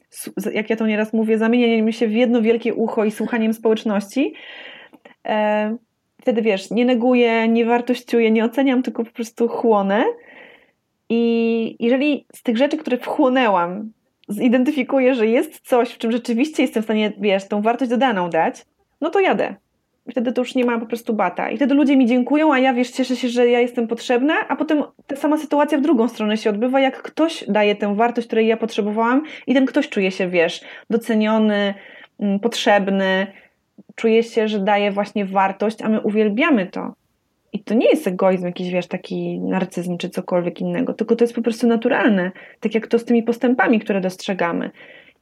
jak 0.53 0.69
ja 0.69 0.75
to 0.75 0.87
nieraz 0.87 1.13
mówię, 1.13 1.37
zamienianiem 1.37 1.91
się 1.91 2.07
w 2.07 2.13
jedno 2.13 2.41
wielkie 2.41 2.73
ucho 2.73 3.05
i 3.05 3.11
słuchaniem 3.11 3.53
społeczności. 3.53 4.33
E, 5.27 5.77
wtedy, 6.21 6.41
wiesz, 6.41 6.71
nie 6.71 6.85
neguję, 6.85 7.47
nie 7.47 7.65
wartościuję, 7.65 8.31
nie 8.31 8.45
oceniam, 8.45 8.83
tylko 8.83 9.03
po 9.05 9.11
prostu 9.11 9.47
chłonę. 9.47 10.03
I 11.09 11.75
jeżeli 11.79 12.25
z 12.33 12.43
tych 12.43 12.57
rzeczy, 12.57 12.77
które 12.77 12.97
wchłonęłam, 12.97 13.91
zidentyfikuję, 14.27 15.15
że 15.15 15.27
jest 15.27 15.59
coś, 15.59 15.89
w 15.89 15.97
czym 15.97 16.11
rzeczywiście 16.11 16.63
jestem 16.63 16.83
w 16.83 16.85
stanie, 16.85 17.13
wiesz, 17.17 17.47
tą 17.47 17.61
wartość 17.61 17.91
dodaną 17.91 18.29
dać, 18.29 18.65
no 19.01 19.09
to 19.09 19.19
jadę. 19.19 19.55
Wtedy 20.11 20.31
to 20.31 20.41
już 20.41 20.55
nie 20.55 20.65
ma 20.65 20.79
po 20.79 20.85
prostu 20.85 21.13
bata. 21.13 21.49
I 21.49 21.55
wtedy 21.55 21.73
ludzie 21.73 21.97
mi 21.97 22.05
dziękują, 22.05 22.53
a 22.53 22.59
ja, 22.59 22.73
wiesz, 22.73 22.91
cieszę 22.91 23.15
się, 23.15 23.29
że 23.29 23.47
ja 23.47 23.59
jestem 23.59 23.87
potrzebna, 23.87 24.33
a 24.47 24.55
potem 24.55 24.83
ta 25.07 25.15
sama 25.15 25.37
sytuacja 25.37 25.77
w 25.77 25.81
drugą 25.81 26.07
stronę 26.07 26.37
się 26.37 26.49
odbywa, 26.49 26.79
jak 26.79 27.01
ktoś 27.01 27.43
daje 27.47 27.75
tę 27.75 27.95
wartość, 27.95 28.27
której 28.27 28.47
ja 28.47 28.57
potrzebowałam 28.57 29.23
i 29.47 29.53
ten 29.53 29.65
ktoś 29.65 29.89
czuje 29.89 30.11
się, 30.11 30.29
wiesz, 30.29 30.61
doceniony, 30.89 31.73
mm, 32.19 32.39
potrzebny, 32.39 33.27
czuje 33.95 34.23
się, 34.23 34.47
że 34.47 34.59
daje 34.59 34.91
właśnie 34.91 35.25
wartość, 35.25 35.81
a 35.81 35.89
my 35.89 36.01
uwielbiamy 36.01 36.65
to. 36.65 36.93
I 37.53 37.63
to 37.63 37.73
nie 37.73 37.89
jest 37.89 38.07
egoizm, 38.07 38.45
jakiś, 38.45 38.69
wiesz, 38.69 38.87
taki 38.87 39.39
narcyzm 39.39 39.97
czy 39.97 40.09
cokolwiek 40.09 40.61
innego, 40.61 40.93
tylko 40.93 41.15
to 41.15 41.23
jest 41.23 41.35
po 41.35 41.41
prostu 41.41 41.67
naturalne, 41.67 42.31
tak 42.59 42.75
jak 42.75 42.87
to 42.87 42.99
z 42.99 43.05
tymi 43.05 43.23
postępami, 43.23 43.79
które 43.79 44.01
dostrzegamy. 44.01 44.71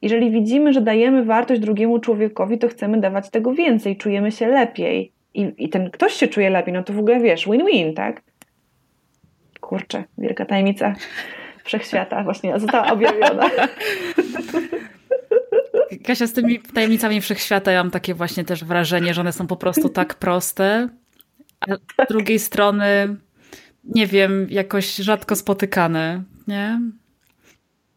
Jeżeli 0.01 0.31
widzimy, 0.31 0.73
że 0.73 0.81
dajemy 0.81 1.25
wartość 1.25 1.61
drugiemu 1.61 1.99
człowiekowi, 1.99 2.57
to 2.57 2.67
chcemy 2.67 2.99
dawać 2.99 3.29
tego 3.29 3.53
więcej, 3.53 3.97
czujemy 3.97 4.31
się 4.31 4.47
lepiej. 4.47 5.11
I, 5.33 5.53
I 5.57 5.69
ten 5.69 5.91
ktoś 5.91 6.13
się 6.13 6.27
czuje 6.27 6.49
lepiej, 6.49 6.73
no 6.73 6.83
to 6.83 6.93
w 6.93 6.99
ogóle 6.99 7.19
wiesz, 7.19 7.45
win-win, 7.45 7.93
tak? 7.93 8.21
Kurczę, 9.59 10.03
wielka 10.17 10.45
tajemnica 10.45 10.95
wszechświata 11.63 12.23
właśnie 12.23 12.59
została 12.59 12.91
objawiona. 12.91 13.49
Kasia, 16.03 16.27
z 16.27 16.33
tymi 16.33 16.59
tajemnicami 16.59 17.21
wszechświata 17.21 17.71
ja 17.71 17.83
mam 17.83 17.91
takie 17.91 18.13
właśnie 18.13 18.43
też 18.43 18.63
wrażenie, 18.63 19.13
że 19.13 19.21
one 19.21 19.31
są 19.31 19.47
po 19.47 19.55
prostu 19.55 19.89
tak 19.89 20.15
proste, 20.15 20.89
a 21.97 22.05
z 22.05 22.07
drugiej 22.09 22.39
strony, 22.39 23.15
nie 23.83 24.07
wiem, 24.07 24.47
jakoś 24.49 24.95
rzadko 24.95 25.35
spotykane, 25.35 26.23
nie? 26.47 26.79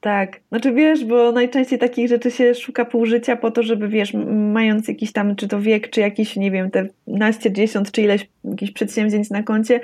Tak, 0.05 0.41
znaczy 0.49 0.73
wiesz, 0.73 1.05
bo 1.05 1.33
najczęściej 1.33 1.79
takich 1.79 2.09
rzeczy 2.09 2.31
się 2.31 2.55
szuka 2.55 2.85
pół 2.85 3.07
życia 3.07 3.37
po 3.37 3.51
to, 3.51 3.63
żeby 3.63 3.89
wiesz, 3.89 4.13
mając 4.53 4.89
jakiś 4.89 5.13
tam, 5.13 5.37
czy 5.37 5.49
to 5.49 5.61
wiek, 5.61 5.91
czy 5.91 6.01
jakiś, 6.01 6.37
nie 6.37 6.51
wiem, 6.51 6.71
te 6.71 6.89
naście, 7.07 7.53
dziesiąt, 7.53 7.93
czy 7.93 8.03
ileś 8.03 8.29
jakichś 8.45 8.73
przedsięwzięć 8.73 9.31
na 9.31 9.43
koncie, 9.43 9.81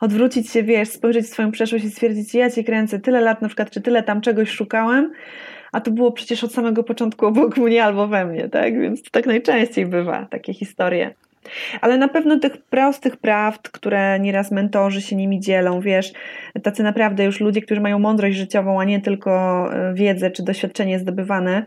odwrócić 0.00 0.50
się, 0.50 0.62
wiesz, 0.62 0.88
spojrzeć 0.88 1.26
w 1.26 1.28
swoją 1.28 1.50
przeszłość 1.50 1.84
i 1.84 1.90
stwierdzić, 1.90 2.34
ja 2.34 2.50
cię 2.50 2.64
kręcę 2.64 3.00
tyle 3.00 3.20
lat 3.20 3.42
na 3.42 3.48
przykład, 3.48 3.70
czy 3.70 3.80
tyle 3.80 4.02
tam 4.02 4.20
czegoś 4.20 4.50
szukałem, 4.50 5.12
a 5.72 5.80
to 5.80 5.90
było 5.90 6.12
przecież 6.12 6.44
od 6.44 6.52
samego 6.52 6.84
początku 6.84 7.26
obok 7.26 7.56
mnie 7.56 7.84
albo 7.84 8.08
we 8.08 8.24
mnie, 8.24 8.48
tak? 8.48 8.80
Więc 8.80 9.02
to 9.02 9.10
tak 9.10 9.26
najczęściej 9.26 9.86
bywa, 9.86 10.26
takie 10.26 10.54
historie. 10.54 11.14
Ale 11.80 11.98
na 11.98 12.08
pewno 12.08 12.38
tych 12.38 12.56
prostych 12.56 13.16
prawd, 13.16 13.68
które 13.68 14.20
nieraz 14.20 14.52
mentorzy 14.52 15.02
się 15.02 15.16
nimi 15.16 15.40
dzielą, 15.40 15.80
wiesz, 15.80 16.12
tacy 16.62 16.82
naprawdę 16.82 17.24
już 17.24 17.40
ludzie, 17.40 17.62
którzy 17.62 17.80
mają 17.80 17.98
mądrość 17.98 18.36
życiową, 18.36 18.80
a 18.80 18.84
nie 18.84 19.00
tylko 19.00 19.64
e, 19.72 19.94
wiedzę 19.94 20.30
czy 20.30 20.42
doświadczenie 20.42 20.98
zdobywane, 20.98 21.66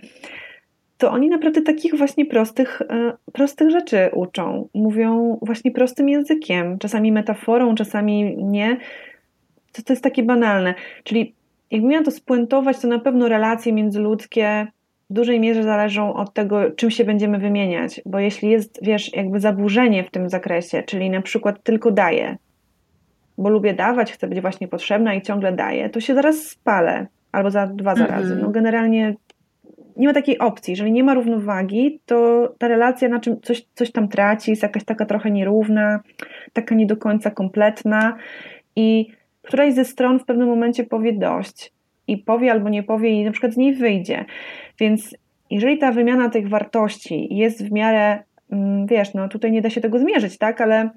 to 0.97 1.11
oni 1.11 1.30
naprawdę 1.30 1.61
takich 1.61 1.95
właśnie 1.95 2.25
prostych, 2.25 2.82
e, 2.82 3.13
prostych 3.34 3.69
rzeczy 3.69 4.09
uczą. 4.13 4.69
Mówią 4.73 5.39
właśnie 5.41 5.71
prostym 5.71 6.09
językiem, 6.09 6.80
czasami 6.80 7.11
metaforą, 7.11 7.75
czasami 7.75 8.38
nie. 8.38 8.78
To, 9.71 9.82
to 9.82 9.93
jest 9.93 10.03
takie 10.03 10.23
banalne. 10.23 10.73
Czyli 11.03 11.34
jakbym 11.71 11.89
miała 11.89 12.03
to 12.03 12.11
spuentować, 12.11 12.80
to 12.80 12.88
na 12.88 12.99
pewno 12.99 13.28
relacje 13.28 13.73
międzyludzkie 13.73 14.67
w 15.09 15.13
dużej 15.13 15.39
mierze 15.39 15.63
zależą 15.63 16.13
od 16.13 16.33
tego, 16.33 16.71
czym 16.71 16.91
się 16.91 17.05
będziemy 17.05 17.37
wymieniać, 17.39 18.01
bo 18.05 18.19
jeśli 18.19 18.49
jest, 18.49 18.79
wiesz, 18.81 19.13
jakby 19.13 19.39
zaburzenie 19.39 20.03
w 20.03 20.11
tym 20.11 20.29
zakresie, 20.29 20.83
czyli 20.83 21.09
na 21.09 21.21
przykład 21.21 21.63
tylko 21.63 21.91
daję, 21.91 22.37
bo 23.37 23.49
lubię 23.49 23.73
dawać, 23.73 24.11
chcę 24.11 24.27
być 24.27 24.41
właśnie 24.41 24.67
potrzebna 24.67 25.13
i 25.13 25.21
ciągle 25.21 25.51
daję, 25.51 25.89
to 25.89 25.99
się 25.99 26.15
zaraz 26.15 26.47
spalę 26.47 27.07
albo 27.31 27.51
za 27.51 27.67
dwa 27.67 27.95
zarazy. 27.95 28.25
Mm 28.25 28.39
-hmm. 28.39 28.41
No 28.41 28.49
generalnie 28.49 29.15
nie 29.97 30.07
ma 30.07 30.13
takiej 30.13 30.39
opcji. 30.39 30.71
Jeżeli 30.71 30.91
nie 30.91 31.03
ma 31.03 31.13
równowagi, 31.13 31.99
to 32.05 32.47
ta 32.57 32.67
relacja 32.67 33.09
na 33.09 33.19
czym 33.19 33.41
coś, 33.41 33.65
coś 33.73 33.91
tam 33.91 34.07
traci, 34.07 34.51
jest 34.51 34.63
jakaś 34.63 34.83
taka 34.83 35.05
trochę 35.05 35.31
nierówna, 35.31 35.99
taka 36.53 36.75
nie 36.75 36.85
do 36.85 36.97
końca 36.97 37.31
kompletna 37.31 38.17
i 38.75 39.07
któraś 39.41 39.73
ze 39.73 39.85
stron 39.85 40.19
w 40.19 40.25
pewnym 40.25 40.47
momencie 40.47 40.83
powie 40.83 41.13
dość 41.13 41.73
i 42.07 42.17
powie 42.17 42.51
albo 42.51 42.69
nie 42.69 42.83
powie 42.83 43.09
i 43.09 43.23
na 43.23 43.31
przykład 43.31 43.53
z 43.53 43.57
niej 43.57 43.73
wyjdzie. 43.73 44.25
Więc 44.79 45.15
jeżeli 45.49 45.77
ta 45.77 45.91
wymiana 45.91 46.29
tych 46.29 46.49
wartości 46.49 47.35
jest 47.35 47.67
w 47.67 47.71
miarę, 47.71 48.23
mm, 48.51 48.87
wiesz, 48.87 49.13
no 49.13 49.27
tutaj 49.27 49.51
nie 49.51 49.61
da 49.61 49.69
się 49.69 49.81
tego 49.81 49.99
zmierzyć, 49.99 50.37
tak, 50.37 50.61
ale 50.61 50.89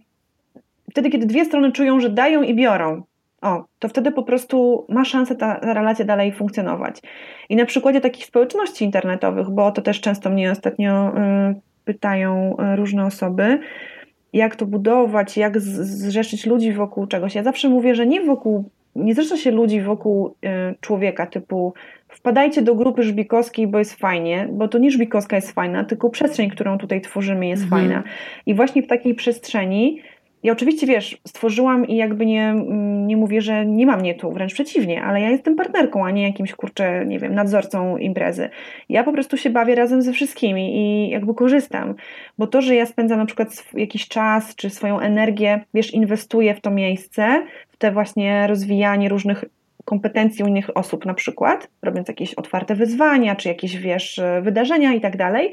wtedy, 0.90 1.10
kiedy 1.10 1.26
dwie 1.26 1.44
strony 1.44 1.72
czują, 1.72 2.00
że 2.00 2.10
dają 2.10 2.42
i 2.42 2.54
biorą, 2.54 3.02
o, 3.42 3.64
to 3.78 3.88
wtedy 3.88 4.12
po 4.12 4.22
prostu 4.22 4.86
ma 4.88 5.04
szansę 5.04 5.34
ta, 5.34 5.54
ta, 5.54 5.74
relacja 5.74 6.04
dalej 6.04 6.32
funkcjonować. 6.32 7.00
I 7.48 7.56
na 7.56 7.66
przykładzie 7.66 8.00
takich 8.00 8.24
społeczności 8.24 8.84
internetowych, 8.84 9.50
bo 9.50 9.72
to 9.72 9.82
też 9.82 10.00
często 10.00 10.30
mnie 10.30 10.50
ostatnio 10.50 11.08
y, 11.08 11.54
pytają 11.84 12.56
y, 12.72 12.76
różne 12.76 13.04
osoby, 13.04 13.58
jak 14.32 14.56
to 14.56 14.66
budować, 14.66 15.36
jak 15.36 15.60
zrzeszyć 15.60 16.46
ludzi 16.46 16.72
wokół 16.72 17.06
czegoś. 17.06 17.34
Ja 17.34 17.42
zawsze 17.42 17.68
mówię, 17.68 17.94
że 17.94 18.06
nie 18.06 18.20
wokół, 18.20 18.70
nie 18.96 19.14
zrzesza 19.14 19.36
się 19.36 19.50
ludzi 19.50 19.80
wokół 19.80 20.28
y, 20.28 20.74
człowieka, 20.80 21.26
typu 21.26 21.74
wpadajcie 22.08 22.62
do 22.62 22.74
grupy 22.74 23.02
żbikowskiej, 23.02 23.66
bo 23.66 23.78
jest 23.78 23.94
fajnie, 23.94 24.48
bo 24.52 24.68
to 24.68 24.78
nie 24.78 24.90
żbikowska 24.90 25.36
jest 25.36 25.52
fajna, 25.52 25.84
tylko 25.84 26.10
przestrzeń, 26.10 26.50
którą 26.50 26.78
tutaj 26.78 27.00
tworzymy 27.00 27.46
jest 27.48 27.62
mhm. 27.62 27.82
fajna. 27.82 28.02
I 28.46 28.54
właśnie 28.54 28.82
w 28.82 28.86
takiej 28.86 29.14
przestrzeni 29.14 30.02
ja 30.42 30.52
oczywiście, 30.52 30.86
wiesz, 30.86 31.20
stworzyłam 31.28 31.86
i 31.86 31.96
jakby 31.96 32.26
nie, 32.26 32.54
nie 33.06 33.16
mówię, 33.16 33.40
że 33.40 33.66
nie 33.66 33.86
mam 33.86 34.00
mnie 34.00 34.14
tu, 34.14 34.32
wręcz 34.32 34.54
przeciwnie, 34.54 35.02
ale 35.02 35.20
ja 35.20 35.30
jestem 35.30 35.56
partnerką, 35.56 36.06
a 36.06 36.10
nie 36.10 36.22
jakimś, 36.22 36.52
kurczę, 36.52 37.06
nie 37.06 37.18
wiem, 37.18 37.34
nadzorcą 37.34 37.96
imprezy. 37.96 38.50
Ja 38.88 39.04
po 39.04 39.12
prostu 39.12 39.36
się 39.36 39.50
bawię 39.50 39.74
razem 39.74 40.02
ze 40.02 40.12
wszystkimi 40.12 40.76
i 40.76 41.10
jakby 41.10 41.34
korzystam, 41.34 41.94
bo 42.38 42.46
to, 42.46 42.62
że 42.62 42.74
ja 42.74 42.86
spędzam 42.86 43.18
na 43.18 43.26
przykład 43.26 43.64
jakiś 43.74 44.08
czas, 44.08 44.54
czy 44.54 44.70
swoją 44.70 45.00
energię, 45.00 45.64
wiesz, 45.74 45.94
inwestuję 45.94 46.54
w 46.54 46.60
to 46.60 46.70
miejsce, 46.70 47.46
w 47.70 47.76
te 47.76 47.92
właśnie 47.92 48.46
rozwijanie 48.46 49.08
różnych 49.08 49.44
kompetencji 49.84 50.44
u 50.44 50.48
innych 50.48 50.76
osób 50.76 51.06
na 51.06 51.14
przykład, 51.14 51.68
robiąc 51.82 52.08
jakieś 52.08 52.34
otwarte 52.34 52.74
wyzwania, 52.74 53.36
czy 53.36 53.48
jakieś, 53.48 53.76
wiesz, 53.76 54.20
wydarzenia 54.42 54.94
i 54.94 55.00
tak 55.00 55.16
dalej, 55.16 55.52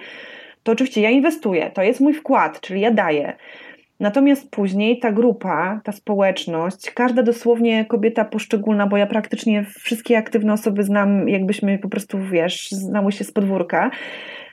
to 0.63 0.71
oczywiście 0.71 1.01
ja 1.01 1.09
inwestuję, 1.09 1.71
to 1.73 1.83
jest 1.83 1.99
mój 1.99 2.13
wkład, 2.13 2.61
czyli 2.61 2.81
ja 2.81 2.91
daję. 2.91 3.33
Natomiast 3.99 4.51
później 4.51 4.99
ta 4.99 5.11
grupa, 5.11 5.81
ta 5.83 5.91
społeczność, 5.91 6.91
każda 6.91 7.23
dosłownie 7.23 7.85
kobieta 7.85 8.25
poszczególna, 8.25 8.87
bo 8.87 8.97
ja 8.97 9.07
praktycznie 9.07 9.63
wszystkie 9.63 10.17
aktywne 10.17 10.53
osoby 10.53 10.83
znam, 10.83 11.29
jakbyśmy 11.29 11.79
po 11.79 11.89
prostu, 11.89 12.19
wiesz, 12.31 12.71
znały 12.71 13.11
się 13.11 13.23
z 13.23 13.31
podwórka, 13.31 13.91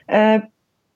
e, 0.09 0.41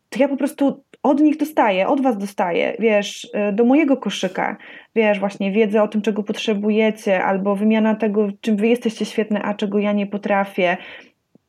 to 0.10 0.20
ja 0.20 0.28
po 0.28 0.38
prostu 0.38 0.84
od 1.04 1.22
nich 1.22 1.38
dostaję, 1.38 1.88
od 1.88 2.02
was 2.02 2.18
dostaję, 2.18 2.76
wiesz, 2.80 3.30
e, 3.34 3.54
do 3.54 3.66
mojego 3.66 3.98
koszyka, 3.98 4.58
wiesz, 4.96 5.20
właśnie 5.20 5.52
wiedzę 5.52 5.84
o 5.84 5.88
tym, 5.88 6.02
czego 6.02 6.24
potrzebujecie, 6.24 7.24
albo 7.24 7.56
wymiana 7.56 7.96
tego, 7.96 8.28
czym 8.42 8.58
wy 8.58 8.68
jesteście 8.68 9.06
świetne, 9.06 9.42
a 9.42 9.54
czego 9.54 9.80
ja 9.80 9.92
nie 9.94 10.08
potrafię. 10.08 10.78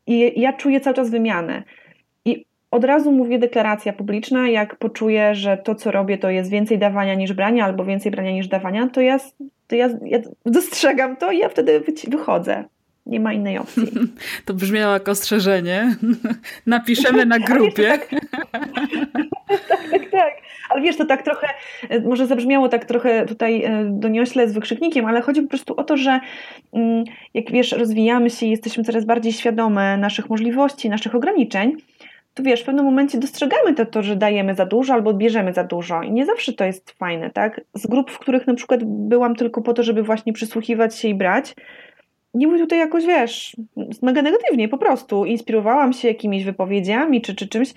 I 0.07 0.40
ja 0.40 0.53
czuję 0.53 0.80
cały 0.80 0.96
czas 0.96 1.11
wymianę 1.11 1.62
od 2.71 2.85
razu 2.85 3.12
mówię 3.12 3.39
deklaracja 3.39 3.93
publiczna, 3.93 4.49
jak 4.49 4.77
poczuję, 4.77 5.35
że 5.35 5.57
to, 5.57 5.75
co 5.75 5.91
robię, 5.91 6.18
to 6.18 6.31
jest 6.31 6.51
więcej 6.51 6.79
dawania 6.79 7.14
niż 7.14 7.33
brania, 7.33 7.64
albo 7.64 7.85
więcej 7.85 8.12
brania 8.12 8.33
niż 8.33 8.49
dawania, 8.49 8.89
to 8.89 9.01
ja, 9.01 9.18
to 9.66 9.77
ja, 9.77 9.89
ja 10.05 10.18
dostrzegam 10.47 11.16
to 11.16 11.33
i 11.33 11.39
ja 11.39 11.49
wtedy 11.49 11.83
wychodzę. 12.09 12.64
Nie 13.07 13.21
ma 13.21 13.33
innej 13.33 13.59
opcji. 13.59 13.87
To 14.45 14.55
brzmiało 14.55 14.93
jak 14.93 15.09
ostrzeżenie. 15.09 15.97
Napiszemy 16.66 17.27
na 17.27 17.39
grupie. 17.49 17.89
tak, 17.89 18.09
tak, 19.68 20.11
tak. 20.11 20.35
Ale 20.71 20.83
wiesz, 20.83 20.97
to 20.97 21.05
tak 21.05 21.23
trochę, 21.23 21.47
może 22.05 22.27
zabrzmiało 22.27 22.68
tak 22.68 22.85
trochę 22.85 23.27
tutaj 23.27 23.64
e, 23.64 23.85
doniośle 23.91 24.49
z 24.49 24.53
wykrzyknikiem, 24.53 25.07
ale 25.07 25.21
chodzi 25.21 25.43
po 25.43 25.49
prostu 25.49 25.75
o 25.77 25.85
to, 25.85 25.97
że 25.97 26.21
mm, 26.73 27.05
jak 27.35 27.53
wiesz, 27.53 27.73
rozwijamy 27.73 28.31
się 28.31 28.47
i 28.47 28.51
jesteśmy 28.51 28.85
coraz 28.85 29.05
bardziej 29.05 29.33
świadome 29.33 29.97
naszych 29.97 30.31
możliwości, 30.31 30.89
naszych 30.89 31.14
ograniczeń, 31.14 31.77
to 32.35 32.43
wiesz, 32.43 32.62
w 32.62 32.64
pewnym 32.64 32.85
momencie 32.85 33.18
dostrzegamy 33.18 33.74
to, 33.74 33.87
to, 33.87 34.03
że 34.03 34.16
dajemy 34.16 34.55
za 34.55 34.66
dużo 34.66 34.95
albo 34.95 35.14
bierzemy 35.14 35.53
za 35.53 35.64
dużo 35.64 36.03
i 36.03 36.12
nie 36.12 36.26
zawsze 36.26 36.53
to 36.53 36.64
jest 36.64 36.91
fajne, 36.91 37.31
tak? 37.31 37.61
Z 37.74 37.87
grup, 37.87 38.11
w 38.11 38.18
których 38.18 38.47
na 38.47 38.55
przykład 38.55 38.85
byłam 38.85 39.35
tylko 39.35 39.62
po 39.62 39.72
to, 39.72 39.83
żeby 39.83 40.03
właśnie 40.03 40.33
przysłuchiwać 40.33 40.97
się 40.97 41.09
i 41.09 41.14
brać, 41.14 41.55
nie 42.35 42.47
mówię 42.47 42.59
tutaj 42.59 42.78
jakoś, 42.78 43.07
wiesz, 43.07 43.57
mega 44.03 44.22
negatywnie, 44.22 44.68
po 44.68 44.78
prostu 44.78 45.24
inspirowałam 45.24 45.93
się 45.93 46.09
jakimiś 46.09 46.45
wypowiedziami 46.45 47.20
czy, 47.20 47.35
czy 47.35 47.49
czymś. 47.49 47.74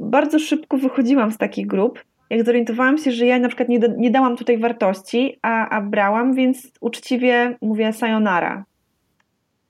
Bardzo 0.00 0.38
szybko 0.38 0.78
wychodziłam 0.78 1.32
z 1.32 1.38
takich 1.38 1.66
grup, 1.66 2.04
jak 2.30 2.44
zorientowałam 2.44 2.98
się, 2.98 3.12
że 3.12 3.26
ja 3.26 3.38
na 3.38 3.48
przykład 3.48 3.68
nie, 3.68 3.78
do, 3.78 3.88
nie 3.96 4.10
dałam 4.10 4.36
tutaj 4.36 4.58
wartości, 4.58 5.38
a, 5.42 5.68
a 5.68 5.80
brałam, 5.80 6.34
więc 6.34 6.72
uczciwie 6.80 7.56
mówię 7.62 7.92
sayonara. 7.92 8.64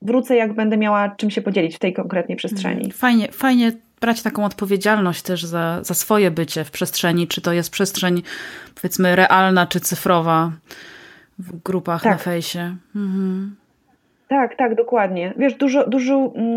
Wrócę, 0.03 0.37
jak 0.37 0.53
będę 0.53 0.77
miała 0.77 1.09
czym 1.09 1.31
się 1.31 1.43
podzielić 1.43 1.77
w 1.77 1.79
tej 1.79 1.93
konkretnej 1.93 2.37
przestrzeni. 2.37 2.93
Fajnie, 2.93 3.29
fajnie 3.33 3.73
brać 4.01 4.23
taką 4.23 4.45
odpowiedzialność 4.45 5.23
też 5.23 5.45
za, 5.45 5.79
za 5.83 5.95
swoje 5.95 6.31
bycie 6.31 6.65
w 6.65 6.71
przestrzeni, 6.71 7.29
czy 7.29 7.41
to 7.41 7.53
jest 7.53 7.71
przestrzeń 7.71 8.23
powiedzmy 8.75 9.17
realna, 9.17 9.67
czy 9.67 9.81
cyfrowa 9.81 10.53
w 11.39 11.63
grupach 11.63 12.03
tak. 12.03 12.13
na 12.13 12.19
fejsie. 12.19 12.77
Mhm. 12.97 13.57
Tak, 14.29 14.57
tak, 14.57 14.75
dokładnie. 14.75 15.35
Wiesz, 15.37 15.55
dużo, 15.55 15.87
dużo, 15.87 16.33
mm, 16.37 16.57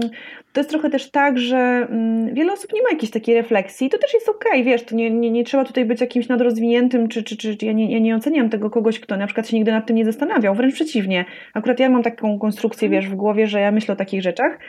to 0.53 0.59
jest 0.59 0.69
trochę 0.69 0.89
też 0.89 1.11
tak, 1.11 1.39
że 1.39 1.57
mm, 1.57 2.33
wiele 2.33 2.53
osób 2.53 2.73
nie 2.73 2.83
ma 2.83 2.89
jakiejś 2.89 3.11
takiej 3.11 3.35
refleksji, 3.35 3.89
to 3.89 3.97
też 3.97 4.13
jest 4.13 4.29
okej, 4.29 4.51
okay, 4.51 4.63
wiesz, 4.63 4.83
to 4.83 4.95
nie, 4.95 5.11
nie, 5.11 5.31
nie 5.31 5.43
trzeba 5.43 5.65
tutaj 5.65 5.85
być 5.85 6.01
jakimś 6.01 6.27
nadrozwiniętym, 6.27 7.07
czy, 7.07 7.23
czy, 7.23 7.38
czy 7.38 7.65
ja, 7.65 7.71
nie, 7.71 7.91
ja 7.91 7.99
nie 7.99 8.15
oceniam 8.15 8.49
tego 8.49 8.69
kogoś, 8.69 8.99
kto 8.99 9.17
na 9.17 9.25
przykład 9.25 9.47
się 9.47 9.57
nigdy 9.57 9.71
nad 9.71 9.85
tym 9.85 9.95
nie 9.95 10.05
zastanawiał, 10.05 10.55
wręcz 10.55 10.73
przeciwnie. 10.73 11.25
Akurat 11.53 11.79
ja 11.79 11.89
mam 11.89 12.03
taką 12.03 12.39
konstrukcję, 12.39 12.85
mhm. 12.85 13.01
wiesz, 13.01 13.11
w 13.11 13.15
głowie, 13.15 13.47
że 13.47 13.59
ja 13.59 13.71
myślę 13.71 13.93
o 13.93 13.97
takich 13.97 14.21
rzeczach, 14.21 14.59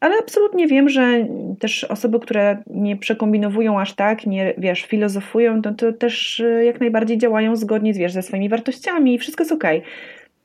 ale 0.00 0.14
absolutnie 0.18 0.66
wiem, 0.66 0.88
że 0.88 1.26
też 1.58 1.84
osoby, 1.84 2.20
które 2.20 2.62
nie 2.66 2.96
przekombinowują 2.96 3.80
aż 3.80 3.94
tak, 3.94 4.26
nie 4.26 4.54
wiesz, 4.58 4.82
filozofują, 4.82 5.62
to, 5.62 5.74
to 5.74 5.92
też 5.92 6.40
e, 6.40 6.64
jak 6.64 6.80
najbardziej 6.80 7.18
działają 7.18 7.56
zgodnie 7.56 7.92
wiesz, 7.92 8.12
ze 8.12 8.22
swoimi 8.22 8.48
wartościami 8.48 9.14
i 9.14 9.18
wszystko 9.18 9.42
jest 9.42 9.52
okej. 9.52 9.78
Okay. 9.78 9.90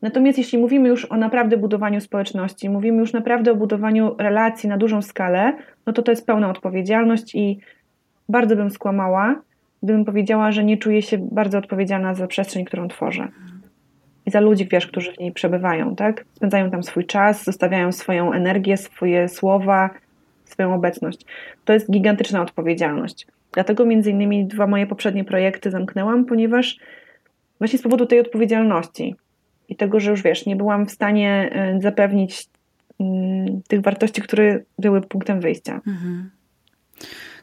Natomiast 0.02 0.38
jeśli 0.38 0.58
mówimy 0.58 0.90
już 0.90 1.06
o 1.06 1.18
naprawdę 1.18 1.58
budowaniu 1.58 2.02
społeczności, 2.02 2.70
mówimy 2.70 3.00
już 3.00 3.14
naprawdę 3.14 3.52
o 3.52 3.56
budowaniu 3.56 4.16
relacji 4.20 4.70
na 4.70 4.78
dużą 4.78 5.02
skalę, 5.02 5.54
no 5.86 5.94
to 5.94 6.02
to 6.02 6.12
jest 6.12 6.26
pełna 6.26 6.50
odpowiedzialność 6.50 7.36
i 7.36 7.60
bardzo 8.30 8.56
bym 8.56 8.70
skłamała, 8.70 9.42
gdybym 9.84 10.06
powiedziała, 10.06 10.52
że 10.52 10.64
nie 10.64 10.78
czuję 10.78 11.02
się 11.02 11.18
bardzo 11.32 11.58
odpowiedzialna 11.58 12.14
za 12.14 12.28
przestrzeń, 12.28 12.66
którą 12.66 12.88
tworzę 12.88 13.28
i 14.26 14.32
za 14.32 14.40
ludzi, 14.40 14.68
wiesz, 14.72 14.88
którzy 14.88 15.14
w 15.14 15.20
niej 15.20 15.32
przebywają, 15.32 15.96
tak? 15.96 16.26
Spędzają 16.34 16.72
tam 16.72 16.84
swój 16.84 17.06
czas, 17.06 17.44
zostawiają 17.44 17.92
swoją 17.92 18.34
energię, 18.34 18.78
swoje 18.78 19.30
słowa, 19.30 19.90
swoją 20.46 20.74
obecność. 20.74 21.26
To 21.66 21.74
jest 21.74 21.92
gigantyczna 21.92 22.42
odpowiedzialność. 22.42 23.28
Dlatego 23.52 23.86
między 23.86 24.12
innymi 24.12 24.46
dwa 24.46 24.68
moje 24.68 24.88
poprzednie 24.88 25.24
projekty 25.24 25.72
zamknęłam, 25.72 26.26
ponieważ 26.26 26.80
właśnie 27.60 27.80
z 27.80 27.82
powodu 27.82 28.06
tej 28.06 28.20
odpowiedzialności 28.20 29.16
i 29.70 29.76
tego, 29.76 30.00
że 30.00 30.12
już 30.12 30.22
wiesz, 30.22 30.46
nie 30.46 30.56
byłam 30.56 30.86
w 30.86 30.92
stanie 30.92 31.50
y, 31.78 31.82
zapewnić 31.82 32.48
mm, 33.00 33.62
tych 33.68 33.82
wartości, 33.82 34.22
które 34.22 34.60
były 34.80 35.02
punktem 35.02 35.40
wyjścia. 35.40 35.82
Mhm. 35.88 36.30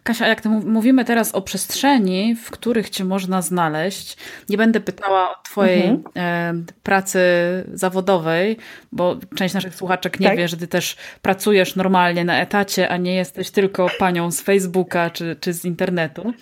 Kasia, 0.02 0.26
jak 0.26 0.44
mówimy 0.44 1.04
teraz 1.04 1.34
o 1.34 1.42
przestrzeni, 1.42 2.34
w 2.34 2.50
których 2.50 2.90
cię 2.90 3.04
można 3.04 3.42
znaleźć, 3.42 4.16
nie 4.48 4.56
będę 4.56 4.80
pytała 4.80 5.30
o 5.30 5.42
twojej 5.42 5.84
mhm. 5.84 6.02
e, 6.16 6.72
pracy 6.82 7.20
zawodowej, 7.72 8.56
bo 8.92 9.16
część 9.36 9.54
naszych 9.54 9.74
słuchaczek 9.74 10.20
nie 10.20 10.26
tak. 10.26 10.36
wie, 10.36 10.48
że 10.48 10.56
ty 10.56 10.68
też 10.68 10.96
pracujesz 11.22 11.76
normalnie 11.76 12.24
na 12.24 12.40
etacie, 12.40 12.88
a 12.88 12.96
nie 12.96 13.14
jesteś 13.14 13.50
tylko 13.50 13.86
panią 13.98 14.30
z 14.30 14.40
Facebooka 14.40 15.10
czy, 15.10 15.36
czy 15.40 15.52
z 15.52 15.64
internetu. 15.64 16.32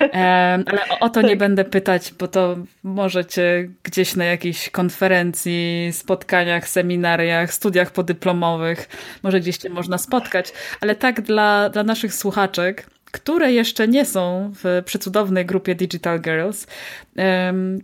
E, 0.00 0.58
ale 0.66 0.88
o, 0.88 0.98
o 0.98 1.08
to 1.08 1.22
nie 1.22 1.28
tak. 1.28 1.38
będę 1.38 1.64
pytać, 1.64 2.14
bo 2.18 2.28
to 2.28 2.56
możecie 2.82 3.68
gdzieś 3.82 4.16
na 4.16 4.24
jakiejś 4.24 4.70
konferencji, 4.70 5.88
spotkaniach, 5.92 6.68
seminariach, 6.68 7.54
studiach 7.54 7.90
podyplomowych, 7.90 8.88
może 9.22 9.40
gdzieś 9.40 9.56
cię 9.56 9.70
można 9.70 9.98
spotkać, 9.98 10.52
ale 10.80 10.94
tak 10.94 11.20
dla, 11.20 11.68
dla 11.68 11.82
naszych 11.82 12.14
słuchaczek, 12.14 12.86
które 13.10 13.52
jeszcze 13.52 13.88
nie 13.88 14.04
są 14.04 14.52
w 14.64 14.82
przecudownej 14.84 15.46
grupie 15.46 15.74
Digital 15.74 16.20
Girls. 16.20 16.66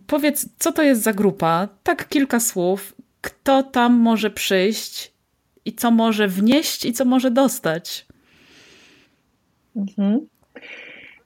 Powiedz, 0.06 0.48
co 0.58 0.72
to 0.72 0.82
jest 0.82 1.02
za 1.02 1.12
grupa? 1.12 1.68
Tak 1.82 2.08
kilka 2.08 2.40
słów. 2.40 2.94
Kto 3.20 3.62
tam 3.62 3.94
może 3.94 4.30
przyjść 4.30 5.12
i 5.64 5.72
co 5.72 5.90
może 5.90 6.28
wnieść 6.28 6.84
i 6.84 6.92
co 6.92 7.04
może 7.04 7.30
dostać? 7.30 8.06
Mhm. 9.76 10.26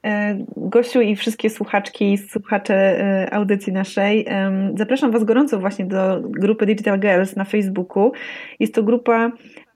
E, 0.04 0.44
Gosiu 0.56 1.00
i 1.00 1.16
wszystkie 1.16 1.50
słuchaczki 1.50 2.12
i 2.12 2.18
słuchacze 2.18 2.74
e, 2.74 3.34
audycji 3.34 3.72
naszej, 3.72 4.26
zapraszam 4.74 5.10
Was 5.10 5.24
gorąco 5.24 5.58
właśnie 5.58 5.84
do 5.84 6.20
grupy 6.22 6.66
Digital 6.66 7.00
Girls 7.00 7.36
na 7.36 7.44
Facebooku. 7.44 8.12
Jest 8.60 8.74
to 8.74 8.82
grupa, 8.82 9.32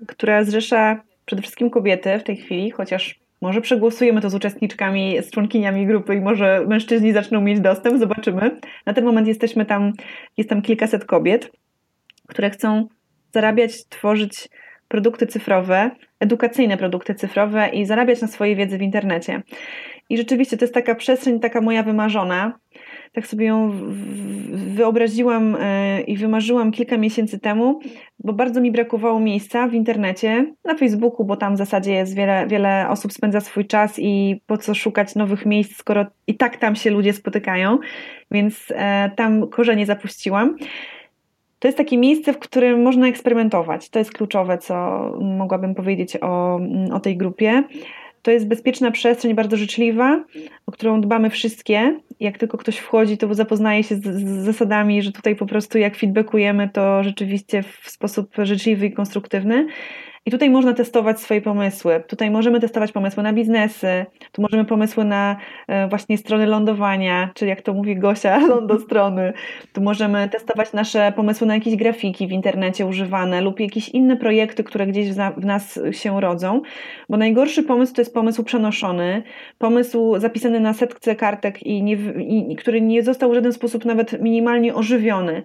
która 0.07 0.45
zrzesza 0.45 1.03
przede 1.27 1.43
wszystkim 1.43 1.71
kobiety 1.71 2.19
w 2.19 2.23
tej 2.23 2.37
chwili, 2.37 2.71
chociaż 2.71 3.24
może 3.45 3.61
przegłosujemy 3.61 4.21
to 4.21 4.31
z 4.31 4.35
uczestniczkami, 4.35 5.23
z 5.23 5.31
członkiniami 5.31 5.87
grupy 5.87 6.15
i 6.15 6.21
może 6.21 6.65
mężczyźni 6.69 7.13
zaczną 7.13 7.41
mieć 7.41 7.61
dostęp, 7.61 7.99
zobaczymy. 7.99 8.61
Na 8.87 8.95
ten 8.95 9.05
moment 9.05 9.29
jesteśmy 9.29 9.67
tam, 9.67 9.93
jest 10.37 10.51
tam 10.51 10.63
kilkaset 10.63 11.05
kobiet, 11.05 11.51
które 12.29 12.51
chcą 12.51 12.89
zarabiać, 13.33 13.87
tworzyć 13.89 14.49
produkty 14.89 15.27
cyfrowe, 15.27 15.91
edukacyjne 16.21 16.77
produkty 16.77 17.15
cyfrowe 17.15 17.69
i 17.69 17.87
zarabiać 17.87 18.21
na 18.21 18.29
swojej 18.29 18.57
wiedzy 18.57 18.79
w 18.79 18.83
internecie. 18.83 19.43
I 20.09 20.17
rzeczywiście 20.17 20.57
to 20.57 20.65
jest 20.65 20.75
taka 20.75 20.95
przestrzeń, 20.95 21.41
taka 21.41 21.61
moja 21.61 21.83
wymarzona. 21.83 22.59
Tak 23.15 23.27
sobie 23.27 23.47
ją 23.47 23.73
wyobraziłam 24.53 25.57
e, 25.61 26.01
i 26.01 26.17
wymarzyłam 26.17 26.73
kilka 26.73 26.97
miesięcy 26.97 27.39
temu, 27.39 27.81
bo 28.19 28.33
bardzo 28.33 28.61
mi 28.61 28.73
brakowało 28.73 29.21
miejsca 29.21 29.69
w 29.69 29.75
internecie, 29.75 30.55
na 30.65 30.75
Facebooku, 30.75 31.27
bo 31.27 31.37
tam 31.37 31.55
w 31.55 31.59
zasadzie 31.59 31.93
jest 31.93 32.15
wiele, 32.15 32.47
wiele 32.47 32.87
osób 32.89 33.13
spędza 33.13 33.41
swój 33.41 33.67
czas 33.67 33.99
i 33.99 34.41
po 34.47 34.59
co 34.59 34.75
szukać 34.75 35.15
nowych 35.15 35.47
miejsc, 35.47 35.77
skoro 35.77 36.07
i 36.27 36.35
tak 36.35 36.57
tam 36.57 36.77
się 36.77 36.91
ludzie 36.91 37.13
spotykają, 37.13 37.79
więc 38.31 38.73
e, 38.77 39.11
tam 39.17 39.49
korzenie 39.49 39.87
zapuściłam. 39.87 40.57
To 41.59 41.69
jest 41.69 41.79
takie 41.79 41.99
miejsce, 41.99 42.33
w 42.33 42.39
którym 42.39 42.83
można 42.83 43.09
eksperymentować. 43.09 43.91
To 43.91 43.99
jest 43.99 44.13
kluczowe, 44.13 44.59
co 44.59 44.75
mogłabym 45.21 45.75
powiedzieć 45.75 46.17
o, 46.21 46.61
o 46.93 47.01
tej 47.01 47.17
grupie. 47.17 47.65
To 48.25 48.31
jest 48.31 48.49
bezpieczna 48.49 48.91
przestrzeń, 48.91 49.35
bardzo 49.35 49.57
życzliwa, 49.57 50.25
o 50.67 50.73
którą 50.73 51.01
dbamy 51.01 51.31
wszystkie. 51.31 52.01
Jak 52.21 52.39
tylko 52.39 52.59
ktoś 52.59 52.77
wchodzi, 52.77 53.19
to 53.19 53.35
zapoznaje 53.35 53.83
się 53.83 53.97
z, 53.97 54.03
z 54.03 54.45
zasadami, 54.45 55.03
że 55.03 55.13
tutaj 55.13 55.37
po 55.37 55.47
prostu 55.47 55.79
jak 55.79 55.97
feedbackujemy, 55.97 56.69
to 56.69 57.03
rzeczywiście 57.03 57.63
w 57.63 57.91
sposób 57.91 58.35
życzliwy 58.39 58.87
i 58.87 58.93
konstruktywny. 58.93 59.67
I 60.27 60.31
tutaj 60.31 60.51
można 60.51 60.75
testować 60.75 61.21
swoje 61.21 61.41
pomysły. 61.41 62.03
Tutaj 62.09 62.31
możemy 62.31 62.61
testować 62.61 62.93
pomysły 62.93 63.23
na 63.23 63.33
biznesy, 63.33 64.07
tu 64.33 64.43
możemy 64.43 64.65
pomysły 64.65 65.05
na 65.05 65.37
e, 65.69 65.89
właśnie 65.89 66.19
strony 66.19 66.47
lądowania, 66.47 67.31
czyli 67.35 67.49
jak 67.49 67.63
to 67.63 67.75
mówi 67.75 67.97
Gosia, 67.97 68.39
lądostrony. 68.47 69.33
Tu 69.73 69.81
możemy 69.81 70.29
testować 70.29 70.73
nasze 70.73 71.13
pomysły 71.17 71.47
na 71.47 71.55
jakieś 71.55 71.77
grafiki 71.77 72.27
w 72.27 72.33
internecie 72.33 72.87
używane 72.87 73.41
lub 73.41 73.61
jakieś 73.61 73.89
inne 73.89 74.17
projekty, 74.17 74.65
które 74.65 74.87
gdzieś 74.87 75.13
w 75.37 75.45
nas 75.45 75.81
się 75.91 76.21
rodzą. 76.21 76.63
Bo 77.09 77.17
najgorszy 77.17 77.63
pomysł 77.63 77.95
to 77.95 78.01
jest 78.01 78.15
pomysł 78.15 78.45
przenoszony, 78.45 79.23
pomysł 79.59 80.19
zapisany 80.19 80.61
na 80.61 80.73
setce 80.73 81.17
kartek 81.17 81.63
i, 81.63 81.83
nie, 81.83 81.97
i 82.51 82.57
który 82.57 82.81
nie 82.81 83.03
został 83.03 83.31
w 83.31 83.35
żaden 83.35 83.53
sposób 83.53 83.85
nawet 83.85 84.23
minimalnie 84.23 84.75
ożywiony. 84.75 85.43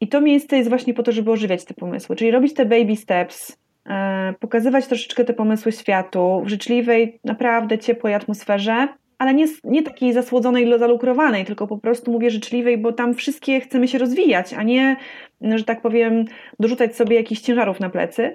I 0.00 0.08
to 0.08 0.20
miejsce 0.20 0.56
jest 0.56 0.68
właśnie 0.68 0.94
po 0.94 1.02
to, 1.02 1.12
żeby 1.12 1.30
ożywiać 1.30 1.64
te 1.64 1.74
pomysły, 1.74 2.16
czyli 2.16 2.30
robić 2.30 2.54
te 2.54 2.64
baby 2.64 2.96
steps, 2.96 3.60
pokazywać 4.40 4.86
troszeczkę 4.86 5.24
te 5.24 5.32
pomysły 5.32 5.72
światu 5.72 6.42
w 6.44 6.48
życzliwej, 6.48 7.20
naprawdę 7.24 7.78
ciepłej 7.78 8.14
atmosferze, 8.14 8.88
ale 9.18 9.34
nie, 9.34 9.46
nie 9.64 9.82
takiej 9.82 10.12
zasłodzonej, 10.12 10.78
zalukrowanej, 10.78 11.44
tylko 11.44 11.66
po 11.66 11.78
prostu 11.78 12.12
mówię 12.12 12.30
życzliwej, 12.30 12.78
bo 12.78 12.92
tam 12.92 13.14
wszystkie 13.14 13.60
chcemy 13.60 13.88
się 13.88 13.98
rozwijać, 13.98 14.54
a 14.54 14.62
nie, 14.62 14.96
że 15.40 15.64
tak 15.64 15.80
powiem, 15.82 16.24
dorzucać 16.60 16.96
sobie 16.96 17.16
jakichś 17.16 17.40
ciężarów 17.40 17.80
na 17.80 17.90
plecy. 17.90 18.34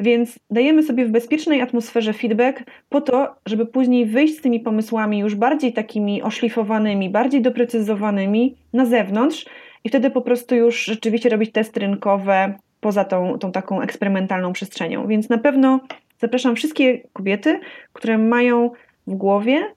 Więc 0.00 0.38
dajemy 0.50 0.82
sobie 0.82 1.04
w 1.04 1.10
bezpiecznej 1.10 1.60
atmosferze 1.60 2.12
feedback 2.12 2.62
po 2.88 3.00
to, 3.00 3.34
żeby 3.46 3.66
później 3.66 4.06
wyjść 4.06 4.38
z 4.38 4.40
tymi 4.40 4.60
pomysłami 4.60 5.18
już 5.18 5.34
bardziej 5.34 5.72
takimi 5.72 6.22
oszlifowanymi, 6.22 7.10
bardziej 7.10 7.42
doprecyzowanymi 7.42 8.56
na 8.72 8.86
zewnątrz 8.86 9.46
i 9.84 9.88
wtedy 9.88 10.10
po 10.10 10.20
prostu 10.20 10.54
już 10.54 10.84
rzeczywiście 10.84 11.28
robić 11.28 11.52
testy 11.52 11.80
rynkowe, 11.80 12.54
poza 12.86 13.04
tą, 13.04 13.38
tą 13.38 13.52
taką 13.52 13.80
eksperymentalną 13.80 14.52
przestrzenią. 14.52 15.06
Więc 15.06 15.28
na 15.28 15.38
pewno 15.38 15.80
zapraszam 16.18 16.56
wszystkie 16.56 17.00
kobiety, 17.12 17.60
które 17.92 18.18
mają 18.18 18.70
w 19.06 19.14
głowie 19.14 19.74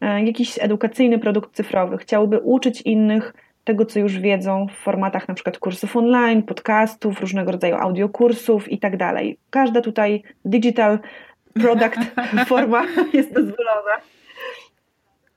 e, 0.00 0.24
jakiś 0.24 0.58
edukacyjny 0.60 1.18
produkt 1.18 1.56
cyfrowy, 1.56 1.98
chciałyby 1.98 2.38
uczyć 2.38 2.82
innych 2.82 3.34
tego, 3.64 3.86
co 3.86 3.98
już 3.98 4.18
wiedzą 4.18 4.66
w 4.66 4.72
formatach 4.72 5.28
na 5.28 5.34
przykład 5.34 5.58
kursów 5.58 5.96
online, 5.96 6.42
podcastów, 6.42 7.20
różnego 7.20 7.52
rodzaju 7.52 7.74
audiokursów 7.74 8.72
i 8.72 8.78
tak 8.78 8.96
dalej. 8.96 9.38
Każda 9.50 9.80
tutaj 9.80 10.22
digital 10.44 10.98
product 11.54 11.98
forma 12.48 12.86
jest 13.12 13.34
dozwolona. 13.34 13.96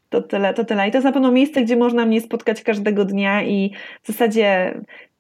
To 0.09 0.21
tyle, 0.21 0.53
to 0.53 0.65
tyle. 0.65 0.87
I 0.87 0.91
to 0.91 0.97
jest 0.97 1.05
na 1.05 1.11
pewno 1.11 1.31
miejsce, 1.31 1.61
gdzie 1.61 1.75
można 1.75 2.05
mnie 2.05 2.21
spotkać 2.21 2.63
każdego 2.63 3.05
dnia 3.05 3.43
i 3.43 3.71
w 4.03 4.07
zasadzie 4.07 4.77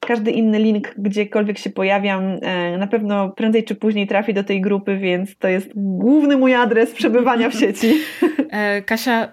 każdy 0.07 0.31
inny 0.31 0.59
link, 0.59 0.93
gdziekolwiek 0.97 1.57
się 1.57 1.69
pojawiam, 1.69 2.23
e, 2.41 2.77
na 2.77 2.87
pewno 2.87 3.29
prędzej 3.29 3.63
czy 3.63 3.75
później 3.75 4.07
trafi 4.07 4.33
do 4.33 4.43
tej 4.43 4.61
grupy, 4.61 4.97
więc 4.97 5.37
to 5.37 5.47
jest 5.47 5.71
główny 5.75 6.37
mój 6.37 6.53
adres 6.53 6.91
przebywania 6.91 7.49
w 7.49 7.53
sieci. 7.53 7.93
E, 8.49 8.81
Kasia, 8.81 9.27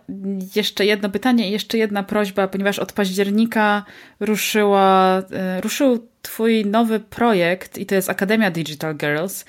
jeszcze 0.57 0.87
jedno 0.87 1.11
pytanie 1.11 1.49
i 1.49 1.53
jeszcze 1.53 1.79
jedna 1.79 2.03
prośba, 2.03 2.49
ponieważ 2.49 2.79
od 2.79 2.93
października 2.93 3.85
ruszyła, 4.21 5.23
e, 5.33 5.61
ruszył 5.61 6.09
Twój 6.23 6.67
nowy 6.67 7.01
projekt 7.01 7.79
i 7.79 7.87
to 7.87 7.95
jest 7.95 8.11
Akademia 8.11 8.51
Digital 8.51 8.95
Girls 8.97 9.45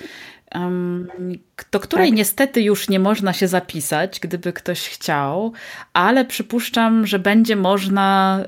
do 1.71 1.80
której 1.80 2.09
tak. 2.09 2.17
niestety 2.17 2.61
już 2.61 2.89
nie 2.89 2.99
można 2.99 3.34
się 3.34 3.47
zapisać, 3.47 4.19
gdyby 4.19 4.53
ktoś 4.53 4.89
chciał, 4.89 5.53
ale 5.93 6.26
przypuszczam, 6.26 7.07
że 7.07 7.19
będzie 7.19 7.55
można 7.55 8.39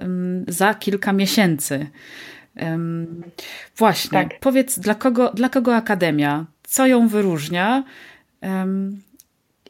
za 0.48 0.74
kilka 0.74 1.14
miesięcy. 1.14 1.88
Właśnie, 3.78 4.24
tak. 4.24 4.40
powiedz, 4.40 4.80
dla 4.80 4.96
kogo, 4.96 5.32
dla 5.34 5.50
kogo 5.50 5.76
Akademia? 5.76 6.46
Co 6.64 6.88
ją 6.88 7.08
wyróżnia? 7.08 7.84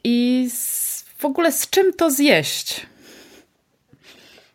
I 0.04 0.48
w 1.18 1.24
ogóle 1.24 1.52
z 1.52 1.70
czym 1.70 1.92
to 1.92 2.10
zjeść? 2.10 2.86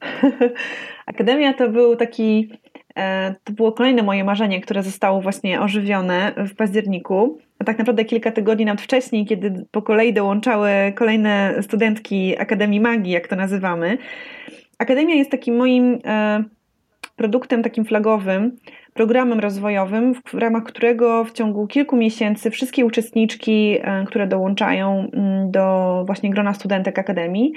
Akademia 1.06 1.54
to 1.54 1.70
był 1.70 1.96
taki, 1.96 2.50
e, 2.96 3.36
to 3.44 3.54
było 3.54 3.72
kolejne 3.72 4.04
moje 4.04 4.24
marzenie, 4.24 4.62
które 4.62 4.84
zostało 4.84 5.22
właśnie 5.22 5.62
ożywione 5.62 6.34
w 6.38 6.56
październiku. 6.56 7.40
A 7.60 7.64
tak 7.64 7.78
naprawdę 7.78 8.06
kilka 8.06 8.32
tygodni 8.32 8.66
nawet 8.66 8.82
wcześniej, 8.82 9.26
kiedy 9.26 9.66
po 9.72 9.82
kolei 9.82 10.14
dołączały 10.14 10.72
kolejne 10.96 11.56
studentki 11.62 12.40
Akademii 12.40 12.80
Magii, 12.80 13.14
jak 13.14 13.28
to 13.28 13.36
nazywamy. 13.36 13.98
Akademia 14.78 15.16
jest 15.16 15.32
takim 15.32 15.56
moim 15.56 16.00
e, 16.06 16.44
produktem 17.22 17.64
takim 17.64 17.86
flagowym, 17.86 18.58
programem 18.94 19.40
rozwojowym, 19.40 20.14
w 20.26 20.34
ramach 20.34 20.64
którego 20.64 21.26
w 21.26 21.32
ciągu 21.32 21.68
kilku 21.68 21.96
miesięcy 21.98 22.52
wszystkie 22.52 22.86
uczestniczki, 22.86 23.78
e, 23.82 24.06
które 24.06 24.28
dołączają 24.28 25.10
mm, 25.14 25.52
do 25.52 26.04
właśnie 26.06 26.30
grona 26.30 26.54
studentek 26.54 27.00
Akademii, 27.00 27.54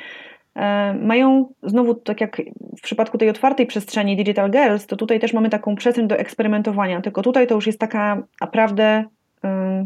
e, 0.56 0.94
mają 0.94 1.48
znowu, 1.62 1.94
tak 1.94 2.20
jak 2.20 2.42
w 2.78 2.82
przypadku 2.82 3.18
tej 3.18 3.30
otwartej 3.30 3.66
przestrzeni 3.66 4.16
Digital 4.16 4.50
Girls, 4.50 4.86
to 4.86 4.96
tutaj 4.96 5.20
też 5.20 5.32
mamy 5.32 5.50
taką 5.50 5.76
przestrzeń 5.76 6.08
do 6.08 6.16
eksperymentowania, 6.16 7.00
tylko 7.00 7.22
tutaj 7.22 7.46
to 7.46 7.54
już 7.54 7.66
jest 7.66 7.78
taka 7.78 8.22
naprawdę 8.40 9.04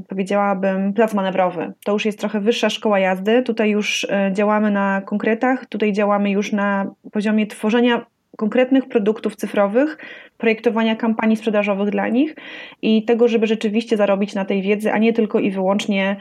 powiedziałabym, 0.09 0.93
plac 0.93 1.15
manewrowy. 1.15 1.73
To 1.85 1.93
już 1.93 2.07
jest 2.07 2.19
trochę 2.19 2.41
wyższa 2.41 2.71
szkoła 2.71 2.99
jazdy. 2.99 3.43
Tutaj 3.43 3.71
już 3.71 4.05
e, 4.11 4.31
działamy 4.33 4.71
na 4.71 5.03
konkretach, 5.07 5.67
tutaj 5.67 5.93
działamy 5.93 6.31
już 6.31 6.53
na 6.53 6.91
poziomie 7.13 7.47
tworzenia 7.47 8.07
konkretnych 8.37 8.89
produktów 8.89 9.37
cyfrowych, 9.37 9.99
projektowania 10.39 10.97
kampanii 10.97 11.37
sprzedażowych 11.37 11.91
dla 11.91 12.09
nich 12.09 12.37
i 12.83 13.05
tego, 13.05 13.29
żeby 13.29 13.47
rzeczywiście 13.47 13.97
zarobić 13.97 14.35
na 14.35 14.45
tej 14.45 14.63
wiedzy, 14.63 14.93
a 14.93 14.99
nie 14.99 15.13
tylko 15.13 15.41
i 15.41 15.51
wyłącznie 15.51 16.17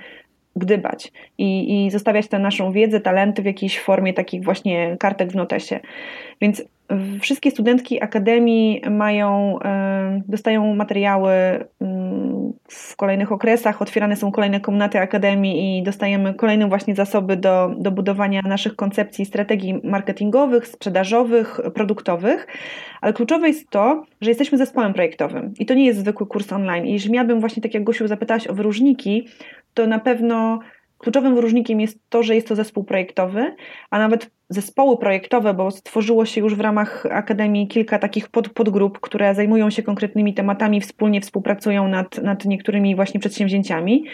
gdybać 0.55 1.11
i, 1.37 1.85
i 1.85 1.91
zostawiać 1.91 2.27
tę 2.27 2.39
naszą 2.39 2.71
wiedzę, 2.71 2.99
talenty 2.99 3.41
w 3.41 3.45
jakiejś 3.45 3.79
formie 3.79 4.13
takich 4.13 4.43
właśnie 4.43 4.97
kartek 4.99 5.31
w 5.31 5.35
notesie. 5.35 5.79
Więc 6.41 6.63
Wszystkie 7.21 7.51
studentki 7.51 8.03
akademii 8.03 8.81
mają, 8.89 9.59
e, 9.59 10.21
dostają 10.27 10.75
materiały 10.75 11.31
mm, 11.81 12.53
w 12.67 12.95
kolejnych 12.95 13.31
okresach, 13.31 13.81
otwierane 13.81 14.15
są 14.15 14.31
kolejne 14.31 14.59
komnaty 14.59 14.99
akademii 14.99 15.79
i 15.79 15.83
dostajemy 15.83 16.33
kolejne 16.33 16.67
właśnie 16.67 16.95
zasoby 16.95 17.37
do, 17.37 17.71
do 17.77 17.91
budowania 17.91 18.41
naszych 18.41 18.75
koncepcji, 18.75 19.25
strategii 19.25 19.81
marketingowych, 19.83 20.67
sprzedażowych, 20.67 21.59
produktowych. 21.73 22.47
Ale 23.01 23.13
kluczowe 23.13 23.47
jest 23.47 23.69
to, 23.69 24.03
że 24.21 24.29
jesteśmy 24.29 24.57
zespołem 24.57 24.93
projektowym 24.93 25.53
i 25.59 25.65
to 25.65 25.73
nie 25.73 25.85
jest 25.85 25.99
zwykły 25.99 26.27
kurs 26.27 26.53
online. 26.53 26.85
I 26.85 26.93
jeżeli 26.93 27.13
miałabym 27.13 27.39
właśnie, 27.39 27.63
tak 27.63 27.73
jak 27.73 27.83
Gosiu 27.83 28.07
zapytałaś 28.07 28.47
o 28.47 28.53
wyróżniki, 28.53 29.27
to 29.73 29.87
na 29.87 29.99
pewno 29.99 30.59
Kluczowym 30.97 31.35
wyróżnikiem 31.35 31.81
jest 31.81 31.99
to, 32.09 32.23
że 32.23 32.35
jest 32.35 32.47
to 32.47 32.55
zespół 32.55 32.83
projektowy, 32.83 33.55
a 33.89 33.99
nawet 33.99 34.31
zespoły 34.49 34.97
projektowe, 34.97 35.53
bo 35.53 35.71
stworzyło 35.71 36.25
się 36.25 36.41
już 36.41 36.55
w 36.55 36.59
ramach 36.59 37.05
Akademii 37.05 37.67
kilka 37.67 37.99
takich 37.99 38.29
pod, 38.29 38.49
podgrup, 38.49 38.99
które 38.99 39.35
zajmują 39.35 39.69
się 39.69 39.83
konkretnymi 39.83 40.33
tematami, 40.33 40.81
wspólnie 40.81 41.21
współpracują 41.21 41.87
nad, 41.87 42.17
nad 42.17 42.45
niektórymi 42.45 42.95
właśnie 42.95 43.19
przedsięwzięciami. 43.19 44.05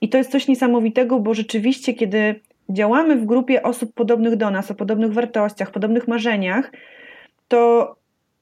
I 0.00 0.08
to 0.08 0.18
jest 0.18 0.30
coś 0.30 0.48
niesamowitego, 0.48 1.20
bo 1.20 1.34
rzeczywiście, 1.34 1.94
kiedy 1.94 2.40
działamy 2.70 3.16
w 3.16 3.26
grupie 3.26 3.62
osób 3.62 3.94
podobnych 3.94 4.36
do 4.36 4.50
nas, 4.50 4.70
o 4.70 4.74
podobnych 4.74 5.12
wartościach, 5.12 5.70
podobnych 5.70 6.08
marzeniach, 6.08 6.72
to 7.48 7.97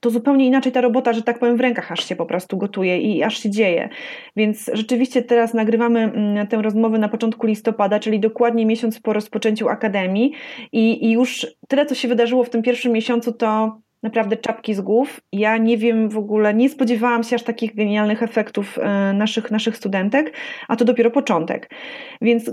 to 0.07 0.11
zupełnie 0.11 0.47
inaczej 0.47 0.73
ta 0.73 0.81
robota, 0.81 1.13
że 1.13 1.23
tak 1.23 1.39
powiem, 1.39 1.57
w 1.57 1.61
rękach 1.61 1.93
aż 1.93 2.09
się 2.09 2.17
po 2.17 2.27
prostu 2.27 2.57
gotuje 2.57 2.99
i 3.01 3.23
aż 3.23 3.39
się 3.39 3.51
dzieje. 3.51 3.89
Więc 4.37 4.71
rzeczywiście 4.73 5.23
teraz 5.23 5.55
nagrywamy 5.55 6.01
mm, 6.01 6.47
tę 6.47 6.63
rozmowę 6.63 6.99
na 6.99 7.09
początku 7.09 7.47
listopada, 7.47 8.01
czyli 8.01 8.21
dokładnie 8.21 8.67
miesiąc 8.67 9.01
po 9.01 9.13
rozpoczęciu 9.13 9.69
akademii 9.69 10.33
i, 10.73 11.07
i 11.07 11.13
już 11.13 11.47
tyle, 11.69 11.87
co 11.87 11.95
się 11.95 12.09
wydarzyło 12.09 12.45
w 12.45 12.51
tym 12.51 12.63
pierwszym 12.63 12.93
miesiącu, 12.93 13.33
to 13.33 13.79
naprawdę 14.03 14.37
czapki 14.37 14.75
z 14.75 14.81
głów. 14.81 15.21
Ja 15.33 15.57
nie 15.57 15.79
wiem 15.79 16.09
w 16.09 16.19
ogóle, 16.19 16.55
nie 16.55 16.69
spodziewałam 16.69 17.23
się 17.23 17.37
aż 17.37 17.43
takich 17.43 17.75
genialnych 17.75 18.23
efektów 18.23 18.79
e, 18.79 19.13
naszych, 19.13 19.51
naszych 19.51 19.77
studentek, 19.77 20.33
a 20.69 20.77
to 20.77 20.85
dopiero 20.85 21.11
początek. 21.11 21.71
Więc 22.21 22.49
e, 22.49 22.53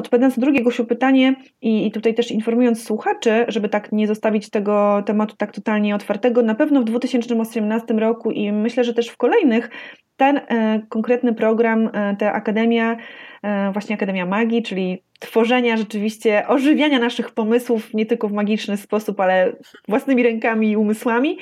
Odpowiadając 0.00 0.36
na 0.36 0.40
drugie 0.40 0.62
Gosiu 0.62 0.84
pytanie 0.84 1.34
i, 1.62 1.86
i, 1.86 1.92
tutaj 1.92 2.14
też 2.14 2.30
informując 2.30 2.84
słuchaczy, 2.84 3.44
żeby 3.48 3.68
tak 3.68 3.92
nie 3.92 4.06
zostawić 4.06 4.50
tego 4.50 5.02
tematu 5.06 5.36
tak 5.36 5.52
totalnie 5.52 5.94
otwartego, 5.94 6.42
na 6.42 6.54
pewno 6.54 6.80
w 6.80 6.84
2018 6.84 7.94
roku 7.94 8.30
i 8.30 8.52
myślę, 8.52 8.84
że 8.84 8.94
też 8.94 9.08
w 9.08 9.16
kolejnych 9.16 9.70
ten 10.16 10.36
e, 10.36 10.80
konkretny 10.88 11.34
program, 11.34 11.90
e, 11.92 12.16
ta 12.16 12.32
akademia, 12.32 12.96
e, 13.42 13.72
właśnie 13.72 13.96
Akademia 13.96 14.26
Magii, 14.26 14.62
czyli 14.62 15.02
tworzenia 15.18 15.76
rzeczywiście, 15.76 16.48
ożywiania 16.48 16.98
naszych 16.98 17.30
pomysłów 17.30 17.94
nie 17.94 18.06
tylko 18.06 18.28
w 18.28 18.32
magiczny 18.32 18.76
sposób, 18.76 19.20
ale 19.20 19.52
własnymi 19.88 20.22
rękami 20.22 20.70
i 20.70 20.76
umysłami, 20.76 21.38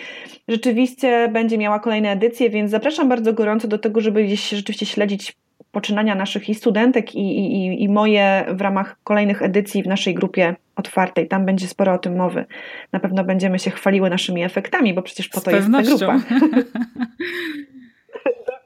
rzeczywiście 0.48 1.28
będzie 1.32 1.58
miała 1.58 1.78
kolejne 1.78 2.10
edycje, 2.10 2.50
więc 2.50 2.70
zapraszam 2.70 3.08
bardzo 3.08 3.32
gorąco 3.32 3.68
do 3.68 3.78
tego, 3.78 4.00
żeby 4.00 4.24
gdzieś 4.24 4.48
rzeczywiście 4.48 4.86
śledzić 4.86 5.36
poczynania 5.70 6.14
naszych 6.14 6.48
i 6.48 6.54
studentek, 6.54 7.14
i, 7.14 7.20
i, 7.20 7.82
i 7.82 7.88
moje 7.88 8.44
w 8.48 8.60
ramach 8.60 8.96
kolejnych 9.04 9.42
edycji 9.42 9.82
w 9.82 9.86
naszej 9.86 10.14
grupie 10.14 10.56
otwartej. 10.76 11.28
Tam 11.28 11.46
będzie 11.46 11.68
sporo 11.68 11.92
o 11.92 11.98
tym 11.98 12.16
mowy. 12.16 12.44
Na 12.92 13.00
pewno 13.00 13.24
będziemy 13.24 13.58
się 13.58 13.70
chwaliły 13.70 14.10
naszymi 14.10 14.42
efektami, 14.44 14.94
bo 14.94 15.02
przecież 15.02 15.28
po 15.28 15.40
Z 15.40 15.42
to 15.44 15.50
pewnością. 15.50 15.90
jest 15.90 16.28
ta 16.28 16.38
grupa. 16.38 16.58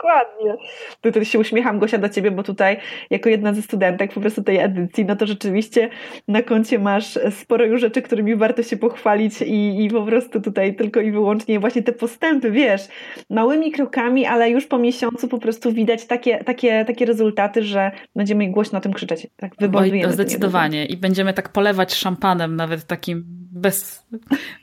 Dokładnie. 0.03 0.57
Tutaj 1.01 1.25
się 1.25 1.39
uśmiecham, 1.39 1.79
Gosia, 1.79 1.99
do 1.99 2.09
ciebie, 2.09 2.31
bo 2.31 2.43
tutaj 2.43 2.77
jako 3.11 3.29
jedna 3.29 3.55
ze 3.55 3.63
studentek 3.63 4.13
po 4.13 4.21
prostu 4.21 4.43
tej 4.43 4.59
edycji, 4.59 5.05
no 5.05 5.17
to 5.17 5.27
rzeczywiście 5.27 5.91
na 6.29 6.43
koncie 6.43 6.79
masz 6.79 7.19
sporo 7.31 7.65
już 7.65 7.81
rzeczy, 7.81 8.03
którymi 8.03 8.37
warto 8.37 8.63
się 8.63 8.77
pochwalić 8.77 9.43
i, 9.43 9.85
i 9.85 9.91
po 9.91 10.03
prostu 10.03 10.41
tutaj 10.41 10.77
tylko 10.77 11.01
i 11.01 11.13
wyłącznie 11.13 11.61
właśnie 11.61 11.83
te 11.83 11.93
postępy, 11.93 12.51
wiesz, 12.51 12.83
małymi 13.31 13.73
krokami, 13.73 14.27
ale 14.27 14.51
już 14.51 14.67
po 14.67 14.79
miesiącu 14.79 15.29
po 15.29 15.39
prostu 15.39 15.73
widać 15.73 16.07
takie, 16.07 16.45
takie, 16.45 16.85
takie 16.85 17.07
rezultaty, 17.07 17.63
że 17.63 17.91
będziemy 18.17 18.51
głośno 18.51 18.79
o 18.79 18.81
tym 18.81 18.93
krzyczeć. 18.93 19.27
Tak 19.37 19.53
wybudujemy. 19.61 20.07
No, 20.07 20.13
zdecydowanie. 20.13 20.87
I 20.87 20.97
będziemy 20.97 21.33
tak 21.35 21.49
polewać 21.49 21.95
szampanem, 21.95 22.57
nawet 22.57 22.85
takim 22.85 23.25
bez, 23.53 24.07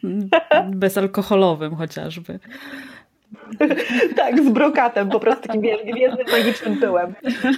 bezalkoholowym 0.75 1.75
chociażby. 1.75 2.39
tak, 4.15 4.43
z 4.43 4.49
brokatem, 4.49 5.09
po 5.09 5.19
prostu 5.19 5.47
takim 5.47 5.61
gwiezdnym, 5.61 6.27
magicznym 6.31 6.77
pyłem. 6.77 7.13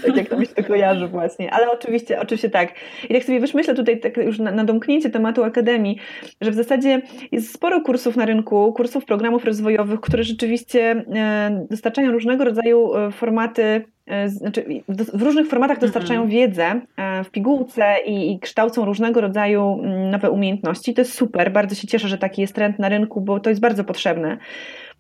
Tak 0.06 0.16
jak 0.16 0.30
to 0.30 0.38
mi 0.38 0.46
się 0.46 0.54
to 0.54 0.64
kojarzy 0.64 1.08
właśnie. 1.08 1.54
Ale 1.54 1.72
oczywiście, 1.72 2.20
oczywiście 2.20 2.50
tak. 2.50 2.74
I 3.10 3.14
tak 3.14 3.24
sobie 3.24 3.40
wiesz, 3.40 3.54
myślę 3.54 3.76
tutaj 3.76 4.00
tak 4.00 4.18
już 4.18 4.40
na, 4.40 4.52
na 4.52 4.64
domknięcie 4.64 5.10
tematu 5.10 5.44
Akademii, 5.44 5.98
że 6.42 6.52
w 6.52 6.56
zasadzie 6.56 7.02
jest 7.32 7.54
sporo 7.54 7.82
kursów 7.82 8.16
na 8.16 8.26
rynku, 8.26 8.74
kursów, 8.74 9.06
programów 9.06 9.46
rozwojowych, 9.46 10.02
które 10.02 10.24
rzeczywiście 10.24 11.06
e, 11.16 11.66
dostarczają 11.70 12.12
różnego 12.12 12.46
rodzaju 12.46 12.96
e, 12.96 13.12
formaty 13.12 13.86
e, 14.08 14.30
znaczy 14.30 14.66
w 15.14 15.22
różnych 15.22 15.48
formatach 15.48 15.80
dostarczają 15.80 16.22
mhm. 16.22 16.40
wiedzę 16.40 16.82
w 17.24 17.30
pigułce 17.30 17.96
i, 18.06 18.32
i, 18.32 18.40
kształcą 18.40 18.86
różnego 18.86 19.22
rodzaju 19.22 19.80
mm, 19.84 20.10
nowe 20.10 20.32
umiejętności. 20.32 20.94
To 20.94 21.02
jest 21.02 21.14
super, 21.14 21.52
bardzo 21.52 21.76
się 21.76 21.88
cieszę, 21.88 22.08
że 22.08 22.18
taki 22.18 22.42
jest 22.42 22.56
trend 22.56 22.80
na 22.80 22.90
rynku, 22.90 23.22
bo 23.22 23.40
to 23.40 23.50
jest 23.50 23.62
bardzo 23.62 23.84
potrzebne. 23.84 24.38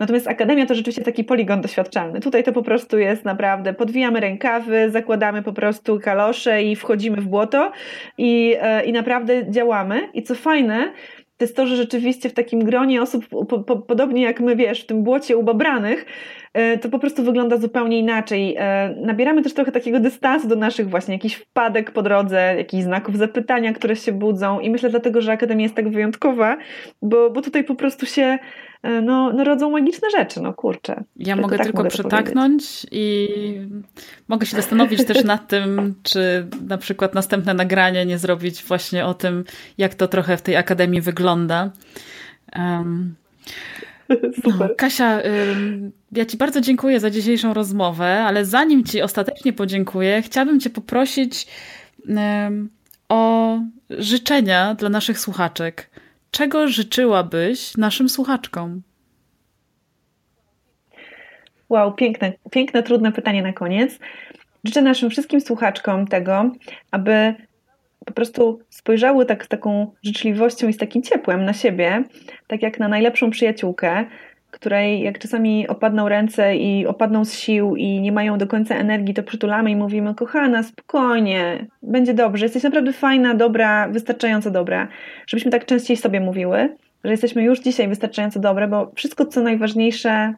Natomiast 0.01 0.27
akademia 0.27 0.65
to 0.65 0.75
rzeczywiście 0.75 1.03
taki 1.03 1.23
poligon 1.23 1.61
doświadczalny. 1.61 2.19
Tutaj 2.19 2.43
to 2.43 2.53
po 2.53 2.63
prostu 2.63 2.99
jest 2.99 3.25
naprawdę, 3.25 3.73
podwijamy 3.73 4.19
rękawy, 4.19 4.91
zakładamy 4.91 5.43
po 5.43 5.53
prostu 5.53 5.99
kalosze 5.99 6.63
i 6.63 6.75
wchodzimy 6.75 7.17
w 7.17 7.27
błoto 7.27 7.71
i, 8.17 8.55
e, 8.61 8.85
i 8.85 8.91
naprawdę 8.91 9.51
działamy. 9.51 10.09
I 10.13 10.23
co 10.23 10.35
fajne, 10.35 10.91
to 11.37 11.43
jest 11.43 11.55
to, 11.55 11.67
że 11.67 11.75
rzeczywiście 11.75 12.29
w 12.29 12.33
takim 12.33 12.65
gronie 12.65 13.01
osób, 13.01 13.27
po, 13.27 13.59
po, 13.59 13.75
podobnie 13.75 14.21
jak 14.21 14.39
my, 14.39 14.55
wiesz, 14.55 14.83
w 14.83 14.85
tym 14.85 15.03
błocie 15.03 15.37
ubabranych, 15.37 16.05
e, 16.05 16.40
to 16.81 16.89
po 16.89 16.99
prostu 16.99 17.23
wygląda 17.23 17.57
zupełnie 17.57 17.99
inaczej. 17.99 18.55
E, 18.59 18.95
nabieramy 19.01 19.41
też 19.41 19.53
trochę 19.53 19.71
takiego 19.71 19.99
dystansu 19.99 20.47
do 20.47 20.55
naszych 20.55 20.89
właśnie 20.89 21.13
jakichś 21.13 21.35
wpadek 21.35 21.91
po 21.91 22.01
drodze, 22.01 22.55
jakichś 22.57 22.83
znaków 22.83 23.17
zapytania, 23.17 23.73
które 23.73 23.95
się 23.95 24.11
budzą 24.11 24.59
i 24.59 24.69
myślę 24.69 24.89
dlatego, 24.89 25.21
że 25.21 25.31
Akademia 25.31 25.63
jest 25.63 25.75
tak 25.75 25.89
wyjątkowa, 25.89 26.57
bo, 27.01 27.29
bo 27.29 27.41
tutaj 27.41 27.63
po 27.63 27.75
prostu 27.75 28.05
się 28.05 28.39
E, 28.83 29.01
no, 29.01 29.33
no 29.33 29.43
rodzą 29.43 29.71
magiczne 29.71 30.09
rzeczy, 30.09 30.41
no 30.41 30.53
kurczę. 30.53 31.03
Ja 31.15 31.35
mogę 31.35 31.57
tak 31.57 31.65
tylko 31.65 31.77
mogę 31.77 31.89
przytaknąć 31.89 32.85
i 32.91 33.27
mogę 34.27 34.45
się 34.45 34.55
zastanowić 34.55 35.05
też 35.05 35.23
nad 35.23 35.47
tym, 35.47 35.95
czy 36.03 36.47
na 36.67 36.77
przykład 36.77 37.13
następne 37.13 37.53
nagranie 37.53 38.05
nie 38.05 38.17
zrobić 38.17 38.63
właśnie 38.63 39.05
o 39.05 39.13
tym, 39.13 39.43
jak 39.77 39.95
to 39.95 40.07
trochę 40.07 40.37
w 40.37 40.41
tej 40.41 40.55
akademii 40.55 41.01
wygląda. 41.01 41.71
Um, 42.55 43.15
Super. 44.43 44.69
No, 44.69 44.75
Kasia, 44.77 45.21
ja 46.11 46.25
Ci 46.25 46.37
bardzo 46.37 46.61
dziękuję 46.61 46.99
za 46.99 47.09
dzisiejszą 47.09 47.53
rozmowę, 47.53 48.23
ale 48.23 48.45
zanim 48.45 48.83
Ci 48.83 49.01
ostatecznie 49.01 49.53
podziękuję, 49.53 50.21
chciałabym 50.21 50.59
Cię 50.59 50.69
poprosić 50.69 51.47
o 53.09 53.59
życzenia 53.89 54.75
dla 54.75 54.89
naszych 54.89 55.19
słuchaczek. 55.19 55.89
Czego 56.31 56.67
życzyłabyś 56.67 57.77
naszym 57.77 58.09
słuchaczkom? 58.09 58.81
Wow, 61.69 61.93
piękne, 61.93 62.33
piękne, 62.51 62.83
trudne 62.83 63.11
pytanie 63.11 63.43
na 63.43 63.53
koniec. 63.53 63.99
Życzę 64.63 64.81
naszym 64.81 65.09
wszystkim 65.09 65.41
słuchaczkom 65.41 66.07
tego, 66.07 66.51
aby 66.91 67.35
po 68.05 68.13
prostu 68.13 68.59
spojrzały 68.69 69.25
tak 69.25 69.45
z 69.45 69.47
taką 69.47 69.91
życzliwością 70.03 70.67
i 70.67 70.73
z 70.73 70.77
takim 70.77 71.03
ciepłem 71.03 71.45
na 71.45 71.53
siebie, 71.53 72.03
tak 72.51 72.61
jak 72.61 72.79
na 72.79 72.87
najlepszą 72.87 73.29
przyjaciółkę, 73.29 74.05
której 74.51 75.01
jak 75.01 75.19
czasami 75.19 75.67
opadną 75.67 76.09
ręce 76.09 76.55
i 76.55 76.87
opadną 76.87 77.25
z 77.25 77.33
sił 77.33 77.75
i 77.75 78.01
nie 78.01 78.11
mają 78.11 78.37
do 78.37 78.47
końca 78.47 78.75
energii, 78.75 79.13
to 79.13 79.23
przytulamy 79.23 79.71
i 79.71 79.75
mówimy, 79.75 80.15
kochana, 80.15 80.63
spokojnie, 80.63 81.65
będzie 81.83 82.13
dobrze, 82.13 82.45
jesteś 82.45 82.63
naprawdę 82.63 82.93
fajna, 82.93 83.33
dobra, 83.33 83.87
wystarczająco 83.87 84.51
dobra. 84.51 84.87
Żebyśmy 85.27 85.51
tak 85.51 85.65
częściej 85.65 85.97
sobie 85.97 86.19
mówiły, 86.19 86.75
że 87.03 87.11
jesteśmy 87.11 87.43
już 87.43 87.59
dzisiaj 87.59 87.87
wystarczająco 87.87 88.39
dobre, 88.39 88.67
bo 88.67 88.91
wszystko, 88.95 89.25
co 89.25 89.41
najważniejsze, 89.41 90.33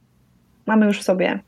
mamy 0.66 0.86
już 0.86 1.00
w 1.00 1.04
sobie. 1.04 1.40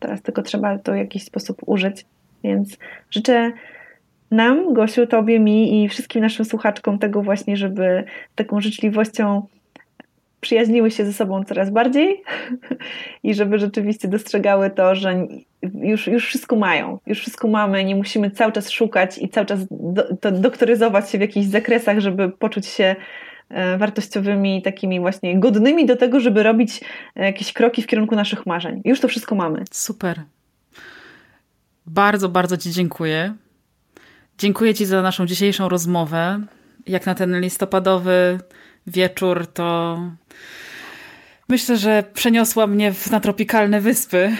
Teraz 0.00 0.22
tylko 0.22 0.42
trzeba 0.42 0.78
to 0.78 0.92
w 0.92 0.96
jakiś 0.96 1.24
sposób 1.24 1.62
użyć. 1.66 2.06
Więc 2.44 2.78
życzę 3.10 3.52
nam, 4.30 4.74
Gosiu, 4.74 5.06
Tobie, 5.06 5.40
mi 5.40 5.84
i 5.84 5.88
wszystkim 5.88 6.22
naszym 6.22 6.44
słuchaczkom 6.44 6.98
tego 6.98 7.22
właśnie, 7.22 7.56
żeby 7.56 8.04
taką 8.34 8.60
życzliwością 8.60 9.46
przyjaźniły 10.40 10.90
się 10.90 11.06
ze 11.06 11.12
sobą 11.12 11.44
coraz 11.44 11.70
bardziej 11.70 12.22
i 13.22 13.34
żeby 13.34 13.58
rzeczywiście 13.58 14.08
dostrzegały 14.08 14.70
to, 14.70 14.94
że 14.94 15.26
już, 15.74 16.06
już 16.06 16.26
wszystko 16.26 16.56
mają, 16.56 16.98
już 17.06 17.20
wszystko 17.20 17.48
mamy, 17.48 17.84
nie 17.84 17.96
musimy 17.96 18.30
cały 18.30 18.52
czas 18.52 18.70
szukać 18.70 19.18
i 19.18 19.28
cały 19.28 19.46
czas 19.46 19.60
do, 19.70 20.16
to 20.16 20.32
doktoryzować 20.32 21.10
się 21.10 21.18
w 21.18 21.20
jakichś 21.20 21.46
zakresach, 21.46 22.00
żeby 22.00 22.28
poczuć 22.28 22.66
się 22.66 22.96
e, 23.48 23.78
wartościowymi, 23.78 24.62
takimi 24.62 25.00
właśnie 25.00 25.40
godnymi 25.40 25.86
do 25.86 25.96
tego, 25.96 26.20
żeby 26.20 26.42
robić 26.42 26.80
jakieś 27.16 27.52
kroki 27.52 27.82
w 27.82 27.86
kierunku 27.86 28.14
naszych 28.14 28.46
marzeń. 28.46 28.80
Już 28.84 29.00
to 29.00 29.08
wszystko 29.08 29.34
mamy. 29.34 29.64
Super. 29.72 30.22
Bardzo, 31.86 32.28
bardzo 32.28 32.56
Ci 32.56 32.70
dziękuję. 32.70 33.34
Dziękuję 34.38 34.74
Ci 34.74 34.86
za 34.86 35.02
naszą 35.02 35.26
dzisiejszą 35.26 35.68
rozmowę. 35.68 36.40
Jak 36.86 37.06
na 37.06 37.14
ten 37.14 37.40
listopadowy 37.40 38.38
wieczór, 38.86 39.46
to 39.46 39.98
myślę, 41.48 41.76
że 41.76 42.04
przeniosła 42.14 42.66
mnie 42.66 42.92
na 43.10 43.20
tropikalne 43.20 43.80
wyspy. 43.80 44.36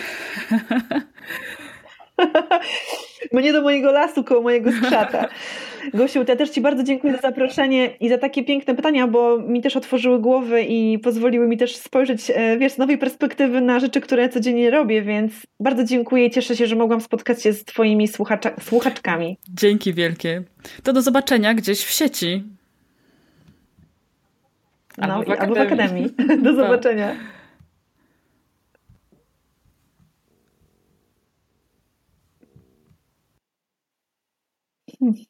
Bo 3.32 3.40
nie 3.40 3.52
do 3.52 3.62
mojego 3.62 3.92
lasu, 3.92 4.24
koło 4.24 4.42
mojego 4.42 4.72
skrzata. 4.72 5.28
Gosiu, 5.94 6.24
ja 6.28 6.36
też 6.36 6.50
Ci 6.50 6.60
bardzo 6.60 6.82
dziękuję 6.82 7.12
za 7.12 7.18
zaproszenie 7.18 7.86
i 8.00 8.08
za 8.08 8.18
takie 8.18 8.44
piękne 8.44 8.74
pytania, 8.74 9.06
bo 9.06 9.38
mi 9.38 9.62
też 9.62 9.76
otworzyły 9.76 10.18
głowy 10.18 10.62
i 10.62 10.98
pozwoliły 10.98 11.46
mi 11.46 11.56
też 11.56 11.76
spojrzeć, 11.76 12.30
e, 12.34 12.58
wiesz, 12.58 12.72
z 12.72 12.78
nowej 12.78 12.98
perspektywy 12.98 13.60
na 13.60 13.80
rzeczy, 13.80 14.00
które 14.00 14.22
ja 14.22 14.28
codziennie 14.28 14.70
robię, 14.70 15.02
więc 15.02 15.32
bardzo 15.60 15.84
dziękuję 15.84 16.26
i 16.26 16.30
cieszę 16.30 16.56
się, 16.56 16.66
że 16.66 16.76
mogłam 16.76 17.00
spotkać 17.00 17.42
się 17.42 17.52
z 17.52 17.64
Twoimi 17.64 18.08
słuchacza, 18.08 18.50
słuchaczkami. 18.60 19.38
Dzięki 19.48 19.94
wielkie. 19.94 20.42
To 20.82 20.92
do 20.92 21.02
zobaczenia 21.02 21.54
gdzieś 21.54 21.84
w 21.84 21.90
sieci. 21.90 22.55
Albo, 24.98 25.18
no, 25.18 25.24
w, 25.24 25.40
albo 25.40 25.54
w 25.54 25.58
akademii. 25.58 26.10
Do 26.42 26.54
zobaczenia. 26.54 27.16
Hmm. 34.98 35.26